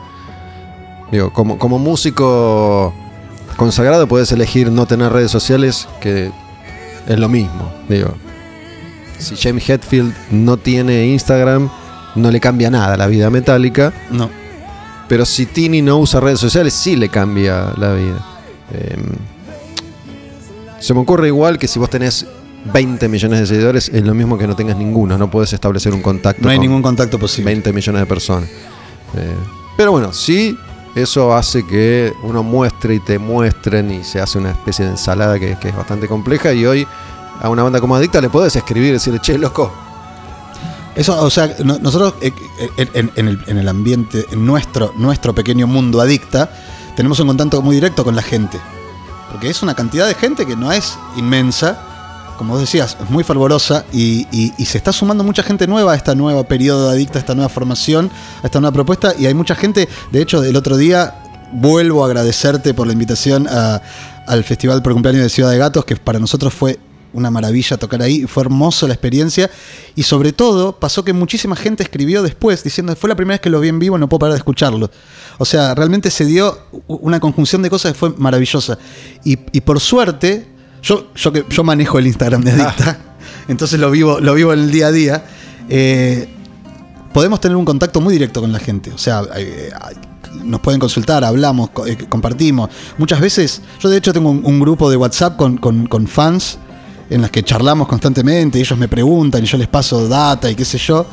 [1.12, 2.94] Digo, como, como músico
[3.56, 6.32] consagrado puedes elegir no tener redes sociales, que
[7.08, 8.16] es lo mismo, digo
[9.22, 11.70] si James Hetfield no tiene Instagram,
[12.16, 13.94] no le cambia nada la vida metálica.
[14.10, 14.30] No.
[15.08, 18.26] Pero si Tini no usa redes sociales, sí le cambia la vida.
[18.74, 19.04] Em,
[20.80, 22.26] se me ocurre igual que si vos tenés
[22.74, 25.18] 20 millones de seguidores, es lo mismo que no tengas ninguno.
[25.18, 27.52] No puedes establecer un contacto No hay con ningún contacto posible.
[27.52, 28.50] 20 millones de personas.
[28.50, 29.36] Eh,
[29.78, 30.58] pero bueno, sí,
[30.96, 35.40] eso hace que uno muestre y te muestren y se hace una especie de ensalada
[35.40, 36.52] que, es bastante compleja.
[36.54, 36.88] Y hoy
[37.42, 39.72] a una banda como Adicta le podés escribir y decirle, che, loco,
[40.96, 42.34] Eso, o sea, no- nosotros eh,
[42.78, 46.50] eh, en, en el, en el ambiente, en nuestro, nuestro pequeño mundo adicta,
[46.96, 48.60] tenemos un contacto muy directo con la gente.
[49.32, 51.82] Porque es una cantidad de gente que no es inmensa,
[52.42, 55.96] como decías, es muy fervorosa y, y- y se está sumando mucha gente nueva a
[55.96, 58.10] esta nueva periodo de adicta, a esta nueva formación,
[58.42, 59.14] a esta nueva propuesta.
[59.16, 61.22] Y hay mucha gente, de hecho, el otro día
[61.54, 65.96] vuelvo a agradecerte por la invitación al Festival por Cumpleaños de Ciudad de Gatos, que
[65.98, 66.80] para nosotros fue
[67.14, 69.48] una maravilla tocar ahí, fue hermoso la experiencia
[69.96, 73.50] y sobre todo pasó que muchísima gente escribió después diciendo fue la primera vez que
[73.52, 74.90] lo vi en vivo, no puedo parar de escucharlo.
[75.38, 76.58] O sea, realmente se dio
[76.88, 78.80] una conjunción de cosas que fue maravillosa.
[79.24, 80.48] Y, y por suerte,
[80.82, 82.98] yo, yo, que, yo manejo el Instagram de Adicta,
[83.48, 85.26] entonces lo vivo, lo vivo en el día a día.
[85.70, 86.28] eh,
[87.14, 88.92] podemos tener un contacto muy directo con la gente.
[88.92, 89.70] O sea, eh,
[90.46, 92.70] nos pueden consultar, hablamos, eh, compartimos.
[92.98, 96.58] Muchas veces, yo de hecho tengo un, un grupo de WhatsApp con, con- con fans
[97.10, 100.64] en las que charlamos constantemente, ellos me preguntan y yo les paso data y qué
[100.64, 101.06] sé yo.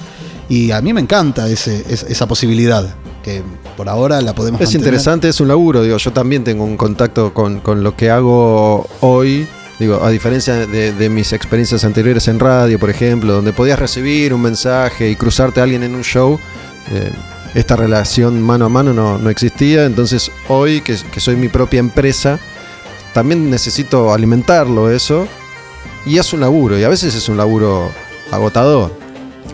[0.48, 3.42] Y a mí me encanta ese, es- esa posibilidad, que
[3.76, 4.86] por ahora la podemos Es mantener.
[4.86, 8.86] interesante, es un laburo, digo, yo también tengo un contacto con, con lo que hago
[9.00, 13.78] hoy, digo, a diferencia de, de mis experiencias anteriores en radio, por ejemplo, donde podías
[13.78, 16.38] recibir un mensaje y cruzarte a alguien en un show,
[16.90, 17.10] eh,
[17.54, 21.80] esta relación mano a mano no, no existía, entonces hoy que, que soy mi propia
[21.80, 22.38] empresa,
[23.14, 25.26] también necesito alimentarlo eso,
[26.06, 27.90] y es un laburo, y a veces es un laburo
[28.30, 28.92] agotador,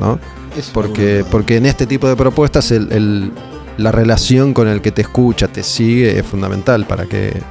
[0.01, 0.19] ¿no?
[0.57, 3.33] Es Porque, porque en este tipo de propuestas el- el-
[3.77, 7.43] la relación con el que te escucha, te sigue, es fundamental para que,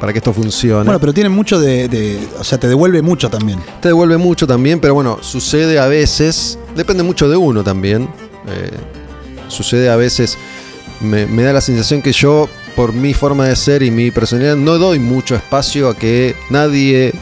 [0.00, 0.84] para que esto funcione.
[0.84, 3.60] Bueno, pero tiene mucho de, de- O sea, te devuelve mucho también.
[3.80, 8.08] te devuelve mucho también, pero bueno, sucede a veces, depende mucho de uno también.
[8.48, 8.70] eh,
[9.48, 10.38] sucede a veces,
[11.00, 14.56] me, me da la sensación que yo, por mi forma de ser y mi personalidad,
[14.56, 17.12] no doy mucho espacio a que nadie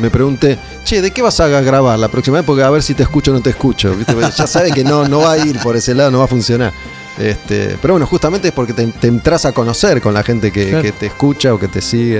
[0.00, 2.46] me pregunte, che, ¿de qué vas a grabar la próxima vez?
[2.46, 3.94] Porque a ver si te escucho o no te escucho.
[4.36, 6.72] ya sabe que no, no va a ir por ese lado, no va a funcionar.
[7.18, 10.68] Este, pero bueno, justamente es porque te, te entras a conocer con la gente que,
[10.68, 10.82] Claro.
[10.82, 12.18] que te escucha o que te sigue.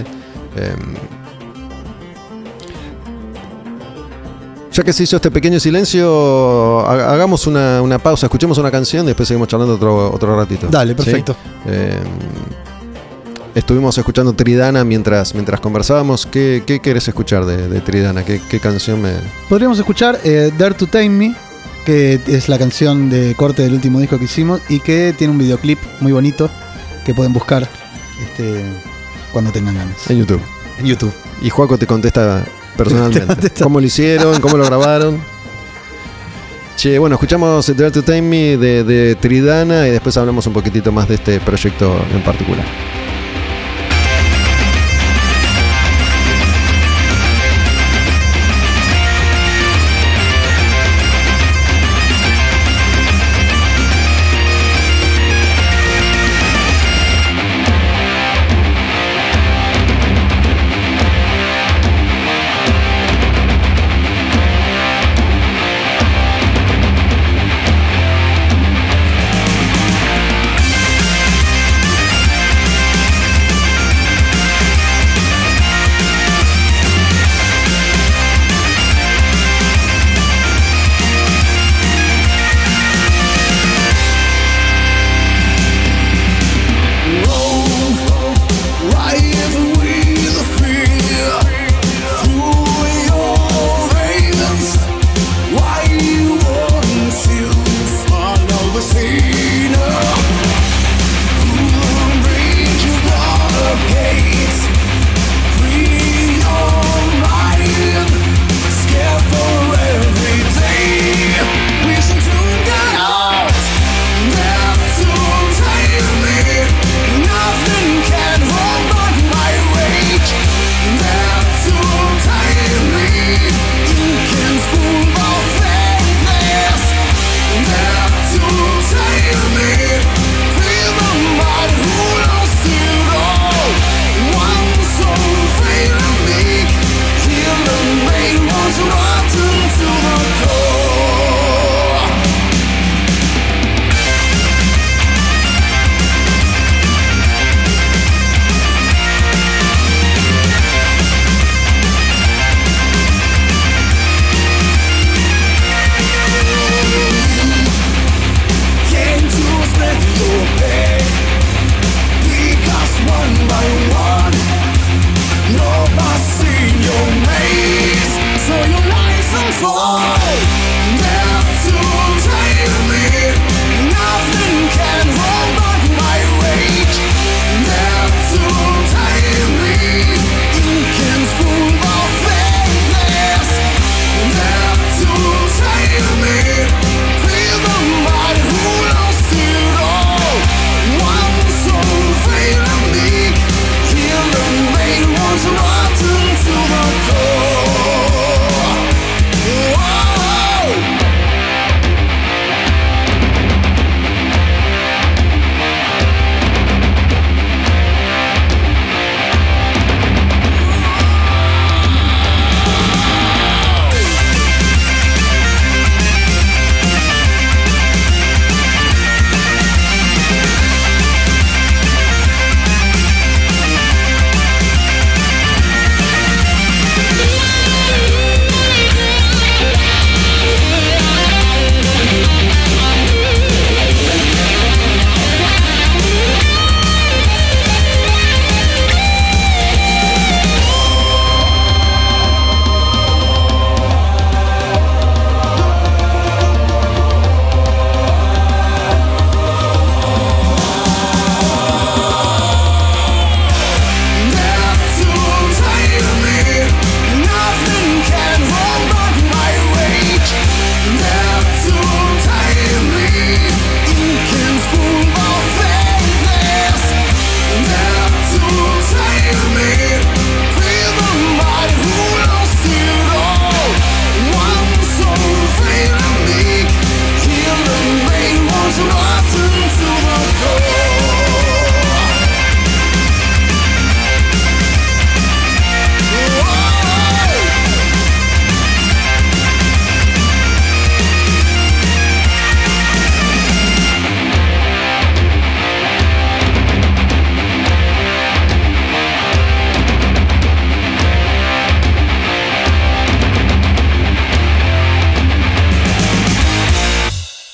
[0.56, 0.94] Em,
[4.72, 9.04] Ya que se hizo este pequeño silencio, ha- hagamos una, una pausa, escuchemos una canción
[9.04, 10.68] y después seguimos charlando otro, otro ratito.
[10.70, 10.96] Dale, ¿Sí?
[10.96, 11.36] perfecto.
[11.66, 11.98] Eh,
[13.56, 16.26] estuvimos escuchando Tridana mientras, mientras conversábamos.
[16.26, 18.24] ¿Qué, qué querés escuchar de, de Tridana?
[18.24, 19.14] ¿Qué, qué canción me.?
[19.48, 21.34] Podríamos escuchar eh, Dare to Tame Me,
[21.88, 25.38] que es la canción de corte del último disco que hicimos y que tiene un
[25.38, 26.50] videoclip muy bonito
[27.06, 27.66] que pueden buscar
[28.22, 28.62] este,
[29.32, 30.10] cuando tengan ganas.
[30.10, 30.42] En YouTube.
[30.78, 31.14] En YouTube.
[31.40, 32.44] Y Juaco te contesta
[32.76, 33.20] personalmente.
[33.20, 33.64] Te contesta.
[33.64, 34.38] ¿Cómo lo hicieron?
[34.38, 35.18] ¿Cómo lo grabaron?
[36.76, 40.92] Che, bueno, escuchamos Dare to Time Me de, de Tridana y después hablamos un poquitito
[40.92, 42.66] más de este proyecto en particular.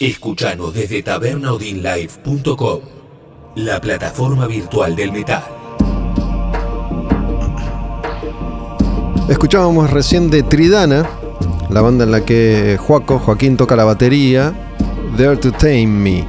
[0.04, 2.80] Escuchanos desde tabernaudinlive.com,
[3.54, 5.42] la plataforma virtual del metal.
[9.30, 11.08] Escuchábamos recién de Tridana,
[11.70, 14.52] la banda en la que Joaco, Joaquín toca la batería,
[15.16, 16.28] There to Tame Me.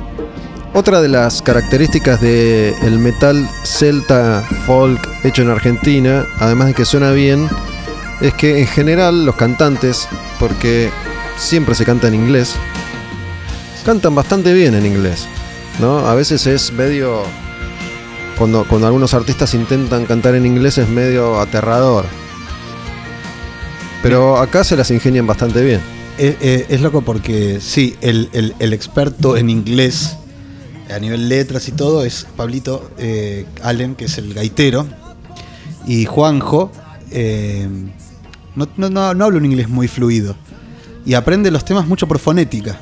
[0.73, 7.11] Otra de las características del metal celta folk hecho en Argentina, además de que suena
[7.11, 7.49] bien,
[8.21, 10.07] es que en general los cantantes,
[10.39, 10.89] porque
[11.35, 12.55] siempre se canta en inglés,
[13.85, 15.27] cantan bastante bien en inglés.
[15.79, 15.99] ¿no?
[15.99, 17.21] A veces es medio.
[18.37, 22.05] Cuando, cuando algunos artistas intentan cantar en inglés es medio aterrador.
[24.03, 25.79] Pero acá se las ingenian bastante bien.
[26.17, 30.15] Eh, eh, es loco porque sí, el, el- el experto en inglés
[30.93, 34.85] a nivel letras y todo es Pablito eh, Allen, que es el gaitero,
[35.87, 36.71] y Juanjo
[38.55, 40.35] no, no, no, no habla un inglés muy fluido
[41.05, 42.79] y aprende los temas mucho por fonética.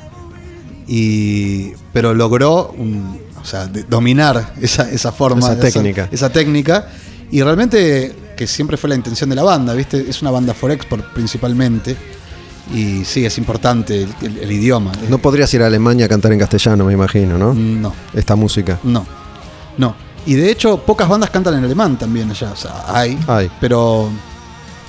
[0.86, 6.08] Y, pero logró un- o sea, de- dominar esa, esa forma, Esa técnica.
[6.10, 6.88] esa técnica.
[7.30, 10.04] Y realmente, que siempre fue la intención de la banda, ¿viste?
[10.08, 11.96] Es una banda for export principalmente.
[12.74, 14.92] Y sí, es importante el, el- el idioma.
[15.08, 17.52] No podrías ir a Alemania a cantar en castellano, me imagino, ¿no?
[17.54, 18.78] no, Esta música.
[18.84, 19.06] no,
[19.76, 19.94] no.
[20.26, 22.52] Y de hecho, pocas bandas cantan en alemán también allá.
[22.52, 23.18] O sea, hay.
[23.26, 23.50] Hay.
[23.60, 24.08] Pero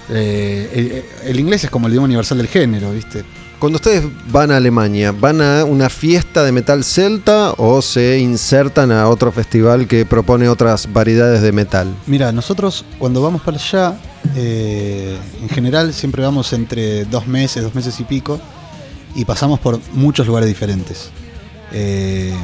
[0.10, 3.26] eh, el, el inglés es como el idioma universal del género, ¿viste?
[3.60, 8.92] Cuando ustedes van a Alemania, ¿van a una fiesta de metal celta o se insertan
[8.92, 11.88] a otro festival que propone otras variedades de metal?
[12.06, 13.98] Mira, nosotros cuando vamos para allá,
[14.36, 18.40] eh, en general siempre vamos entre dos meses, dos meses y pico,
[19.16, 21.10] y pasamos por muchos lugares diferentes.
[21.72, 22.36] Eh,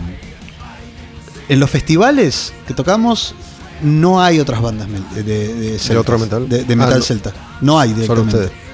[1.50, 3.36] en los festivales que tocamos
[3.84, 6.48] no hay otras bandas de, de, celtas, otro metal?
[6.48, 7.34] De, de Ah, metal celta.
[7.60, 8.36] No hay Solo directamente.
[8.38, 8.71] ustedes.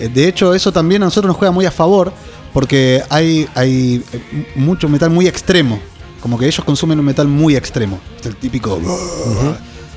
[0.00, 2.12] Eh, De hecho, eso también a nosotros nos juega muy a favor
[2.52, 5.80] porque hay, hay eh, mucho metal muy extremo.
[6.20, 8.00] Como que ellos consumen un metal muy extremo.
[8.24, 8.80] El típico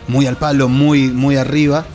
[0.07, 1.85] muy al palo, muy, muy arriba.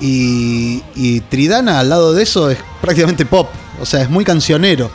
[0.00, 3.48] Y, y Tridana al lado de eso es prácticamente pop.
[3.80, 4.90] O sea, es muy cancionero.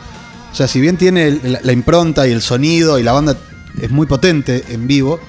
[0.52, 3.36] O sea, si bien tiene la, la impronta y el sonido y la banda
[3.80, 5.20] es muy potente en vivo,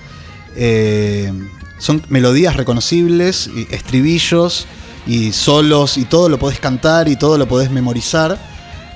[0.55, 1.31] eh,
[1.77, 4.65] son melodías reconocibles, y estribillos
[5.07, 8.37] y solos y todo lo podés cantar y todo lo podés memorizar.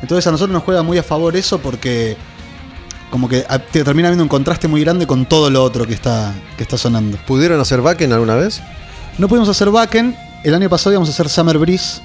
[0.02, 2.16] Entonces a nosotros nos juega muy a favor eso porque
[3.10, 5.94] como que a- te termina viendo un contraste muy grande con todo lo otro que
[5.94, 7.18] está, que está sonando.
[7.26, 8.62] ¿Pudieron hacer Wacken alguna vez?
[9.18, 10.16] No pudimos hacer Wacken.
[10.44, 12.02] El año pasado íbamos a hacer Summer Breeze,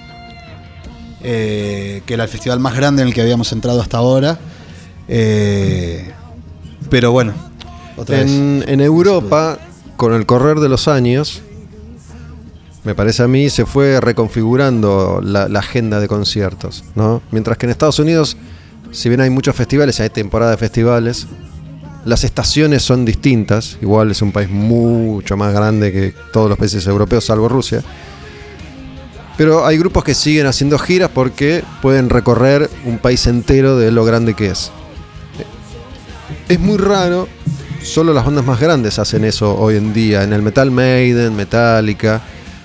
[1.22, 4.38] eh, que era el festival más grande en el que habíamos entrado hasta ahora.
[5.08, 6.10] Eh,
[6.88, 7.34] pero bueno,
[7.96, 8.30] otra vez.
[8.30, 9.58] En Europa,
[9.96, 11.42] con el correr de los años,
[12.84, 16.84] me parece a mí, se fue reconfigurando la, agenda de conciertos.
[16.94, 17.22] ¿no?
[17.30, 18.36] Mientras que en Estados Unidos,
[18.90, 21.26] si bien hay muchos festivales, hay temporada de festivales,
[22.04, 23.76] las estaciones son distintas.
[23.82, 27.82] Igual es un país mucho más grande que todos los países europeos, salvo Rusia.
[29.36, 34.04] Pero hay grupos que siguen haciendo giras porque pueden recorrer un país entero de lo
[34.04, 34.70] grande que es.
[36.48, 37.28] Es muy raro,
[37.82, 40.24] solo las bandas más grandes hacen eso hoy en día.
[40.24, 42.20] En el Metal Maiden, Metallica.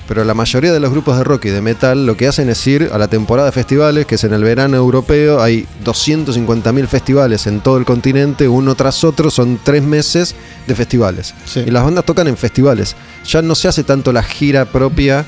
[0.08, 2.66] Pero la mayoría de los grupos de rock y de metal lo que hacen es
[2.68, 5.42] ir a la temporada de festivales, que es en el verano europeo.
[5.42, 10.36] Hay 250.000 festivales en todo el continente, uno tras otro, son tres meses
[10.68, 11.34] de festivales.
[11.46, 11.62] Sí.
[11.62, 12.96] Y las bandas tocan en festivales.
[13.26, 15.26] Ya no se hace tanto la gira propia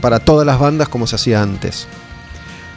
[0.00, 1.86] para todas las bandas como se hacía antes.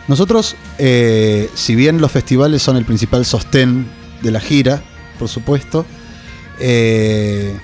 [0.08, 3.88] Nosotros, eh, si bien los festivales son el principal sostén
[4.22, 4.82] de la gira,
[5.18, 5.86] por supuesto,
[6.60, 7.58] eh,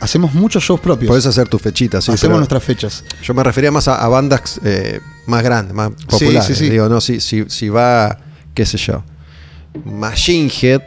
[0.00, 1.08] hacemos muchos shows propios.
[1.08, 2.12] Podés hacer tu fechita, sí.
[2.12, 3.04] hacemos nuestras fechas.
[3.22, 6.44] Yo me refería más a, a bandas eh, más grandes, más populares.
[6.46, 6.70] sí, sí.
[6.70, 8.18] Digo, no, si, si, si va,
[8.54, 9.02] qué sé yo,
[9.84, 10.80] Machine Head,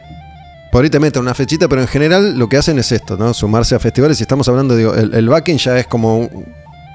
[0.70, 3.34] por ahí te meten una fechita, pero en general lo que hacen es esto, ¿no?
[3.34, 4.18] Sumarse a festivales.
[4.20, 6.46] Y estamos hablando, digo, el, el backing ya es como un,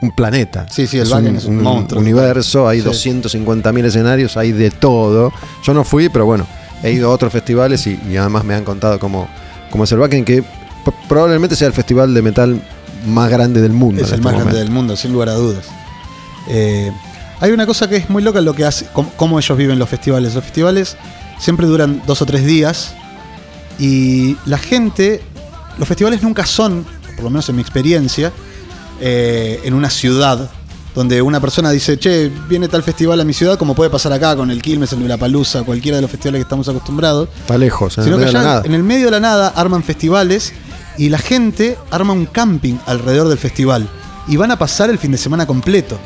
[0.01, 0.67] un planeta.
[0.69, 2.01] Sí, sí, el backing es un monstruo.
[2.01, 2.87] universo, hay Sí.
[3.11, 5.31] 250.000 escenarios, hay de todo.
[5.63, 6.47] Yo no fui, pero bueno,
[6.83, 9.27] he ido a otros festivales y, y además me han contado cómo,
[9.71, 10.43] cómo es el backing, que
[11.07, 12.61] probablemente sea el festival de metal
[13.05, 14.01] más grande del mundo.
[14.01, 15.65] Es el este más grande del mundo, sin lugar a dudas.
[16.49, 16.91] Eh,
[17.39, 19.79] hay una cosa que es muy loca en lo que hace, cómo, cómo ellos viven
[19.79, 20.33] los festivales.
[20.33, 20.97] Los festivales
[21.39, 22.95] siempre duran dos o tres días
[23.79, 25.21] y la gente,
[25.77, 26.85] los festivales nunca son,
[27.15, 28.31] por lo menos en mi experiencia,
[28.99, 30.49] eh, en una ciudad
[30.95, 34.35] donde una persona dice, che, viene tal festival a mi ciudad, como puede pasar acá
[34.35, 37.29] con el Quilmes, el Palusa, cualquiera de los festivales que estamos acostumbrados.
[37.39, 38.61] Está lejos, en Sino el que de la nada.
[38.65, 40.53] en el medio de la nada arman festivales
[40.97, 43.87] y la gente arma un camping alrededor del festival
[44.27, 45.97] y van a pasar el fin de semana completo.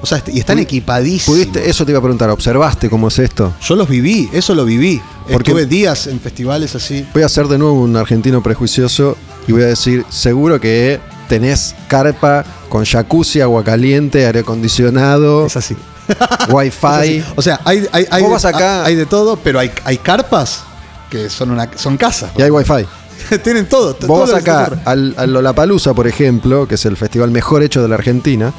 [0.00, 1.36] O sea, y están equipadísimos.
[1.38, 3.52] ¿Pudiste, eso te iba a preguntar, ¿observaste cómo es esto?
[3.60, 5.02] Yo los viví, eso lo viví.
[5.22, 7.04] Porque- Estuve días en festivales así.
[7.12, 9.16] Voy a ser de nuevo un argentino prejuicioso
[9.48, 15.56] y voy a decir, seguro que tenés carpa con jacuzzi, agua caliente, aire acondicionado, Es
[15.56, 15.76] así.
[16.48, 17.22] wifi.
[17.36, 20.60] O sea, hay, hay, de, vas acá- hay de todo, pero hay, hay carpas
[21.10, 22.30] que son, una, son casas.
[22.36, 22.86] Y hay wifi.
[23.42, 23.96] Tienen todo.
[24.06, 27.88] Vos todo acá al, al Lollapalooza, por ejemplo, que es el festival mejor hecho de
[27.88, 28.52] la Argentina,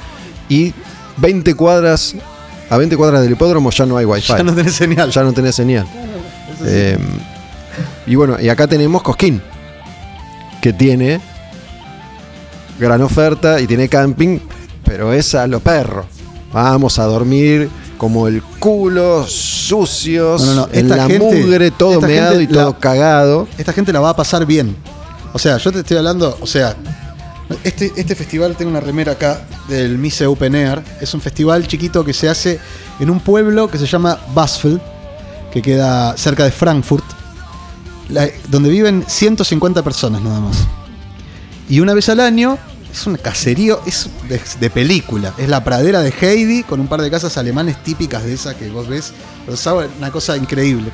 [0.48, 0.74] y
[1.18, 2.16] 20 cuadras,
[2.70, 4.34] a 20 cuadras del hipódromo ya no hay wifi.
[4.34, 5.12] Ya no tenés señal.
[5.12, 5.88] ya no tenés señal.
[6.66, 6.98] Eh,
[8.08, 9.42] y bueno, y acá tenemos Cosquín,
[10.62, 11.22] que tiene
[12.80, 14.40] gran oferta y tiene camping,
[14.84, 16.06] pero es a lo perro.
[16.52, 17.70] Vamos a dormir
[18.00, 22.48] como el culo, sucios, No, no, no, en esta la gente- mugre, todo meado y
[22.48, 23.48] todo cagado.
[23.58, 24.76] Esta gente la va a pasar bien.
[25.34, 26.76] O sea, yo te estoy hablando, o sea,
[27.64, 30.82] este, este festival, tengo una remera acá del Mise Open Air.
[31.02, 32.58] Es un festival chiquito que se hace
[33.02, 34.80] en un pueblo que se llama Basfeld,
[35.52, 37.04] que queda cerca de Frankfurt,
[38.10, 40.56] la- donde viven 150 personas nada más.
[41.68, 42.58] Y una vez al año
[42.92, 45.34] es un caserío, es de, de película.
[45.38, 48.70] Es la pradera de Heidi con un par de casas alemanes típicas de esas que
[48.70, 49.14] vos ves.
[49.48, 50.92] O sea, una cosa increíble.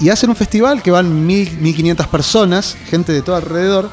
[0.00, 3.90] Y hacen un festival que van mil, 1500 personas, gente de todo alrededor.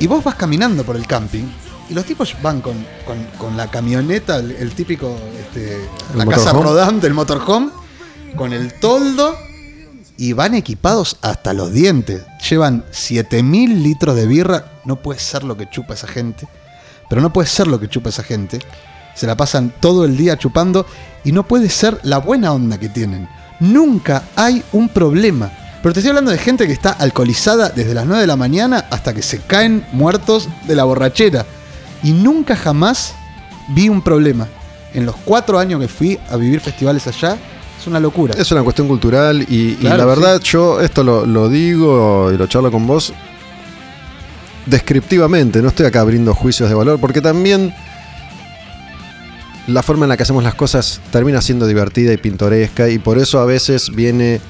[0.00, 1.44] Y vos vas caminando por el camping.
[1.88, 2.74] Y los tipos van con,
[3.06, 5.74] con- con la camioneta, el, el típico, este,
[6.12, 6.64] ¿El la casa motorhome?
[6.64, 7.70] rodante, el motorhome,
[8.36, 9.36] con el toldo.
[10.16, 12.22] Y van equipados hasta los dientes.
[12.48, 14.66] Llevan 7000 litros de birra.
[14.84, 16.46] No puede ser lo que chupa esa gente.
[17.08, 18.60] Pero no puede ser lo que chupa esa gente.
[19.14, 20.86] Se la pasan todo el día chupando.
[21.24, 23.28] Y no puede ser la buena onda que tienen.
[23.60, 25.50] Nunca hay un problema.
[25.82, 28.86] Pero te estoy hablando de gente que está alcoholizada desde las 9 de la mañana
[28.90, 31.44] hasta que se caen muertos de la borrachera.
[32.02, 33.14] Y nunca jamás
[33.68, 34.48] vi un problema.
[34.94, 37.36] En los cuatro años que fui a vivir festivales allá,
[37.84, 38.34] es una locura.
[38.38, 42.72] Es una cuestión cultural y, la verdad yo esto lo, lo digo y lo charlo
[42.72, 43.12] con vos
[44.64, 47.74] descriptivamente, no estoy acá abriendo juicios de valor, porque también
[49.66, 53.18] la forma en la que hacemos las cosas termina siendo divertida y pintoresca y por
[53.18, 54.40] eso a veces viene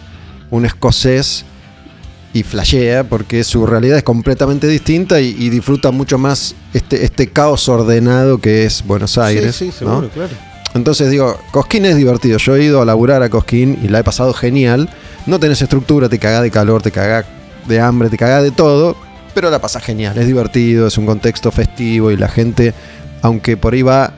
[0.50, 1.44] un escocés
[2.32, 7.30] y flashea porque su realidad es completamente distinta y, y disfruta mucho más este, este
[7.30, 9.56] caos ordenado que es Buenos Aires.
[9.56, 10.02] Sí, sí, ¿no?
[10.02, 10.53] seguro, claro.
[10.74, 12.38] Entonces digo, Cosquín es divertido.
[12.38, 14.88] Yo he ido a laburar a Cosquín y la he pasado genial.
[15.26, 17.24] No tenés estructura, te cagás de calor, te cagás
[17.68, 18.96] de hambre, te cagás de todo,
[19.34, 20.18] pero la pasás genial.
[20.18, 22.74] Es divertido, es un contexto festivo y la gente,
[23.22, 24.12] aunque por ahí va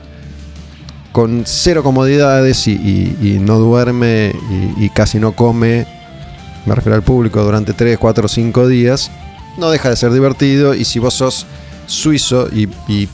[1.11, 4.33] con cero comodidades y, y- y no duerme
[4.77, 5.87] y, casi no come,
[6.65, 9.09] me refiero al público, durante 3, 4, 5 días,
[9.57, 11.45] no deja de ser divertido y si vos sos
[11.87, 13.07] suizo y, y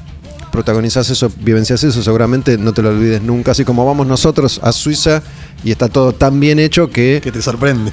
[0.53, 4.71] protagonizás eso, vivencias eso, seguramente no te lo olvides nunca, así como vamos nosotros a
[4.71, 5.23] Suiza
[5.63, 7.91] y está todo tan bien hecho que Que te sorprende.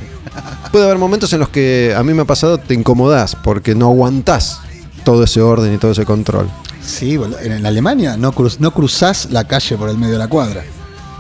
[0.71, 3.87] puede haber momentos en los que a mí me ha pasado te incomodás porque no
[3.87, 4.61] aguantás
[5.05, 6.51] todo ese orden y todo ese control.
[6.83, 10.63] Sí, en Alemania no, cruz, no cruzás la calle por el medio de la cuadra.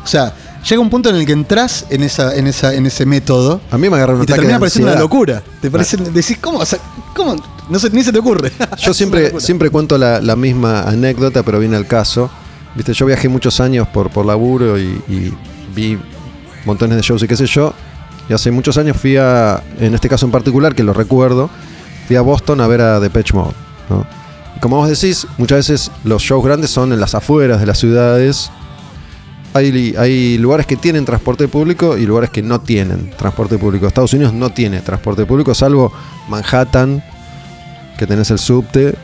[0.04, 0.34] O sea,
[0.68, 3.78] llega un punto en el que entras en, esa, en, esa, en ese método A
[3.78, 5.04] mí me agarra un y te ataque termina de pareciendo una ansiedad.
[5.04, 5.42] locura.
[5.60, 6.58] Te parece, decís, ¿cómo?
[6.58, 6.78] O sea,
[7.14, 7.36] ¿cómo?
[7.68, 8.52] No se, ni se te ocurre.
[8.78, 12.30] Yo siempre, siempre cuento la, la misma anécdota, pero viene al caso.
[12.74, 15.32] Viste, yo viajé muchos años por, por laburo y, y
[15.74, 15.98] vi
[16.64, 17.74] montones de shows y qué sé yo.
[18.28, 21.50] Y hace muchos años fui a, en este caso en particular, que lo recuerdo,
[22.06, 23.54] fui a Boston a ver a Depeche Mode.
[23.88, 24.06] ¿no?
[24.56, 27.78] Y como vos decís, muchas veces los shows grandes son en las afueras de las
[27.78, 28.50] ciudades.
[29.52, 33.86] Hay, hay lugares que tienen transporte público y lugares que no tienen transporte público.
[33.86, 35.92] Estados Unidos no tiene transporte público, salvo
[36.28, 37.02] Manhattan,
[37.98, 38.94] que tenés el subte.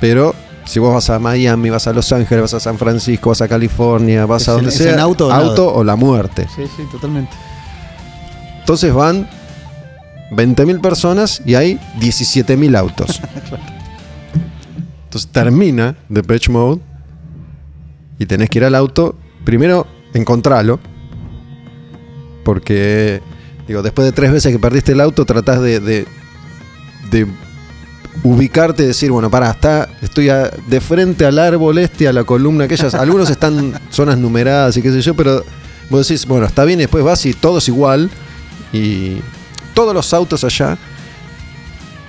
[0.00, 0.34] Pero
[0.64, 3.48] si vos vas a Miami, vas a Los Ángeles, vas a San Francisco, vas a
[3.48, 5.60] California, vas Es a donde sea, en auto o nada.
[5.60, 6.46] o la muerte.
[6.54, 7.32] Sí, sí, totalmente.
[8.60, 9.28] Entonces van
[10.32, 13.20] 20.000 personas y hay 17.000 autos.
[15.04, 16.80] Entonces termina The Pitch Mode
[18.18, 19.16] y tenés que ir al auto.
[19.44, 20.78] Primero, encontralo.
[22.44, 23.20] Porque,
[23.68, 26.06] digo, después de tres veces que perdiste el auto, tratás de, de,
[27.10, 27.26] de
[28.24, 32.24] ubicarte y decir, bueno, para, está, estoy a- de frente al árbol este, a la
[32.24, 32.94] columna aquellas.
[32.94, 35.44] Algunos están zonas numeradas y qué sé yo, pero
[35.90, 38.10] vos decís, bueno, está bien, y después vas y todo es igual.
[38.72, 39.16] Y
[39.74, 40.78] todos los autos allá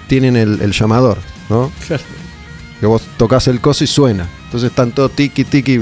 [0.08, 1.18] tienen el, el llamador,
[1.50, 1.72] ¿no?
[1.88, 2.04] Claro.
[2.80, 4.28] Que vos tocas el coso y suena.
[4.46, 5.80] Entonces están todos tiki tiki.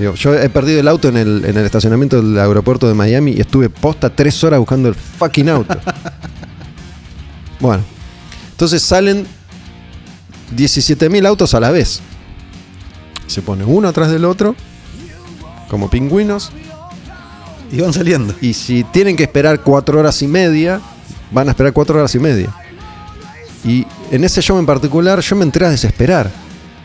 [0.00, 3.32] Digo, yo he perdido el auto en el, en el estacionamiento del aeropuerto de Miami
[3.32, 5.78] y estuve posta tres horas buscando el fucking auto.
[7.60, 7.82] bueno,
[8.52, 9.26] entonces salen
[10.56, 12.00] 17.000 autos a la vez.
[13.26, 14.56] Se pone uno atrás del otro,
[15.68, 16.50] como pingüinos,
[17.70, 18.34] Y van saliendo.
[18.40, 20.80] y si tienen que esperar cuatro horas y media,
[21.30, 22.48] van a esperar cuatro horas y media.
[23.66, 26.30] Y en ese show en particular yo me entré a desesperar,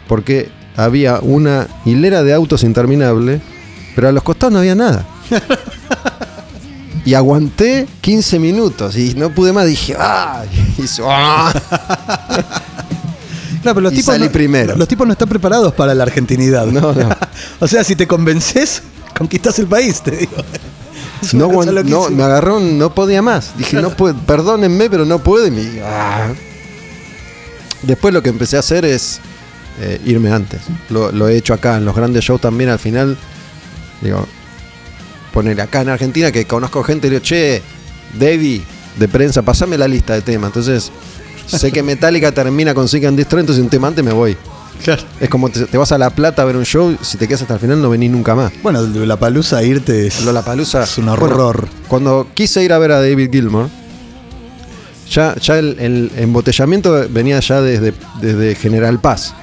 [0.05, 3.41] porque había una hilera de autos interminable,
[3.95, 5.05] pero a los costados no había nada.
[7.05, 10.43] Y aguanté 15 minutos y no pude más, dije, ¡ah!
[10.77, 11.53] Y ¡ah!
[13.61, 14.75] Claro, pero los Y tipos salí no, primero.
[14.75, 16.65] Los tipos no están preparados para la argentinidad.
[16.67, 17.09] No, no.
[17.59, 18.83] o sea, si te convences,
[19.17, 20.33] conquistas el país, te digo.
[21.33, 23.57] No, no, me agarró, no podía más.
[23.57, 25.47] Dije, no puedo, perdónenme, pero no puedo.
[25.47, 26.27] Y me- ah.
[27.81, 29.19] Después lo que empecé a hacer es
[29.81, 30.61] eh, irme antes.
[30.89, 32.69] Lo, lo he hecho acá en los grandes shows también.
[32.69, 33.17] Al final,
[34.01, 34.25] digo,
[35.33, 37.61] poner acá en Argentina que conozco gente y digo, che,
[38.17, 38.61] David,
[38.97, 40.49] de prensa, pasame la lista de temas.
[40.49, 40.91] Entonces,
[41.47, 44.37] sé que Metallica termina con Seek and Destroy, entonces un tema antes me voy.
[44.83, 45.03] Claro.
[45.21, 47.41] Es como te, te vas a La Plata a ver un show, si te quedas
[47.41, 48.51] hasta el final no venís nunca más.
[48.61, 51.61] Bueno, la palusa irte es, Lollapalooza es un horror.
[51.61, 53.69] Bueno, cuando quise ir a ver a David Gilmour,
[55.09, 59.33] ya, ya el, el embotellamiento venía ya desde, desde General Paz,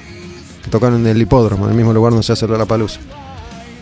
[0.71, 3.01] tocaron en el hipódromo, en el mismo lugar donde se hace Lollapalooza.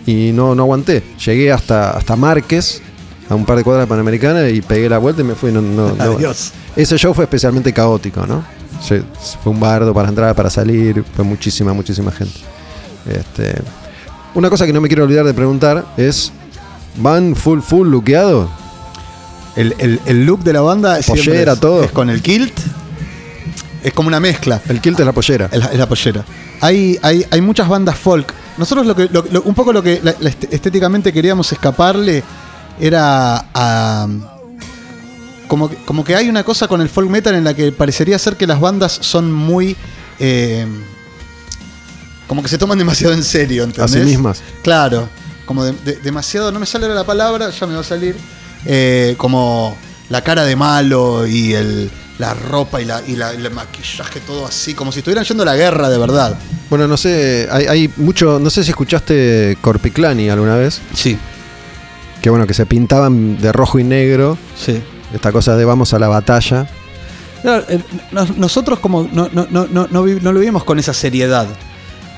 [0.06, 1.02] Y no, no aguanté.
[1.24, 2.80] Llegué hasta, hasta Márquez,
[3.28, 5.52] a un par de cuadras de Panamericana, y pegué la vuelta y me fui.
[5.52, 6.52] No, no- no- Adiós.
[6.74, 8.42] Ese show fue especialmente caótico, ¿no?
[8.82, 9.02] Se-
[9.42, 12.38] fue un bardo para entrar, para salir, fue muchísima, muchísima gente.
[13.08, 13.54] Este,
[14.34, 16.32] una cosa que no me quiero olvidar de preguntar es,
[16.96, 18.48] ¿van full, full luqueado?
[19.56, 21.82] El, el- el look de la banda Pollera, es, todo.
[21.84, 22.58] es con el kilt.
[23.82, 24.60] Es como una mezcla.
[24.68, 25.48] El kilt es la pollera.
[25.52, 26.24] Es la, es la pollera.
[26.60, 28.32] Hay, hay, hay muchas bandas folk.
[28.58, 32.22] Nosotros lo que, lo- lo- un poco lo que la- la est- estéticamente queríamos escaparle
[32.78, 34.06] era a.
[35.48, 38.18] Como, que- como que hay una cosa con el folk metal en la que parecería
[38.18, 39.76] ser que las bandas son muy.
[40.18, 40.66] eh,
[42.28, 43.92] como que se toman demasiado en serio, A ¿entendés?
[43.92, 44.40] sí mismas.
[44.62, 45.08] Claro,
[45.46, 48.14] como de- de- demasiado, no me sale la palabra, ya me va a salir,
[48.66, 49.76] eh, como
[50.10, 51.90] la cara de malo y el,
[52.20, 55.46] la ropa y, la, y la- el maquillaje, todo así, como si estuvieran yendo a
[55.46, 56.38] la guerra de verdad.
[56.68, 61.18] Bueno, no sé, hay, hay mucho, no sé si escuchaste Corpiclani alguna vez, Sí,
[62.22, 64.80] que bueno, que se pintaban de rojo y negro, sí.
[65.14, 66.68] esta cosa de vamos a la batalla.
[67.42, 67.80] Claro, eh,
[68.12, 71.48] nos- nosotros como no, no, no, no, no, vi- no lo vivimos con esa seriedad.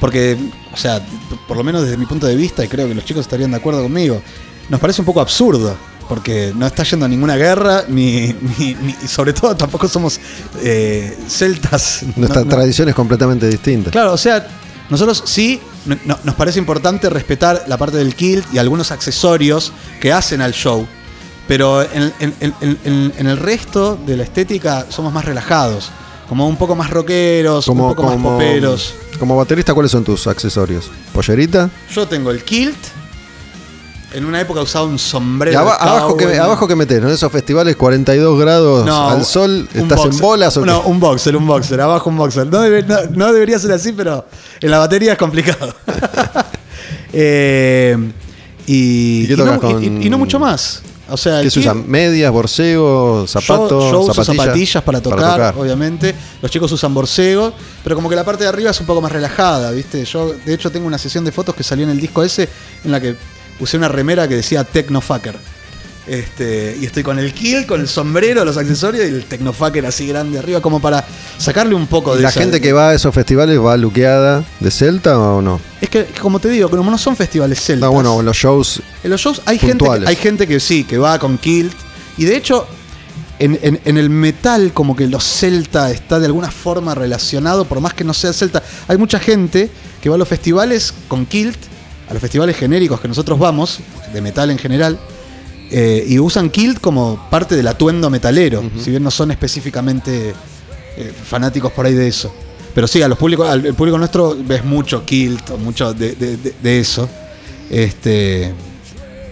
[0.00, 0.36] Porque,
[0.72, 1.00] o sea,
[1.46, 3.58] por lo menos desde mi punto de vista, y creo que los chicos estarían de
[3.58, 4.20] acuerdo conmigo,
[4.68, 5.76] nos parece un poco absurdo.
[6.12, 10.20] Porque no está yendo a ninguna guerra, ni, ni- ni- y sobre todo tampoco somos
[10.62, 12.02] eh, celtas.
[12.16, 13.90] Nuestra No- no- tradición es completamente distinta.
[13.90, 14.46] Claro, o sea,
[14.90, 19.72] nosotros sí no- no- nos parece importante respetar la parte del kilt y algunos accesorios
[20.02, 20.86] que hacen al show.
[21.48, 25.90] Pero en, en- en- en- en el resto de la estética somos más relajados.
[26.28, 28.94] Como un poco más rockeros, un poco más poperos.
[29.18, 30.90] como baterista, ¿cuáles son tus accesorios?
[31.14, 31.70] ¿Pollerita?
[31.90, 32.76] Yo tengo el kilt.
[34.14, 35.58] En una época usaba un sombrero.
[35.58, 37.08] aba- abajo, que, abajo que metes, ¿no?
[37.10, 41.80] Esos festivales 42 grados al sol, ¿estás en bolas o No, un boxer, un boxer,
[41.80, 42.46] abajo un boxer.
[42.46, 44.26] No, debe- no- no debería ser así, pero
[44.60, 45.74] en la batería es complicado.
[47.14, 47.96] Eh,
[48.66, 50.82] y, ¿Y no, tocas con- y- y no mucho más.
[51.10, 51.84] O sea, ¿Qué se usan?
[51.90, 54.44] ¿Medias, borcego, zapatos, yo, yo uso zapatillas?
[54.46, 56.14] zapatillas para tocar, obviamente.
[56.40, 57.52] Los chicos usan borcego,
[57.84, 60.02] pero como que la parte de arriba es un poco más relajada, ¿viste?
[60.06, 62.48] Yo, de hecho, tengo una sesión de fotos que salió en el disco ese
[62.84, 63.14] en la que
[63.60, 65.36] usé una remera que decía Technofucker.
[66.04, 70.04] Este, y estoy con el kill, con el sombrero, los accesorios y el Technofucker así
[70.08, 71.04] grande arriba, como para
[71.38, 74.44] sacarle un poco ¿Y de la esa- gente que va a esos festivales va luqueada
[74.58, 75.60] de celta o no?
[75.80, 77.86] Es que, como te digo, como no son festivales celtas.
[77.88, 80.08] No, bueno, en los shows En los shows hay gente, Puntuales.
[80.08, 81.72] hay gente que sí, que va con kilt.
[82.18, 82.66] Y de hecho,
[83.38, 87.80] en, en- en el metal, como que los celta está de alguna forma relacionado, por
[87.80, 88.60] más que no sea celta.
[88.88, 89.70] Hay mucha gente
[90.02, 91.56] que va a los festivales con kilt,
[92.12, 93.80] a los festivales genéricos que nosotros vamos,
[94.12, 94.98] de metal en general,
[95.70, 100.34] eh, y usan kilt como parte del atuendo metalero, si bien no son específicamente
[100.98, 102.30] eh, fanáticos por ahí de eso.
[102.74, 106.12] Pero sí, a los públicos, al el público nuestro ves mucho kilt, o mucho de,
[106.14, 107.08] de- de- de eso.
[107.70, 108.52] Este,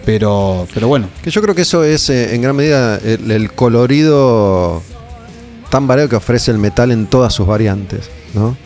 [0.05, 1.07] pero, pero bueno.
[1.23, 4.81] Que yo creo que eso es eh, en gran medida el, el colorido
[5.69, 8.57] tan variado que ofrece el metal en todas sus variantes, ¿no?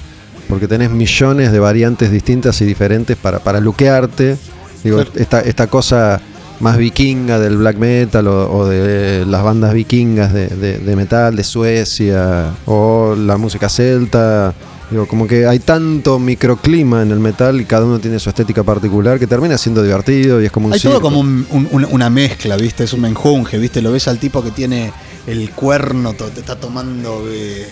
[0.48, 4.38] Porque tenés millones de variantes distintas y diferentes para, para luquearte.
[4.84, 5.12] Digo, Claro.
[5.16, 6.22] esta, esta cosa
[6.60, 11.36] más vikinga del black metal o, o de las bandas vikingas de, de- de metal
[11.36, 14.54] de Suecia o la música celta.
[14.92, 18.62] Digo, como que hay tanto microclima en el metal y cada uno tiene su estética
[18.64, 22.10] particular que termina siendo divertido y es como un Hay todo como un- un- una-
[22.12, 22.84] mezcla, ¿viste?
[22.84, 23.82] Es un menjunje, ¿viste?
[23.82, 24.92] Lo ves al tipo que tiene
[25.26, 27.24] el cuerno, te está tomando.
[27.28, 27.66] eh,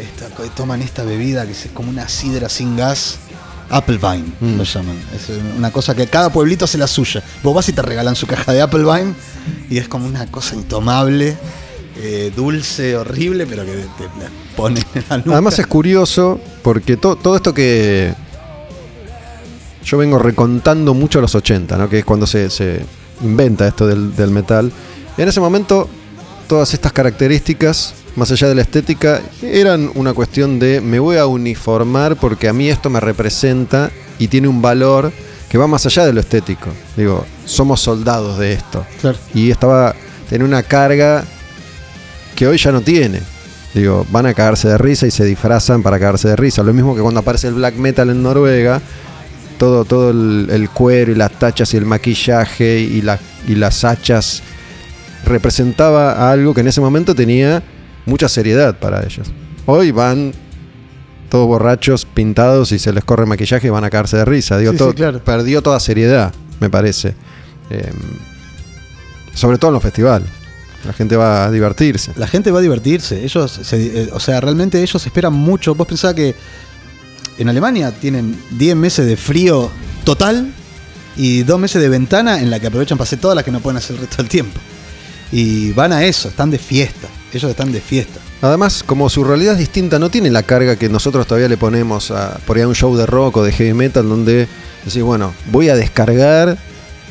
[0.00, 3.18] esta- toman esta bebida que es como una sidra sin gas.
[3.70, 4.56] Applevine, Mm.
[4.56, 4.96] lo llaman.
[5.14, 7.22] Es una cosa que cada pueblito hace la suya.
[7.42, 9.12] Vos vas y te regalan su caja de Applevine
[9.68, 11.36] y es como una cosa intomable,
[11.98, 15.32] eh, dulce, horrible, pero que te la pone en la nuca.
[15.32, 18.14] Además es curioso porque to- todo esto que
[19.84, 21.88] yo vengo recontando mucho a los 80, ¿no?
[21.88, 22.80] que es cuando se, se
[23.22, 24.70] inventa esto del, del metal.
[25.16, 25.88] En ese momento
[26.46, 31.26] todas estas características, más allá de la estética, eran una cuestión de me voy a
[31.26, 35.12] uniformar porque a mí esto me representa y tiene un valor
[35.48, 36.68] que va más allá de lo estético.
[36.96, 38.84] Digo, somos soldados de esto.
[39.00, 39.16] Claro.
[39.32, 39.94] Y estaba,
[40.28, 41.24] tenía una carga
[42.36, 43.20] que hoy ya no tiene.
[43.72, 46.62] Digo, van a cagarse de risa y se disfrazan para cagarse de risa.
[46.62, 48.80] Lo mismo que cuando aparece el black metal en Noruega,
[49.58, 53.84] todo, todo el, el cuero y las tachas y el maquillaje y, la- y las
[53.84, 54.42] hachas
[55.24, 57.62] representaba algo que en ese momento tenía
[58.08, 59.28] mucha seriedad para ellos.
[59.66, 60.32] Hoy van
[61.28, 64.56] todos borrachos, pintados y se les corre maquillaje y van a cagarse de risa.
[64.58, 65.22] Digo, Sí, todo- sí, claro.
[65.22, 67.14] perdió toda seriedad, me parece.
[67.70, 67.92] Eh,
[69.34, 70.28] sobre todo en los festivales.
[70.84, 72.12] La gente va a divertirse.
[72.16, 73.22] La gente va a divertirse.
[73.24, 75.74] Ellos, se- eh, o sea, realmente ellos esperan mucho.
[75.74, 76.34] Vos pensás que
[77.36, 79.70] en Alemania tienen 10 meses de frío
[80.04, 80.52] total
[81.16, 83.60] y 2 meses de ventana en la que aprovechan para hacer todas las que no
[83.60, 84.58] pueden hacer el resto del tiempo.
[85.32, 87.08] Y van a eso, están de fiesta.
[87.32, 88.20] Ellos están de fiesta.
[88.40, 92.10] Además, como su realidad es distinta, no tiene la carga que nosotros todavía le ponemos
[92.10, 94.48] a por ahí a un show de rock o de heavy metal donde
[94.84, 96.56] decís, bueno, voy a descargar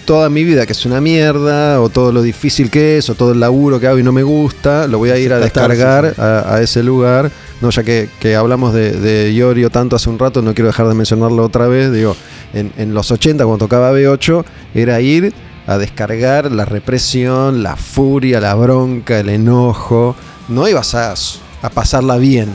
[0.06, 3.34] toda mi vida que es una mierda, o todo lo difícil que es, o todo
[3.34, 6.56] el laburo que hago y no me gusta, lo voy a ir a descargar a,
[6.56, 7.30] a ese lugar.
[7.60, 10.88] No, ya que, que hablamos de, de Iorio tanto hace un rato, no quiero dejar
[10.88, 11.92] de mencionarlo otra vez.
[11.92, 12.16] Digo,
[12.54, 15.34] en, en los 80, cuando tocaba B8, era ir
[15.68, 20.16] a descargar la represión, la furia, la bronca, el enojo.
[20.48, 21.14] No ibas a,
[21.62, 22.50] a pasarla bien.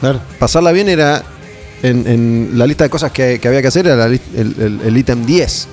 [0.00, 0.20] Claro.
[0.38, 1.24] Pasarla bien era,
[1.82, 5.26] en, en la lista de cosas que, que había que hacer, era la el ítem
[5.26, 5.68] 10.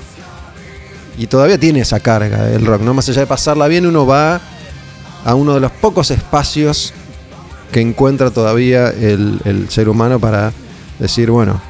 [1.19, 2.93] Y todavía tiene esa carga el rock, ¿no?
[2.93, 4.41] Más allá de pasarla bien, uno va
[5.23, 6.93] a uno de los pocos espacios
[7.71, 10.51] que encuentra todavía el, el ser humano para
[10.99, 11.61] decir, bueno,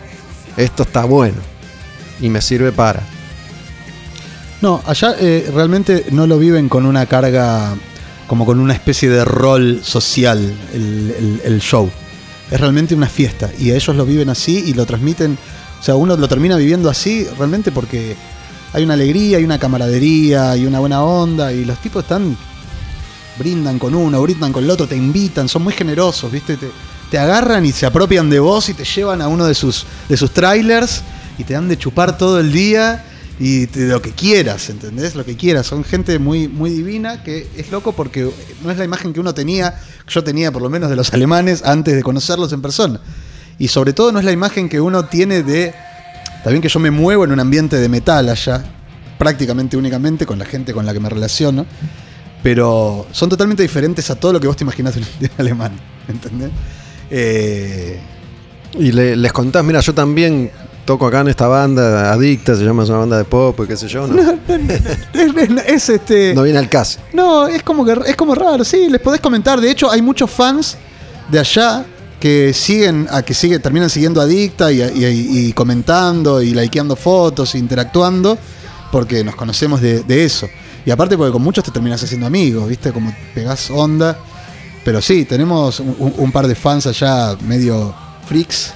[0.58, 1.38] esto está bueno
[2.22, 3.02] y me sirve para.
[4.66, 7.76] No, allá eh, realmente no lo viven con una carga,
[8.26, 10.40] como con una especie de rol social
[10.74, 11.88] el, show.
[12.50, 15.38] Es realmente una fiesta y ellos lo viven así y lo transmiten.
[15.80, 18.16] O sea, uno lo termina viviendo así realmente porque
[18.74, 22.36] hay una alegría, hay una camaradería, hay una buena onda y los tipos están.
[23.38, 26.58] brindan con uno, brindan con el otro, te invitan, son muy generosos, ¿viste?
[26.58, 26.72] Te,
[27.12, 30.18] te agarran y se apropian de vos y te llevan a uno de sus, de
[30.18, 31.04] sus trailers
[31.38, 33.04] y te dan de chupar todo el día
[33.40, 35.16] y lo que quieras, ¿entendés?
[35.16, 35.68] Lo que quieras.
[35.68, 38.30] Son gente muy, muy divina que es loco porque
[38.64, 39.72] no es la imagen que uno tenía,
[40.06, 43.02] que yo tenía por lo menos de los alemanes antes de conocerlos en persona.
[43.60, 45.74] Y sobre todo no es la imagen que uno tiene de...
[46.48, 48.64] Bien que yo me muevo en un ambiente de metal allá,
[49.18, 51.66] prácticamente únicamente con la gente con la que me relaciono,
[52.44, 55.08] pero son totalmente diferentes a todo lo que vos te imaginás de un
[55.40, 55.72] alemán,
[56.08, 56.52] ¿entendés?
[57.10, 58.00] Eh,
[58.78, 60.52] Y le- les contás, mira, yo también
[60.86, 63.88] toco acá en esta banda, Adicta, se llama, es una banda de pop qué sé
[63.88, 64.08] yo.
[64.08, 66.34] No, es, es- es este...
[66.34, 67.00] no viene al caso.
[67.14, 69.60] No, es como que es como raro, sí, les podés comentar.
[69.60, 70.78] De hecho, hay muchos fans
[71.30, 71.86] de allá
[72.20, 77.56] que siguen, a que sigue, terminan siguiendo Adicta y, y- y comentando y likeando fotos,
[77.56, 78.38] interactuando,
[78.92, 80.48] porque nos conocemos de, de eso.
[80.86, 82.92] Y aparte porque con muchos te terminas haciendo amigos, ¿viste?
[82.92, 84.18] Como pegás onda.
[84.84, 87.94] Pero sí, tenemos un par de fans allá medio
[88.28, 88.72] freaks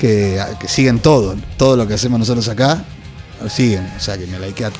[0.00, 2.82] que, siguen todo, todo lo que hacemos nosotros acá,
[3.50, 3.86] siguen.
[3.96, 4.72] O sea que me likean,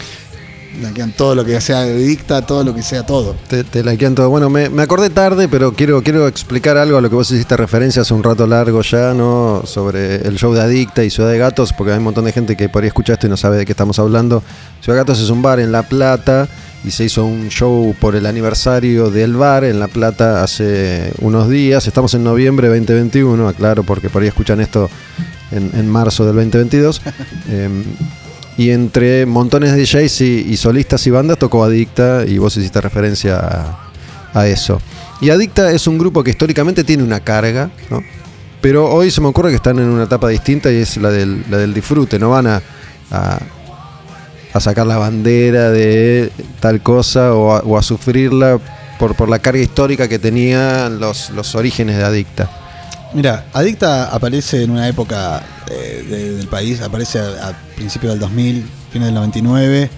[0.81, 3.37] likean todo lo que sea Adicta, todo lo que sea todo.
[3.47, 4.31] Te, te likean todo.
[4.31, 7.55] Bueno, me, me acordé tarde, pero quiero, quiero explicar algo a lo que vos hiciste
[7.55, 9.63] referencia hace un rato largo ya, ¿no?
[9.67, 12.57] Sobre el show de Adicta y Ciudad de Gatos, porque hay un montón de gente
[12.57, 14.43] que por ahí escucha esto y no sabe de qué estamos hablando.
[14.81, 16.49] Ciudad de Gatos es un bar en La Plata
[16.85, 21.48] y se hizo un show por el aniversario del bar en La Plata hace unos
[21.48, 21.86] días.
[21.86, 24.89] Estamos en noviembre 2021, aclaro, porque por ahí escuchan esto
[25.51, 27.02] en, en marzo del 2022.
[27.51, 27.85] Em,
[28.57, 32.81] y entre montones de DJs y, y solistas y bandas tocó Adicta y vos hiciste
[32.81, 33.90] referencia a,
[34.35, 34.81] a eso.
[35.20, 38.02] Y Adicta es un grupo que históricamente tiene una carga, ¿no?
[38.61, 41.44] Pero hoy se me ocurre que están en una etapa distinta y es la del,
[41.51, 42.19] la del disfrute.
[42.19, 42.62] No van a,
[43.11, 43.39] a,
[44.53, 48.59] a sacar la bandera de tal cosa o a, o a sufrirla
[48.99, 52.51] por, por la carga histórica que tenían los, los orígenes de Adicta.
[53.15, 58.21] Mira, Adicta aparece en una época eh, de- del país, aparece a, a principios del
[58.21, 59.91] 2000, fines del 99,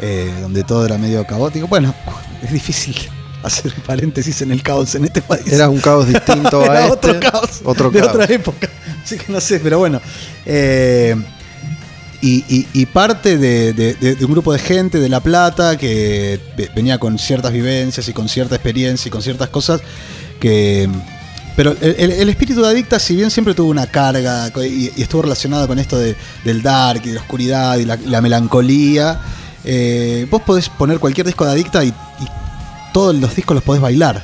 [0.00, 1.66] eh, donde todo era medio caótico.
[1.68, 1.94] Bueno,
[2.42, 2.96] es difícil
[3.42, 5.46] hacer paréntesis en el caos en este país.
[5.52, 6.92] Era un caos distinto Era a este.
[6.92, 8.14] otro caos Otro de caos.
[8.14, 8.68] otra época.
[9.04, 10.00] Así que no sé, pero bueno.
[10.46, 11.14] Eh,
[12.22, 15.76] y, y- y parte de, de- de- de un grupo de gente de La Plata
[15.78, 19.80] que ve- venía con ciertas vivencias y con cierta experiencia y con ciertas cosas
[20.38, 20.88] que...
[21.56, 25.02] Pero el, el- el espíritu de Adicta, si bien siempre tuvo una carga y, y
[25.02, 26.14] estuvo relacionado con esto de-
[26.44, 29.20] del dark y de la oscuridad y la, la melancolía,
[29.64, 31.92] eh, vos podés poner cualquier disco de Adicta y, y
[32.92, 34.22] todos los discos los podés bailar.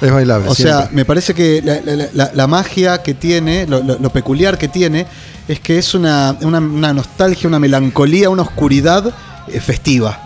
[0.00, 0.48] Es bailable.
[0.48, 4.10] O sea, me parece que la, la- la- la magia que tiene, lo, lo- lo
[4.10, 5.06] peculiar que tiene,
[5.48, 9.12] es que es una, una- nostalgia, una melancolía, una oscuridad
[9.48, 10.18] eh, festiva.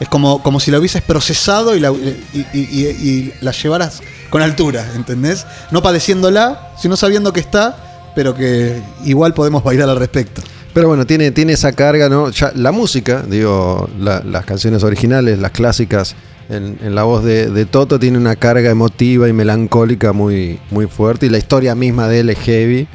[0.00, 4.00] Es como, como si la hubieses procesado y la, y- y- la llevaras
[4.30, 5.46] con altura, ¿entendés?
[5.70, 10.42] No padeciéndola, sino sabiendo que está, pero que igual podemos bailar al respecto.
[10.72, 12.30] Pero bueno, tiene, tiene esa carga, ¿no?
[12.30, 16.16] Ya, la música, digo, la- las canciones originales, las clásicas,
[16.48, 21.26] en, la voz de, de Toto tiene una carga emotiva y melancólica muy, muy fuerte.
[21.26, 22.88] Y la historia misma de él es heavy.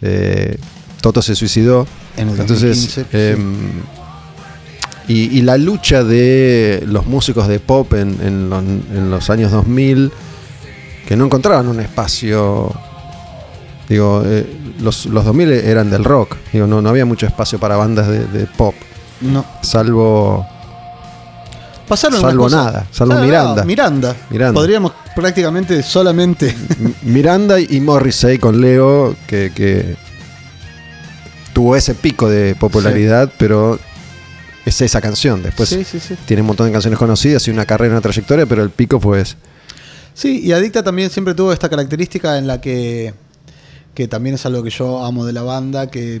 [0.00, 0.56] Eh,
[1.04, 1.86] Toto se suicidó.
[2.16, 3.54] En el Entonces, 2015, em,
[5.06, 9.52] y, y la lucha de los músicos de pop en, en los, en los años
[9.52, 10.10] 2000,
[11.06, 12.72] que no encontraban un espacio.
[13.86, 14.46] Digo, eh,
[14.80, 16.36] los, los 2000 eran del rock.
[16.54, 18.74] Digo, no, no había mucho espacio para bandas de, de pop,
[19.20, 19.44] No.
[19.60, 20.46] salvo.
[21.86, 22.64] Pasaron Salvo cosas.
[22.64, 23.64] nada, salvo Ah, no, Miranda.
[23.66, 24.16] Miranda.
[24.30, 24.58] Miranda.
[24.58, 26.56] Podríamos prácticamente solamente.
[27.02, 29.94] Miranda y Morrissey con Leo, que, que
[31.54, 33.78] tuvo ese pico de popularidad, pero
[34.66, 35.42] es esa canción.
[35.42, 36.16] Después sí, sí, sí.
[36.26, 39.22] tiene un montón de canciones conocidas y una carrera, una trayectoria, pero el pico fue
[39.22, 39.36] ese.
[40.12, 43.14] Sí, y Adicta también siempre tuvo esta característica en la que,
[43.94, 46.20] que también es algo que yo amo de la banda, que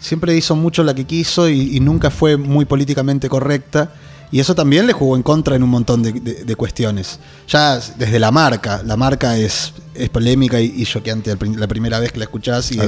[0.00, 3.92] siempre hizo mucho la que quiso y, y nunca fue muy políticamente correcta.
[4.30, 7.18] Y eso también le jugó en contra en un montón de, de- de cuestiones.
[7.48, 12.18] Ya desde la marca, la marca es, es polémica y, choqueante la primera vez que
[12.18, 12.70] la escuchás.
[12.72, 12.80] Y es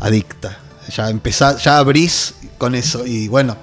[0.00, 0.58] Adicta.
[0.88, 3.06] Ya empezás, ya abrís con eso.
[3.06, 3.56] Y bueno.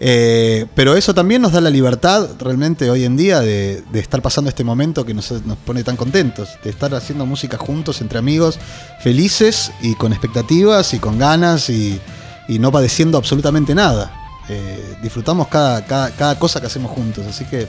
[0.00, 4.48] eh, pero eso también nos da la libertad realmente hoy en día de, estar pasando
[4.48, 6.50] este momento que nos, nos pone tan contentos.
[6.62, 8.58] De estar haciendo música juntos, entre amigos,
[9.00, 12.00] felices y con expectativas y con ganas y,
[12.48, 14.12] y no padeciendo absolutamente nada.
[14.48, 17.26] Eh, disfrutamos cada, cada, cada cosa que hacemos juntos.
[17.26, 17.68] Así que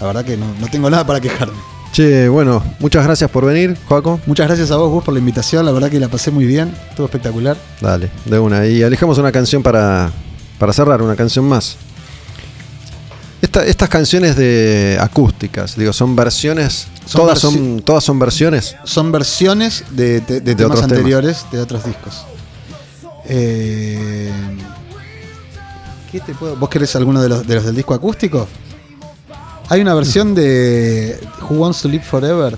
[0.00, 1.58] la verdad que no, no tengo nada para quejarme.
[1.92, 4.20] Che, bueno, muchas gracias por venir, Joaco.
[4.26, 5.64] Muchas gracias a vos, Gus, por la invitación.
[5.66, 6.72] La verdad que la pasé muy bien.
[6.90, 7.56] Estuvo espectacular.
[7.80, 8.66] Dale, de una.
[8.66, 10.10] Y elijamos una canción para,
[10.58, 11.76] para cerrar, una canción más.
[13.40, 16.88] Esta- estas canciones de acústicas, digo, son versiones.
[17.04, 18.76] Son todas, versi- son, todas son versiones.
[18.84, 22.24] son versiones de, de- de temas anteriores de otros discos.
[23.26, 24.30] Eh,
[26.12, 28.46] ¿qué te puedo- ¿Vos querés alguno de los, de los del disco acústico?
[29.70, 32.56] Hay una versión de Who Wants to Live Forever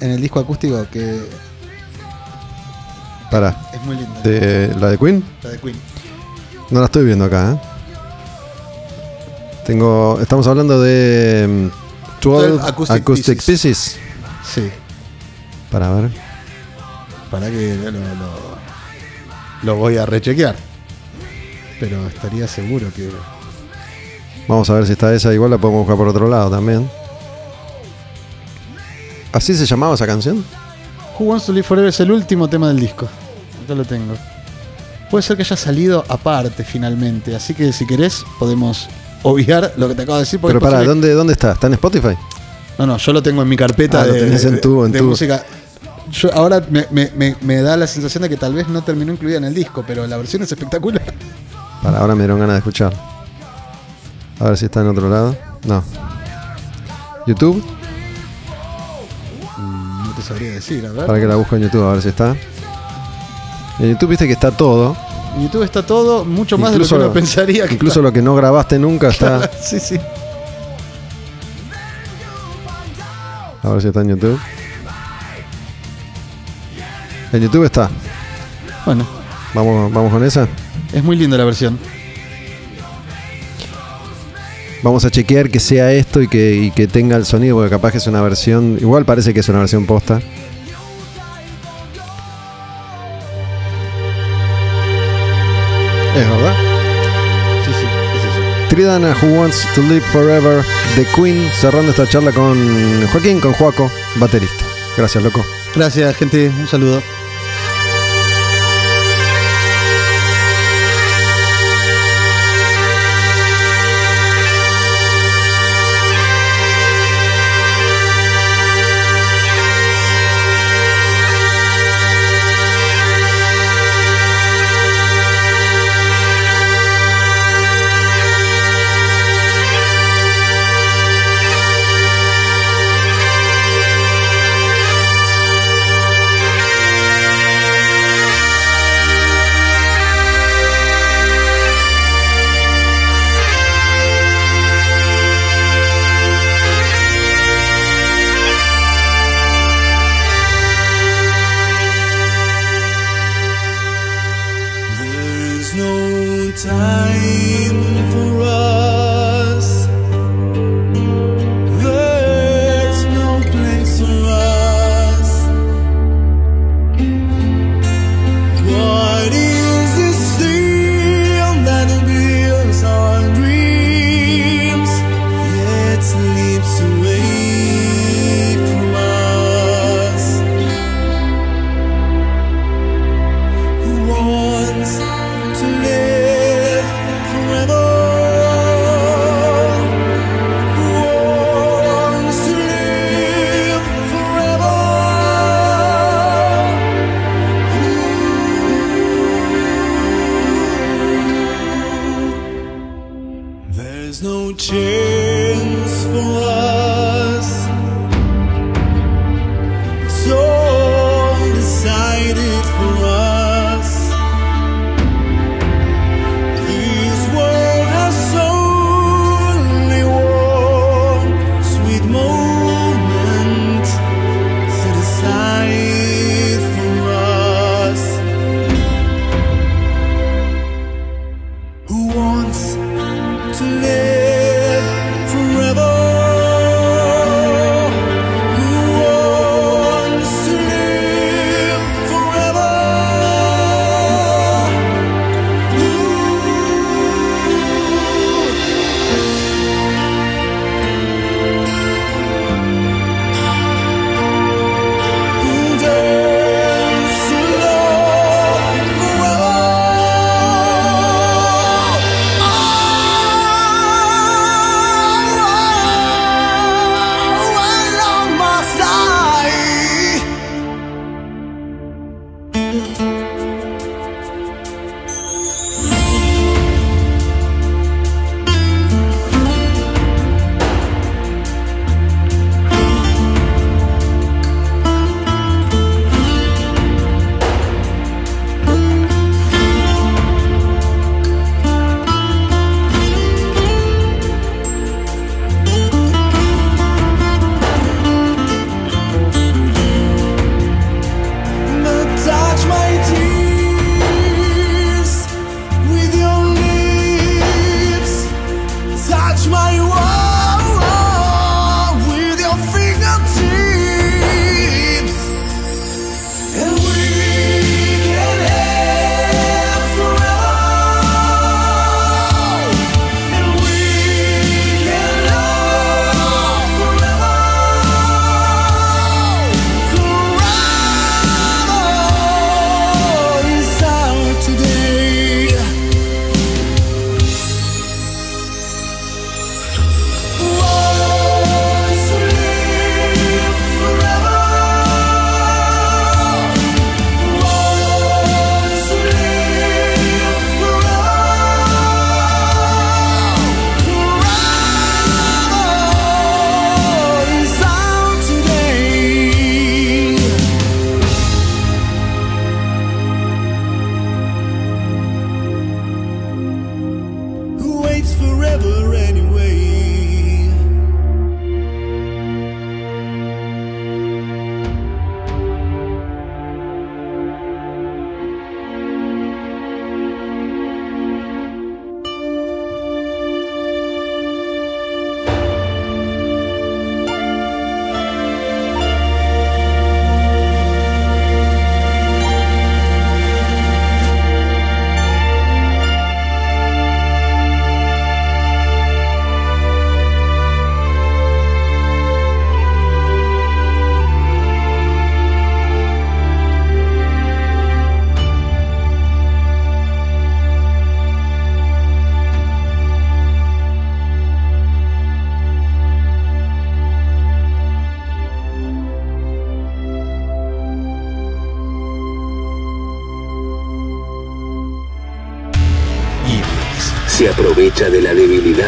[0.00, 1.20] en el disco acústico que
[3.30, 3.56] Para.
[3.74, 4.20] es muy linda.
[4.22, 5.24] De, ¿La de Queen?
[5.42, 5.76] La de Queen.
[6.70, 7.60] No la estoy viendo acá, ¿eh?
[9.66, 10.18] Tengo.
[10.20, 11.70] Estamos hablando de.
[11.72, 13.96] mm, 12 12 Acoustic, Acoustic Pieces.
[14.44, 14.70] Sí,
[15.72, 16.10] Para ver.
[17.30, 18.56] para que lo, lo-
[19.62, 20.54] lo voy a rechequear.
[21.80, 23.10] Pero estaría seguro que.
[24.48, 25.32] Vamos a ver si está esa.
[25.34, 26.88] Igual la podemos buscar por otro lado también.
[29.32, 30.44] ¿Así se llamaba esa canción?
[31.18, 33.08] Who Wants to Live Forever es el último tema del disco.
[33.64, 34.14] Acá lo tengo.
[35.10, 38.88] Puede ser que haya salido aparte finalmente, así que si querés podemos
[39.22, 40.40] obviar lo que te acabo de decir.
[40.40, 41.52] Pero para, ¿dónde, ¿dónde está?
[41.52, 42.16] ¿Está en Spotify?
[42.78, 44.92] No, no, yo lo tengo en mi carpeta Ah, lo de, tenés en tu- en
[44.92, 45.44] de tu- música.
[46.10, 49.12] Yo ahora me, me- me- me da la sensación de que tal vez no terminó
[49.12, 51.02] incluida en el disco, pero la versión es espectacular.
[51.82, 52.92] Para, ahora me dieron ganas de escuchar.
[54.40, 55.36] A ver si está en otro lado.
[55.66, 55.82] No.
[57.26, 57.62] ¿YouTube?
[59.58, 61.06] No te sabría decir, a ver.
[61.06, 62.36] Para que la busco en YouTube, a ver si está.
[63.78, 64.96] En YouTube viste que está todo.
[65.36, 68.12] En YouTube está todo mucho más Incluso- de lo que uno pensaría que Incluso lo
[68.12, 69.44] que no grabaste nunca está.
[69.44, 69.58] está.
[69.62, 69.98] sí, sí.
[73.62, 74.38] A ver si está en YouTube.
[77.32, 77.90] En YouTube está.
[78.84, 79.04] Bueno,
[79.54, 80.46] Vamos, vamos con esa.
[80.92, 81.78] es muy linda la versión.
[84.82, 87.92] Vamos a chequear que sea esto y que, y que tenga el sonido, porque capaz
[87.92, 88.78] que es una versión.
[88.80, 90.20] Igual parece que es una versión posta.
[96.16, 96.54] Es verdad.
[97.64, 97.86] Sí, sí,
[98.16, 98.68] es eso.
[98.68, 102.56] Tridana Who Wants to Live Forever The Queen, cerrando esta charla con
[103.08, 104.64] Joaquín, con Joaco, baterista.
[104.96, 105.44] Gracias, loco.
[105.74, 106.48] Gracias, gente.
[106.48, 107.02] Un saludo.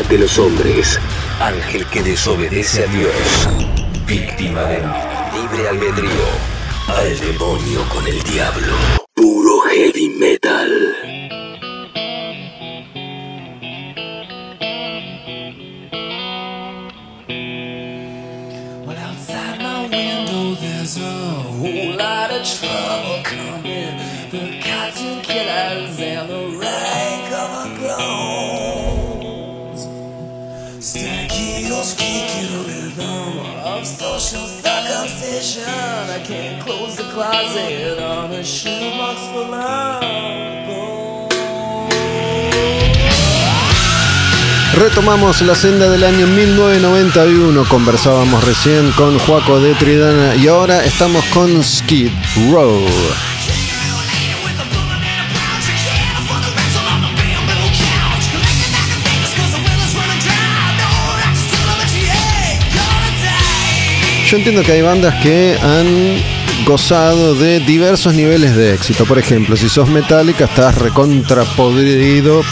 [0.08, 0.98] de los hombres.
[1.40, 3.48] Ángel que desobedece a Dios.
[4.06, 4.82] Víctima del
[5.34, 6.26] libre albedrío.
[6.88, 8.74] Al demonio con el diablo.
[9.14, 11.18] Puro heavy metal.
[25.98, 27.17] The.
[44.74, 47.64] Retomamos la senda del año 1991.
[47.68, 52.10] Conversábamos recién con Juaco de Tridana y ahora estamos con Skid
[52.50, 53.37] Row.
[64.30, 69.06] Yo entiendo que hay bandas que han gozado de diversos niveles de éxito.
[69.06, 72.42] Por ejemplo, si sos Metallica, estás recontra podrido,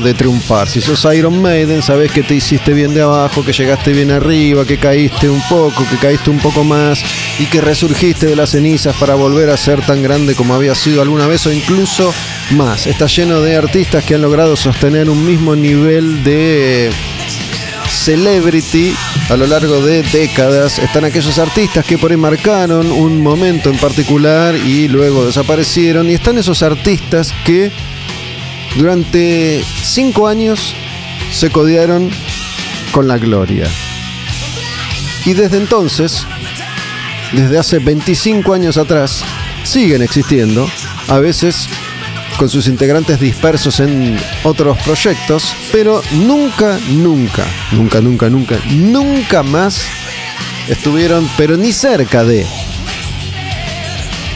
[0.00, 0.68] de triunfar.
[0.68, 4.66] Si sos Iron Maiden, sabes que te hiciste bien de abajo, que llegaste bien arriba,
[4.66, 7.02] que caíste un poco, que caíste un poco más
[7.38, 11.00] y que resurgiste de las cenizas para volver a ser tan grande como había sido
[11.00, 12.12] alguna vez o incluso
[12.50, 12.86] más.
[12.86, 16.90] Está lleno de artistas que han logrado sostener un mismo nivel de
[17.94, 18.94] celebrity
[19.30, 20.78] a lo largo de décadas.
[20.78, 26.10] Están aquellos artistas que por ahí marcaron un momento en particular y luego desaparecieron.
[26.10, 27.70] Y están esos artistas que
[28.76, 30.74] durante cinco años
[31.32, 32.10] se codearon
[32.92, 33.68] con la gloria.
[35.24, 36.26] Y desde entonces,
[37.32, 39.24] desde hace 25 años atrás,
[39.62, 40.68] siguen existiendo.
[41.08, 41.68] A veces
[42.38, 49.82] con sus integrantes dispersos en otros proyectos, pero nunca, nunca, nunca, nunca, nunca, nunca más
[50.68, 52.46] estuvieron, pero ni cerca de.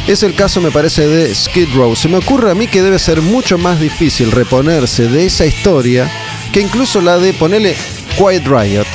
[0.07, 1.95] Es el caso, me parece, de Skid Row.
[1.95, 6.11] Se me ocurre a mí que debe ser mucho más difícil reponerse de esa historia
[6.53, 7.77] que incluso la de ponerle
[8.17, 8.87] Quiet Riot.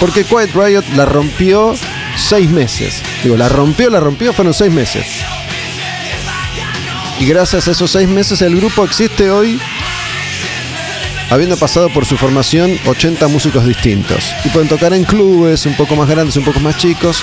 [0.00, 1.74] Porque Quiet Riot la rompió
[2.16, 3.02] seis meses.
[3.22, 5.06] Digo, la rompió, la rompió, fueron seis meses.
[7.20, 9.58] Y gracias a esos seis meses el grupo existe hoy,
[11.30, 14.32] habiendo pasado por su formación 80 músicos distintos.
[14.44, 17.20] Y pueden tocar en clubes un poco más grandes, un poco más chicos.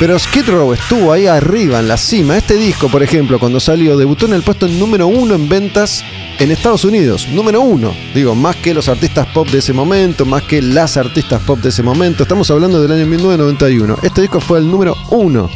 [0.00, 2.36] Pero Skid Row estuvo ahí arriba, en la cima.
[2.36, 6.04] Este disco, por ejemplo, cuando salió, debutó en el puesto número uno en ventas
[6.40, 7.28] en Estados Unidos.
[7.28, 7.94] Número uno.
[8.14, 11.68] Digo, más que los artistas pop de ese momento, más que las artistas pop de
[11.68, 12.24] ese momento.
[12.24, 13.98] Estamos hablando del año 1991.
[14.02, 15.48] Este disco fue el número uno.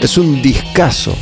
[0.00, 1.16] Es un discazo.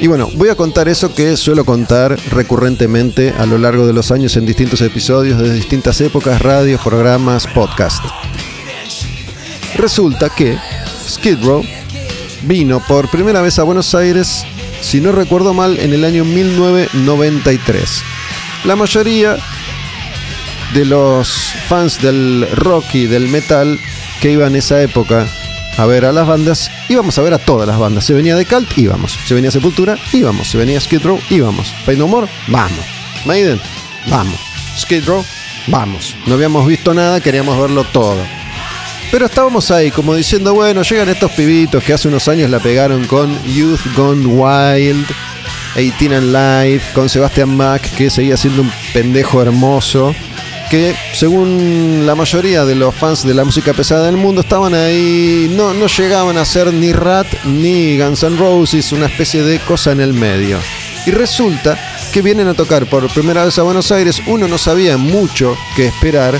[0.00, 4.10] Y bueno, voy a contar eso que suelo contar recurrentemente a lo largo de los
[4.10, 8.04] años en distintos episodios de distintas épocas, radios, programas, podcast.
[9.76, 10.58] Resulta que
[11.08, 11.62] Skid Row
[12.42, 14.44] vino por primera vez a Buenos Aires,
[14.80, 18.02] si no recuerdo mal, en el año 1993.
[18.64, 19.36] La mayoría
[20.74, 21.28] de los
[21.68, 23.78] fans del rock y del metal
[24.20, 25.26] que iban en esa época
[25.76, 28.04] a ver a las bandas, íbamos a ver a todas las bandas.
[28.04, 29.18] Se venía de Cult, íbamos.
[29.26, 30.48] Se venía Sepultura, íbamos.
[30.50, 31.72] Se venía Skid Row, íbamos.
[31.84, 32.84] Fade No More, vamos.
[33.24, 33.60] Maiden,
[34.08, 34.38] vamos.
[34.78, 35.24] Skid Row,
[35.66, 36.16] vamos.
[36.26, 38.18] No habíamos visto nada, queríamos verlo todo.
[39.10, 43.06] Pero estábamos ahí, como diciendo, bueno, llegan estos pibitos que hace unos años la pegaron
[43.06, 45.06] con Youth Gone Wild,
[45.76, 50.14] 18 and Life, con Sebastian Mac, que seguía siendo un pendejo hermoso
[50.74, 55.48] que según la mayoría de los fans de la música pesada del mundo estaban ahí,
[55.54, 59.92] no, no llegaban a ser ni Rat ni Guns N' Roses, una especie de cosa
[59.92, 60.58] en el medio.
[61.06, 61.78] Y resulta
[62.12, 65.86] que vienen a tocar por primera vez a Buenos Aires, uno no sabía mucho qué
[65.86, 66.36] esperar,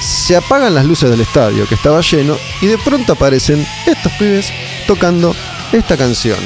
[0.00, 4.50] se apagan las luces del estadio que estaba lleno y de pronto aparecen estos pibes
[4.86, 5.36] tocando
[5.72, 6.38] esta canción.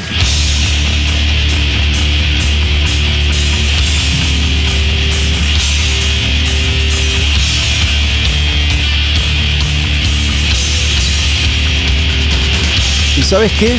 [13.28, 13.76] Sabes qué?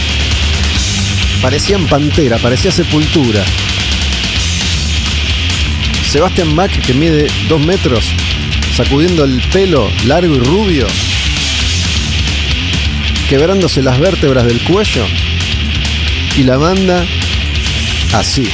[1.42, 3.44] Parecían pantera, parecía sepultura.
[6.08, 8.14] Sebastian Mac, que mide dos metros,
[8.76, 10.86] sacudiendo el pelo largo y rubio,
[13.28, 15.08] quebrándose las vértebras del cuello,
[16.38, 17.04] y la banda
[18.14, 18.48] así.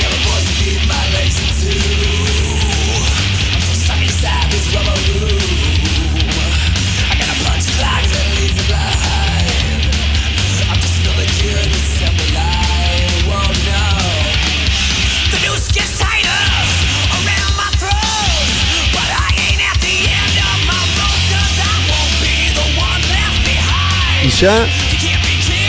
[24.39, 24.67] Ya,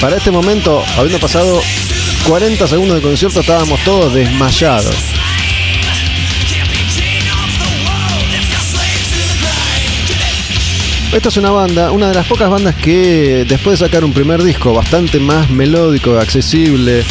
[0.00, 1.60] para este momento, habiendo pasado
[2.26, 4.94] 40 segundos de concierto, estábamos todos desmayados.
[11.12, 14.42] Esta es una banda, una de las pocas bandas que después de sacar un primer
[14.42, 17.04] disco bastante más melódico, accesible,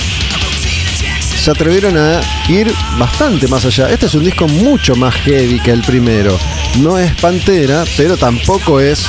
[1.42, 3.90] se atrevieron a ir bastante más allá.
[3.90, 6.38] Este es un disco mucho más heavy que el primero.
[6.80, 9.06] no es Pantera, pero tampoco es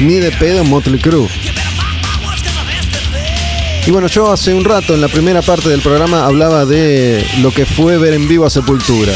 [0.00, 1.28] ni de pedo Motley Crue.
[3.86, 7.52] Y bueno, yo hace un rato en la primera parte del programa hablaba de lo
[7.52, 9.12] que fue ver en vivo a Sepultura.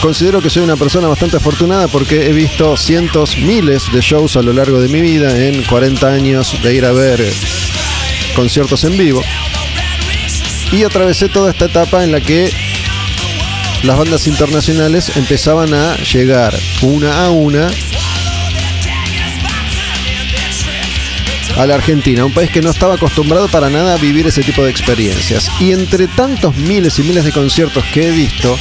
[0.00, 4.42] Considero que soy una persona bastante afortunada porque he visto cientos, miles de shows a
[4.42, 7.22] lo largo de mi vida en 40 años de ir a ver
[8.34, 9.22] conciertos en vivo.
[10.72, 12.50] Y atravesé toda esta etapa en la que
[13.82, 17.68] las bandas internacionales empezaban a llegar una a una
[21.56, 24.62] a la Argentina, un país que no estaba acostumbrado para nada a vivir ese tipo
[24.62, 25.50] de experiencias.
[25.60, 28.56] Y entre tantos miles y miles de conciertos que he visto,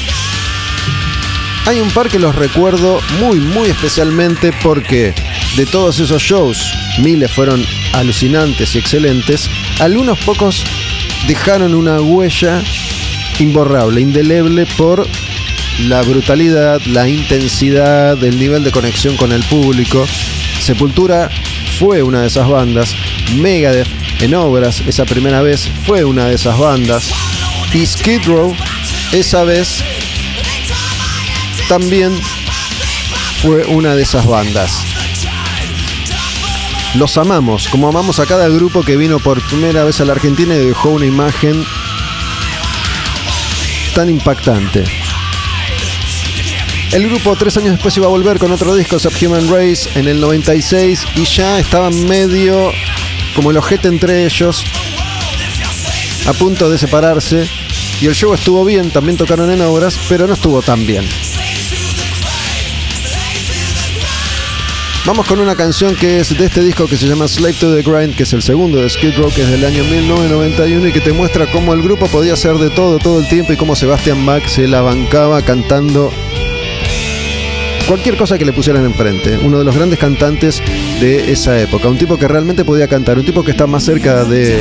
[1.65, 5.13] hay un par que los recuerdo muy, muy especialmente porque
[5.57, 9.49] de todos esos shows, miles fueron alucinantes y excelentes,
[9.80, 10.63] algunos pocos
[11.27, 12.61] dejaron una huella
[13.39, 15.05] imborrable, indeleble por
[15.80, 20.05] la brutalidad, la intensidad, el nivel de conexión con el público.
[20.59, 21.30] Sepultura
[21.80, 22.95] fue una de esas bandas.
[23.35, 23.88] Megadeth
[24.22, 27.11] en obras, esa primera vez, fue una de esas bandas.
[27.73, 28.56] Y Skid Row,
[29.11, 29.84] esa vez,
[31.68, 32.18] también
[33.41, 34.72] fue una de esas bandas.
[36.95, 40.56] Los amamos, como amamos a cada grupo que vino por primera vez a la Argentina
[40.56, 41.65] y dejó una imagen
[43.93, 45.05] tan impactante.
[46.91, 50.21] El grupo tres años después iba a volver con otro disco, Subhuman Race, en el
[50.21, 52.71] 96 y ya estaban medio
[53.35, 54.63] como el ojete entre ellos,
[56.27, 57.49] a punto de separarse.
[58.01, 61.05] Y el show estuvo bien, también tocaron en obras, pero no estuvo tan bien.
[65.05, 67.83] Vamos con una canción que es de este disco que se llama Slave to the
[67.83, 70.99] Grind, que es el segundo de Skid Row, que es del año 1991 y que
[70.99, 74.25] te muestra cómo el grupo podía hacer de todo todo el tiempo y cómo Sebastian
[74.25, 76.11] Bach se la bancaba cantando
[77.87, 79.39] cualquier cosa que le pusieran enfrente.
[79.43, 80.61] Uno de los grandes cantantes
[80.99, 81.87] de esa época.
[81.87, 83.17] Un tipo que realmente podía cantar.
[83.17, 84.57] Un tipo que está más cerca de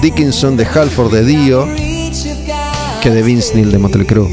[0.00, 1.68] Dickinson, de Halford, de Dio,
[3.02, 4.28] que de Vince Neil de Motley Crue.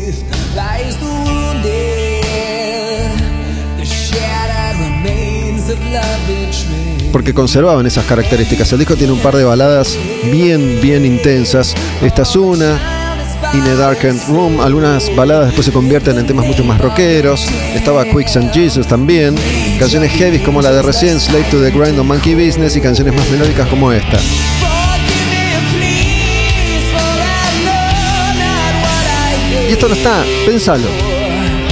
[7.12, 8.72] Porque conservaban esas características.
[8.72, 9.98] El disco tiene un par de baladas
[10.32, 11.76] bien, bien intensas.
[12.02, 12.80] Esta es una,
[13.54, 14.62] In a Darkened Room.
[14.62, 17.46] Algunas baladas después se convierten en temas mucho más rockeros.
[17.76, 19.36] Estaba Quicksand Jesus también.
[19.78, 22.78] Canciones heavy como la de recién, Slave to the Grind o Monkey Business.
[22.78, 24.18] Y canciones más melódicas como esta.
[29.68, 30.88] Y esto no está, pensalo.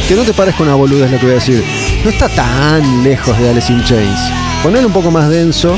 [0.08, 1.64] Que no te pares con una boludez lo que voy a decir.
[2.04, 4.20] No está tan lejos de Alice in Chains.
[4.64, 5.78] Ponele un poco más denso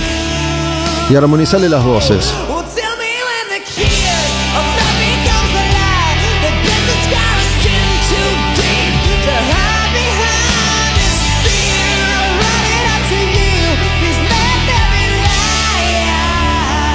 [1.10, 2.34] y armonizarle las voces.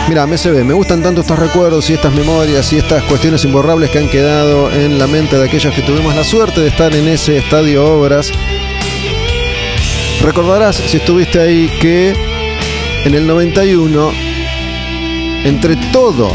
[0.09, 0.27] Be light.
[0.27, 3.99] Mira, MSB, me gustan tanto estos recuerdos y estas memorias y estas cuestiones imborrables que
[3.99, 7.39] han quedado en la mente de aquellos que tuvimos la suerte de estar en ese
[7.39, 8.31] estadio Obras.
[10.23, 12.15] Recordarás, si estuviste ahí, que
[13.05, 14.11] en el 91,
[15.45, 16.33] entre todo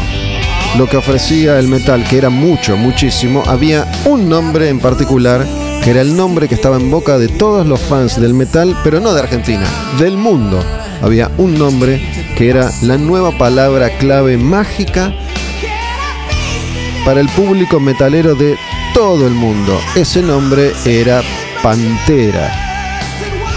[0.78, 5.46] lo que ofrecía el metal, que era mucho, muchísimo, había un nombre en particular,
[5.82, 9.00] que era el nombre que estaba en boca de todos los fans del metal, pero
[9.00, 9.66] no de Argentina,
[9.98, 10.64] del mundo.
[11.02, 12.00] Había un nombre
[12.36, 15.12] que era la nueva palabra clave mágica
[17.04, 18.56] para el público metalero de
[18.94, 19.76] todo el mundo.
[19.96, 21.22] Ese nombre era
[21.62, 22.52] Pantera.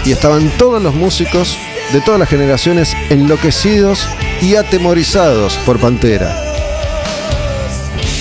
[0.04, 1.56] Y estaban todos los músicos
[1.92, 4.08] de todas las generaciones enloquecidos
[4.42, 6.45] y atemorizados por Pantera.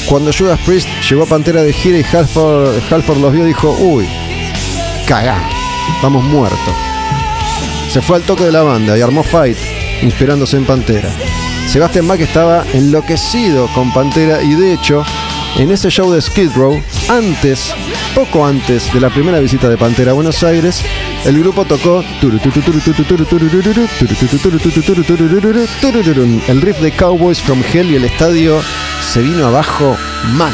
[0.07, 4.07] Cuando Judas Priest llegó a Pantera de gira y Halford, Halford los vio, dijo, uy,
[5.07, 5.49] cagá,
[6.03, 6.59] vamos muertos.
[7.89, 9.57] Se fue al toque de la banda y armó Fight,
[10.03, 11.09] inspirándose en Pantera.
[11.67, 15.03] Sebastian Bach estaba enloquecido con Pantera y de hecho,
[15.57, 16.79] en ese show de Skid Row,
[17.09, 17.73] antes,
[18.13, 20.83] poco antes de la primera visita de Pantera a Buenos Aires,
[21.25, 22.39] el grupo tocó el
[26.61, 28.61] riff de Cowboys from Hell y el estadio
[29.15, 29.95] se vino abajo
[30.33, 30.53] mal.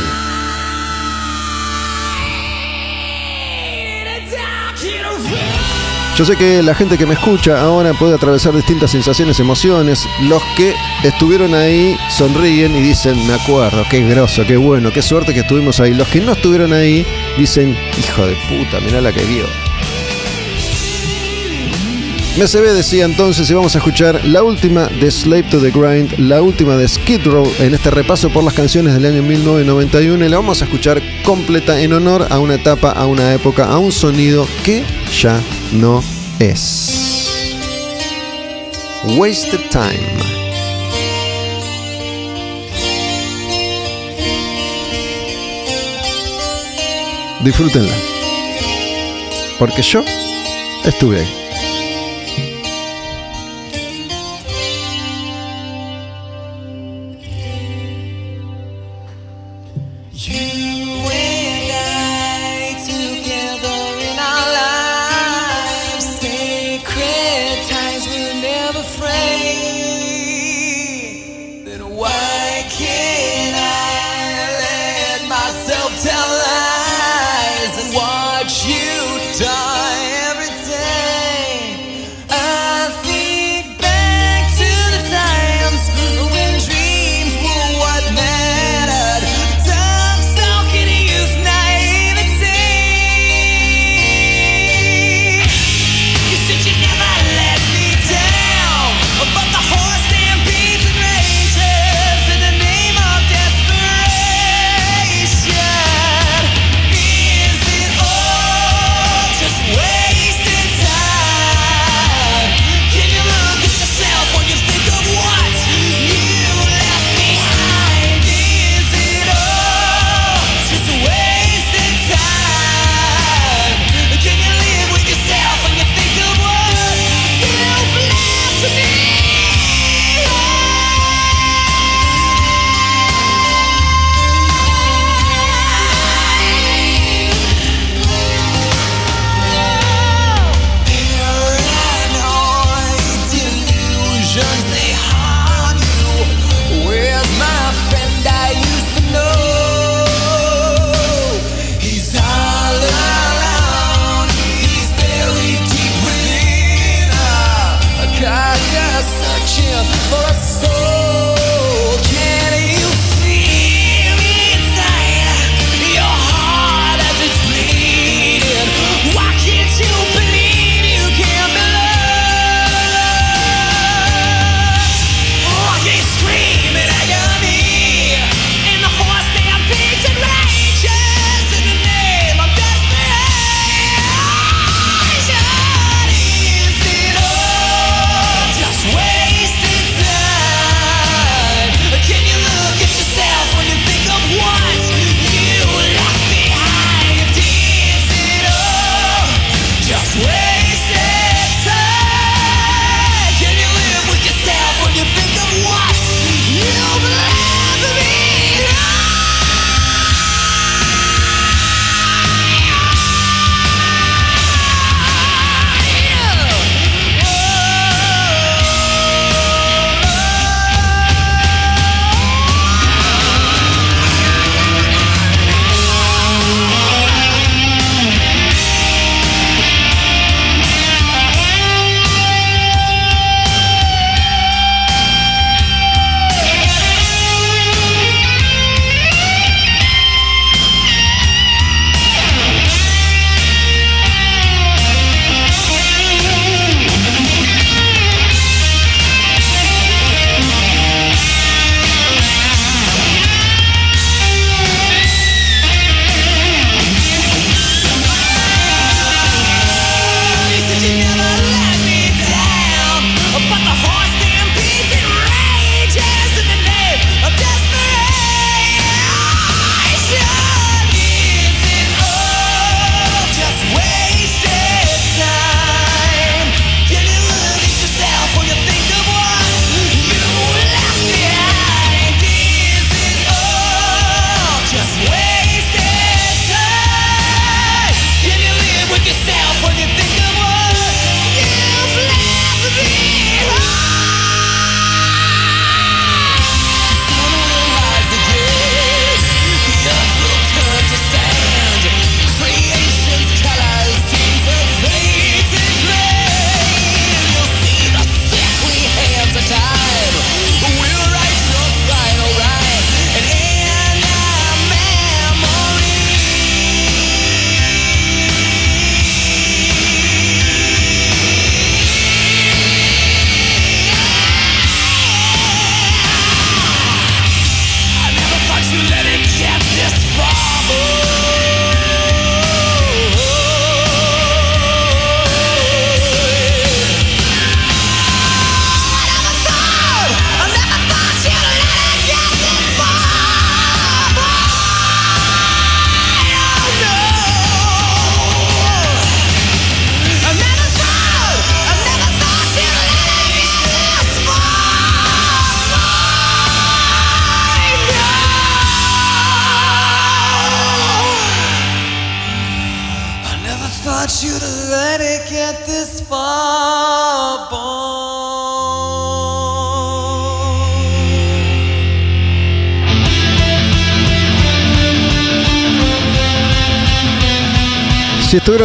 [6.15, 10.07] Yo sé que la gente que me escucha ahora puede atravesar distintas sensaciones, emociones.
[10.29, 15.33] Los que estuvieron ahí sonríen y dicen, me acuerdo, qué groso, qué bueno, qué suerte
[15.33, 15.95] que estuvimos ahí.
[15.95, 17.03] Los que no estuvieron ahí
[17.39, 19.60] dicen, hijo de puta, mirá la que vio.
[22.37, 26.41] MCB decía entonces y vamos a escuchar la última de Slave to the Grind, la
[26.41, 30.37] última de Skid Row en este repaso por las canciones del año 1991 y la
[30.37, 34.47] vamos a escuchar completa en honor a una etapa, a una época, a un sonido
[34.63, 34.85] que
[35.21, 35.41] ya
[35.73, 36.01] no
[36.39, 37.45] es.
[39.17, 40.41] Wasted Time.
[47.43, 47.93] Disfrútenla.
[49.59, 50.01] Porque yo
[50.85, 51.50] estuve ahí.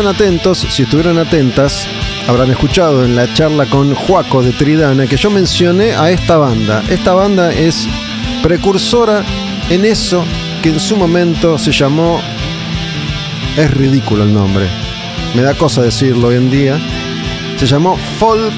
[0.06, 1.86] Atentos, si estuvieron atentas,
[2.28, 6.82] habrán escuchado en la charla con Juaco de Tridana que yo mencioné a esta banda.
[6.88, 7.88] Esta banda es
[8.42, 9.24] precursora
[9.70, 10.24] en eso
[10.62, 12.20] que en su momento se llamó...
[13.56, 14.66] Es ridículo el nombre.
[15.34, 16.78] Me da cosa decirlo hoy en día.
[17.56, 18.54] Se llamó folk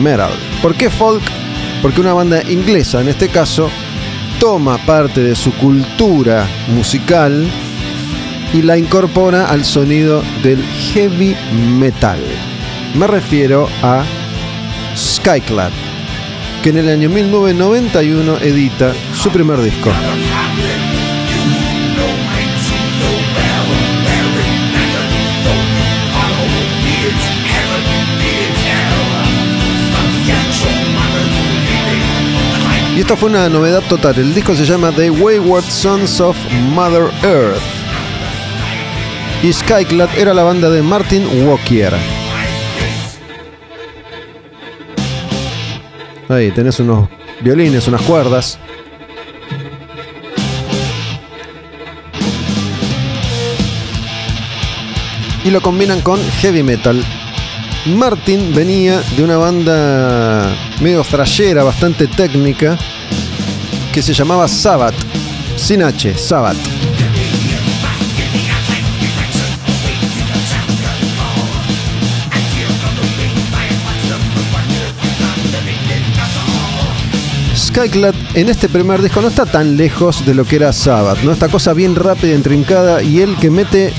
[0.00, 0.30] metal.
[0.62, 1.22] ¿Por qué folk?
[1.82, 3.70] Porque una banda inglesa, en este caso,
[4.38, 7.46] toma parte de su cultura musical
[8.56, 11.36] y la incorpora al sonido del heavy
[11.78, 12.18] metal.
[12.94, 14.02] Me refiero a
[14.96, 15.70] Skyclad,
[16.62, 19.90] que en el año 1991 edita su primer disco.
[32.96, 34.16] Y esto fue una novedad total.
[34.16, 36.38] El disco se llama The Wayward Sons of
[36.72, 37.75] Mother Earth.
[39.42, 41.92] Y Skyclad era la banda de Martin Walker.
[46.28, 47.08] Ahí tenés unos
[47.40, 48.58] violines, unas cuerdas.
[55.44, 57.04] Y lo combinan con heavy metal.
[57.86, 62.76] Martin venía de una banda medio thrashera, bastante técnica,
[63.92, 64.96] que se llamaba Sabbath.
[65.56, 66.75] Sin H, Sabbath.
[77.76, 81.32] Skyclad en este primer disco no está tan lejos de lo que era Sabbath, ¿no?
[81.32, 83.92] Esta cosa bien rápida, intrincada y él que mete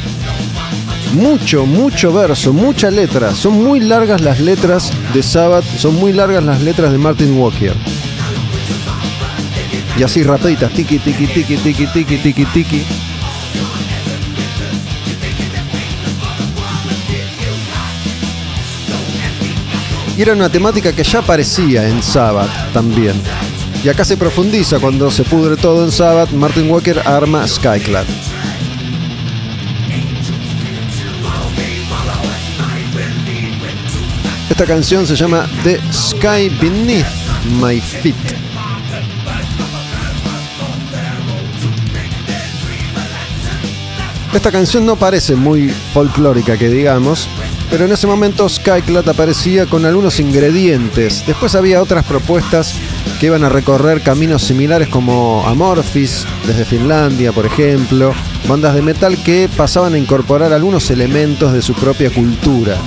[1.13, 3.35] mucho, mucho verso, mucha letra.
[3.35, 7.75] Son muy largas las letras de Sabbath, son muy largas las letras de Martin Walker.
[9.95, 12.85] Y así rapiditas, tiki, tiki, tiki, tiki, tiki, tiki, tiki.
[20.17, 23.36] Y era una temática que ya aparecía en Sabbath también.
[23.87, 28.03] Y acá se profundiza cuando se pudre todo en Sabbath, Martin Walker arma Skyclad.
[34.49, 37.07] Esta canción se llama The Sky Beneath
[37.61, 38.13] My Feet.
[44.33, 47.29] Esta canción no parece muy folclórica que digamos,
[47.69, 51.25] pero en ese momento Skyclad aparecía con algunos ingredientes.
[51.25, 52.75] Después había otras propuestas
[53.19, 58.13] que iban a recorrer caminos similares como Amorphis, desde Finlandia, por ejemplo,
[58.47, 62.77] bandas de metal que pasaban a incorporar algunos elementos de su propia cultura.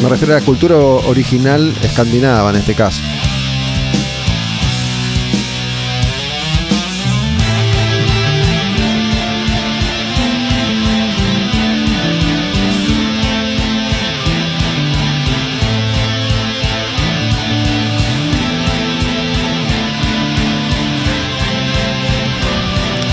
[0.00, 3.00] Me refiero a la cultura original escandinava en este caso.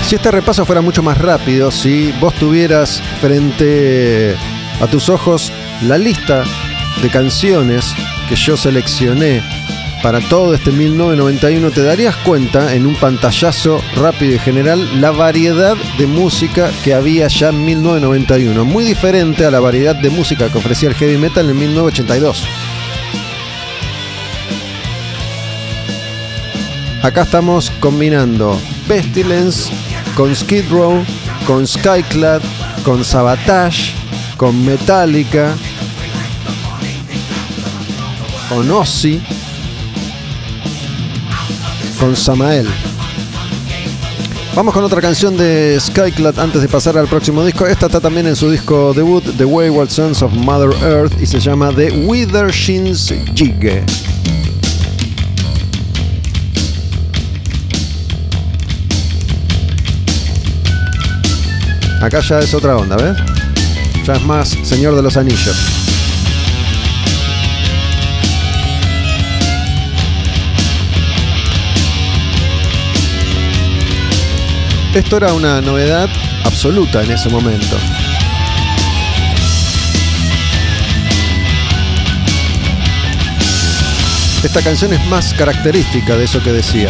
[0.08, 4.34] Si este repaso fuera mucho más rápido, si vos tuvieras frente
[4.80, 6.44] a tus ojos la lista
[7.02, 7.92] de canciones
[8.26, 9.42] que yo seleccioné
[10.02, 15.76] para todo este 1991, te darías cuenta en un pantallazo rápido y general la variedad
[15.98, 20.56] de música que había ya en 1991, muy diferente a la variedad de música que
[20.56, 22.48] ofrecía el heavy metal en 1982.
[27.02, 29.70] Acá estamos combinando Pestilence
[30.18, 31.04] con Skid Row,
[31.46, 32.42] con Skyclad,
[32.84, 33.94] con Sabotage,
[34.36, 35.54] con Metallica,
[38.48, 39.22] con Ozzy,
[42.00, 42.66] con Samael.
[44.56, 47.64] Vamos con otra canción de Skyclad antes de pasar al próximo disco.
[47.64, 51.38] Esta está también en su disco debut, The Wayward Sons of Mother Earth, y se
[51.38, 53.84] llama The Withershins Jig.
[62.00, 63.16] Acá ya es otra onda, ¿ves?
[64.04, 65.56] Ya es más Señor de los Anillos.
[74.94, 76.08] Esto era una novedad
[76.44, 77.76] absoluta en ese momento.
[84.42, 86.88] Esta canción es más característica de eso que decía.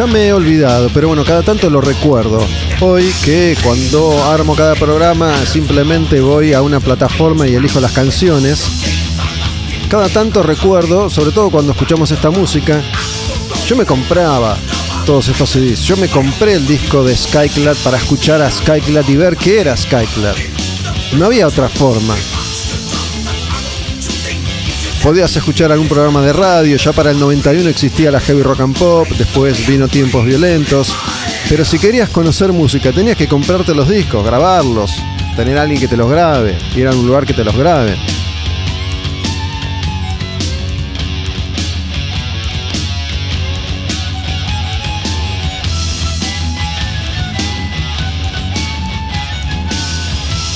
[0.00, 2.42] Ya me he olvidado, pero bueno, cada tanto lo recuerdo.
[2.80, 8.64] Hoy que cuando armo cada programa simplemente voy a una plataforma y elijo las canciones.
[9.90, 12.80] Cada tanto recuerdo, sobre todo cuando escuchamos esta música,
[13.66, 14.56] yo me compraba
[15.04, 15.82] todos estos CDs.
[15.82, 19.76] Yo me compré el disco de Skyclad para escuchar a Skyclad y ver qué era
[19.76, 20.36] Skyclad.
[21.18, 22.14] No había otra forma.
[25.02, 28.78] Podías escuchar algún programa de radio, ya para el 91 existía la Heavy Rock and
[28.78, 30.94] Pop, después vino Tiempos Violentos.
[31.48, 35.02] Pero si querías conocer música, tenías que comprarte los discos, grabarlos,
[35.36, 37.96] tener a alguien que te los grabe, ir a un lugar que te los grabe.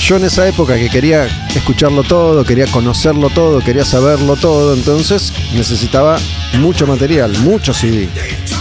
[0.05, 1.25] Yo en esa época que quería
[1.55, 6.19] escucharlo todo, quería conocerlo todo, quería saberlo todo, entonces necesitaba
[6.59, 8.07] mucho material, mucho CD,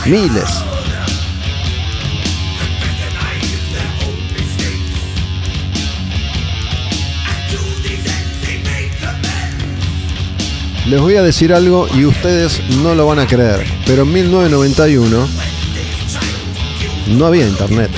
[0.07, 0.49] miles.
[10.87, 15.29] Les voy a decir algo y ustedes no lo van a creer, pero en 1991
[17.09, 17.91] no había internet.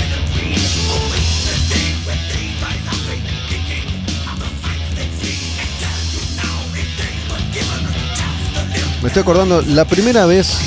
[9.07, 10.59] Me estoy acordando, la primera vez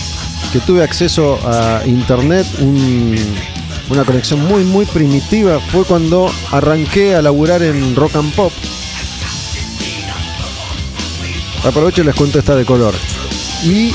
[0.54, 3.18] que tuve acceso a internet, un-
[3.90, 8.54] una conexión muy, muy primitiva, fue cuando arranqué a laburar en Rock and Pop.
[11.66, 12.94] Aprovecho y les cuento esta de color.
[13.66, 13.92] Y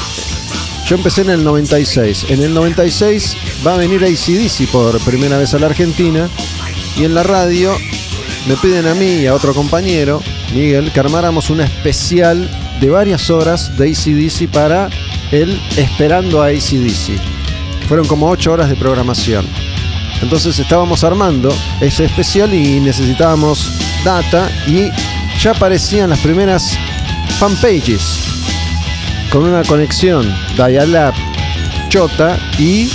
[0.87, 2.27] yo empecé en el 96.
[2.29, 6.29] En el 96 va a venir ACDC por primera vez a la Argentina.
[6.99, 7.75] Y en la radio
[8.47, 12.51] me piden a mí y a otro compañero, Miguel, que armáramos una especial
[12.85, 14.91] de varias horas de ACDC para
[15.33, 17.19] el Esperando a ACDC.
[17.89, 19.47] Fueron como 8 horas de programación.
[20.21, 23.73] Entonces estábamos armando ese especial y necesitábamos
[24.05, 24.91] data y
[25.41, 26.77] ya aparecían las primeras
[27.39, 28.19] fanpages
[29.33, 31.15] con una conexión dial-up
[31.89, 32.91] chota y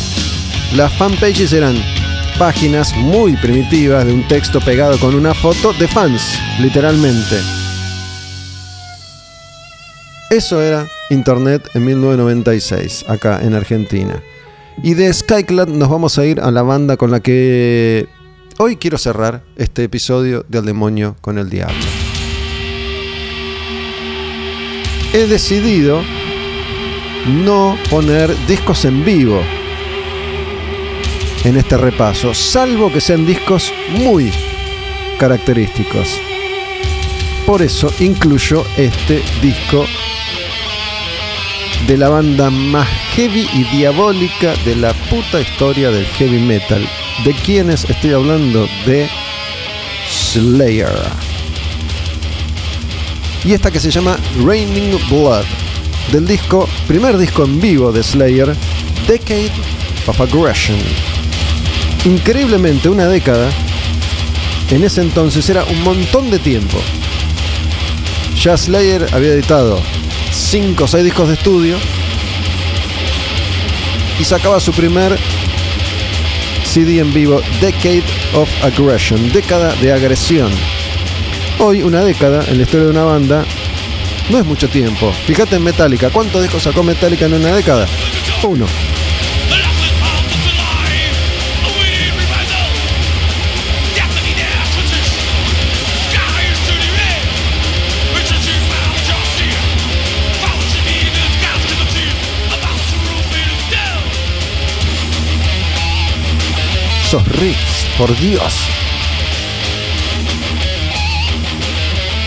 [0.75, 1.75] las fanpages eran
[2.37, 7.58] páginas muy primitivas de un texto pegado con una foto de fans, literalmente.
[10.29, 14.21] Eso era Internet en 1996, acá en Argentina.
[14.83, 18.07] Y de Skyclad nos vamos a ir a la banda con la que
[18.59, 21.73] hoy quiero cerrar este episodio de Al Demonio con el Diablo.
[25.13, 26.03] He decidido
[27.43, 29.41] no poner discos en vivo
[31.43, 34.31] en este repaso, salvo que sean discos muy
[35.17, 36.21] característicos.
[37.47, 39.85] Por eso incluyo este disco
[41.89, 46.87] de la banda más heavy y diabólica de la puta historia del heavy metal.
[47.25, 48.67] ¿De quiénes estoy hablando?
[48.85, 49.09] De
[50.07, 50.93] Slayer.
[53.43, 55.45] Y esta que se llama Raining Blood,
[56.11, 58.55] del disco, primer disco en vivo de Slayer,
[59.07, 59.51] Decade
[60.05, 60.77] of Aggression.
[62.05, 63.49] Increíblemente, una década,
[64.69, 66.77] en ese entonces era un montón de tiempo.
[68.39, 69.81] Ya Slayer había editado
[70.31, 71.77] 5 o 6 discos de estudio
[74.19, 75.17] y sacaba su primer
[76.65, 80.51] CD en vivo, Decade of Aggression, década de agresión.
[81.57, 83.45] Hoy, una década en la historia de una banda
[84.29, 85.11] no es mucho tiempo.
[85.25, 87.87] Fíjate en Metallica, ¿cuántos discos sacó Metallica en una década?
[88.43, 88.65] Uno.
[107.09, 108.53] Esos riffs, por Dios.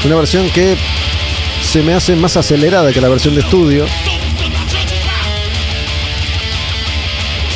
[0.04, 0.76] Una versión que
[1.62, 3.86] se me hace más acelerada que la versión de estudio.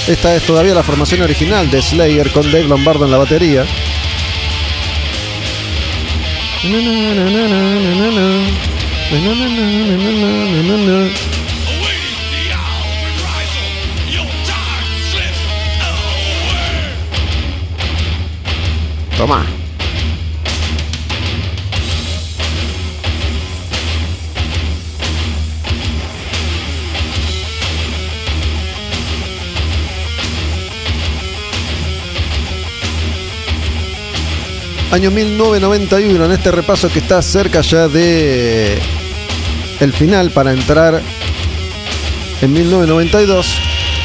[0.06, 3.66] Esta es todavía la formación original de Slayer con Dave Lombardo en la batería.
[19.16, 19.46] Toma.
[34.92, 38.78] Año 1991, en este repaso que está cerca ya de
[39.80, 41.00] el final para entrar
[42.42, 43.46] en 1992,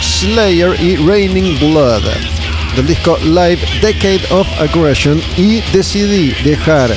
[0.01, 2.30] Slayer y Raining Blood
[2.75, 6.91] del disco Live Decade of Aggression y decidí dejar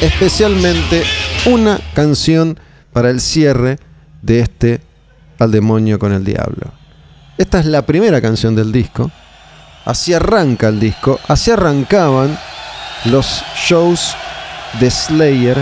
[0.00, 1.02] especialmente
[1.46, 2.58] una canción
[2.92, 3.78] para el cierre
[4.22, 4.80] de este
[5.38, 6.72] Al demonio con el diablo.
[7.38, 9.10] Esta es la primera canción del disco.
[9.84, 12.38] Así arranca el disco, así arrancaban
[13.04, 14.14] los shows
[14.80, 15.56] de Slayer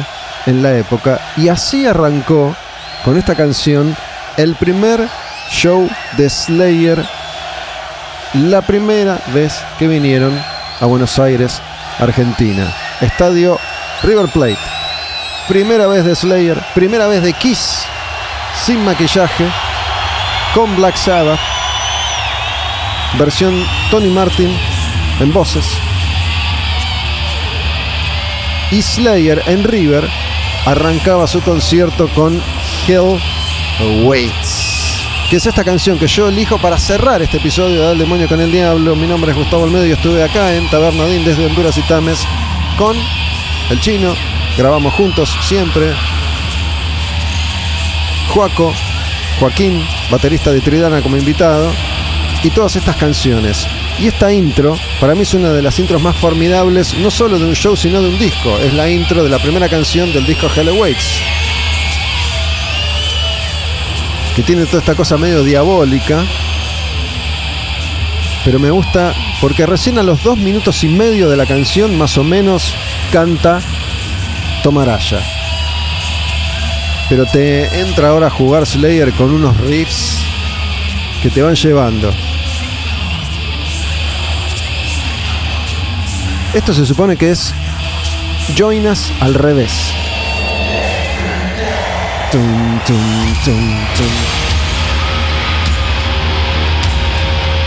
[0.47, 2.55] en la época y así arrancó
[3.05, 3.95] con esta canción
[4.37, 5.09] el primer
[5.51, 7.05] show de Slayer
[8.35, 10.37] la primera vez que vinieron
[10.81, 11.61] a Buenos Aires,
[11.99, 12.75] Argentina.
[13.01, 13.59] Estadio
[14.03, 14.59] River Plate.
[15.49, 17.85] Primera vez de Slayer, primera vez de Kiss,
[18.65, 19.47] sin maquillaje,
[20.55, 21.39] con Black Sabbath.
[23.19, 23.55] Versión
[23.91, 24.51] Tony Martin
[25.21, 25.67] en voces.
[28.71, 30.09] Y Slayer en River
[30.67, 32.43] arrancaba su concierto con
[32.89, 33.21] Hell
[34.05, 34.44] Waits
[35.29, 38.41] que es esta canción que yo elijo para cerrar este episodio de Al Demonio con
[38.41, 38.95] el Diablo.
[38.95, 42.19] Mi nombre es Gustavo Almedo y estuve acá en Tabernadín desde Honduras y Tames
[42.77, 42.97] con
[43.71, 44.15] el chino.
[44.57, 45.93] Grabamos juntos siempre.
[48.29, 48.73] Joaco,
[49.41, 51.73] Joaquín, baterista de Tridana como invitado.
[52.43, 53.67] Y todas estas canciones.
[53.99, 57.47] Y esta intro, para mí es una de las intros más formidables, no solo de
[57.47, 58.59] un show, sino de un disco.
[58.59, 61.34] Es la intro de la primera canción del disco Hell Awaits.
[64.35, 66.25] Que tiene toda esta cosa medio diabólica.
[68.45, 72.19] Pero me gusta porque recién a los dos minutos y medio de la canción, más
[72.19, 72.75] o menos,
[73.13, 73.61] canta
[74.63, 75.21] Tomaraya.
[77.09, 80.19] Pero te entra ahora a jugar Slayer con unos riffs
[81.23, 82.13] que te van llevando.
[86.53, 87.53] Esto se supone que es
[88.57, 89.94] Join Us al revés.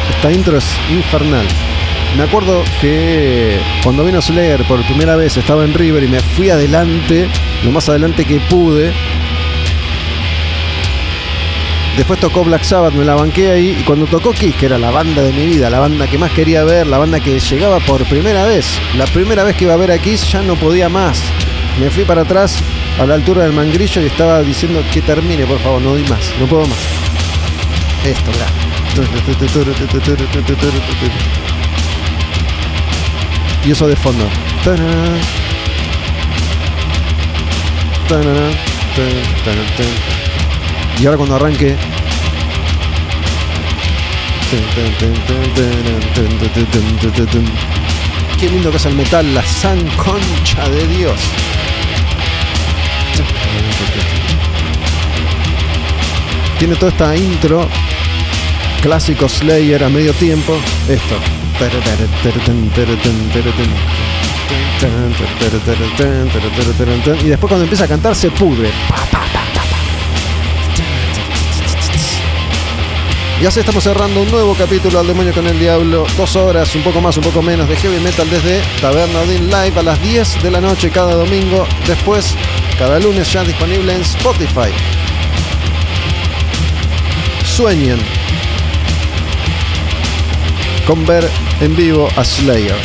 [0.09, 1.45] Esta intro es infernal.
[2.17, 6.49] Me acuerdo que cuando vino Slayer por primera vez estaba en River y me fui
[6.49, 7.29] adelante,
[7.63, 8.91] lo más adelante que pude.
[11.95, 13.77] Después tocó Black Sabbath, me la banqué ahí.
[13.79, 16.31] Y cuando tocó Kiss, que era la banda de mi vida, la banda que más
[16.31, 19.77] quería ver, la banda que llegaba por primera vez, la primera vez que iba a
[19.77, 21.21] ver a Kiss ya no podía más.
[21.79, 22.61] Me fui para atrás
[22.99, 26.33] a la altura del mangrillo y estaba diciendo que termine, por favor, no doy más,
[26.39, 26.79] no puedo más.
[28.05, 28.47] Esto, mirá.
[33.65, 34.23] Y eso de fondo.
[40.99, 41.75] Y ahora cuando arranque.
[48.39, 51.19] Qué lindo que es el metal, la san concha de Dios.
[56.59, 57.67] Tiene toda esta intro
[58.81, 60.57] clásico Slayer a medio tiempo.
[60.87, 61.15] Esto.
[67.23, 68.69] Y después cuando empieza a cantar se pudre.
[73.39, 76.07] Y así estamos cerrando un nuevo capítulo al demonio con el diablo.
[76.17, 79.73] Dos horas, un poco más, un poco menos de heavy metal desde Taberna Odin Live
[79.79, 81.67] a las 10 de la noche cada domingo.
[81.85, 82.35] Después,
[82.77, 84.71] cada lunes ya disponible en Spotify.
[87.45, 87.99] Sueñen
[90.85, 91.29] con ver
[91.61, 92.75] en vivo a Slayer.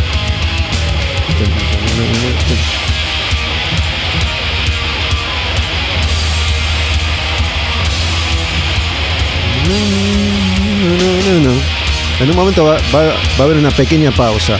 [12.20, 14.58] En un momento va, va- va a haber una pequeña pausa.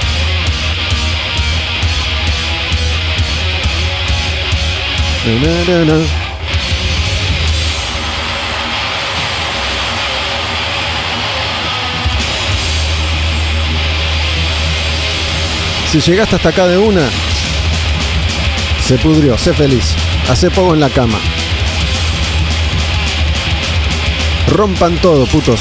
[15.90, 17.08] Si llegaste hasta acá de una,
[18.82, 19.94] se pudrió, sé feliz.
[20.28, 21.18] Hace poco en la cama.
[24.48, 25.60] Rompan todo, putos.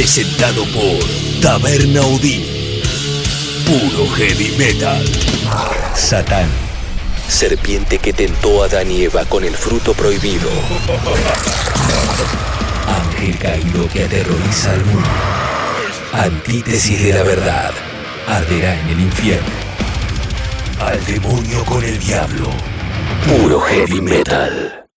[0.00, 2.42] Presentado por Taberna Odín.
[3.66, 5.04] Puro heavy metal.
[5.94, 6.48] Satán.
[7.28, 10.48] Serpiente que tentó a Adán y Eva con el fruto prohibido.
[12.86, 15.08] Ángel caído que aterroriza al mundo.
[16.14, 17.72] Antítesis de la verdad.
[18.26, 19.52] Arderá en el infierno.
[20.80, 22.48] Al demonio con el diablo.
[23.26, 24.89] Puro heavy metal.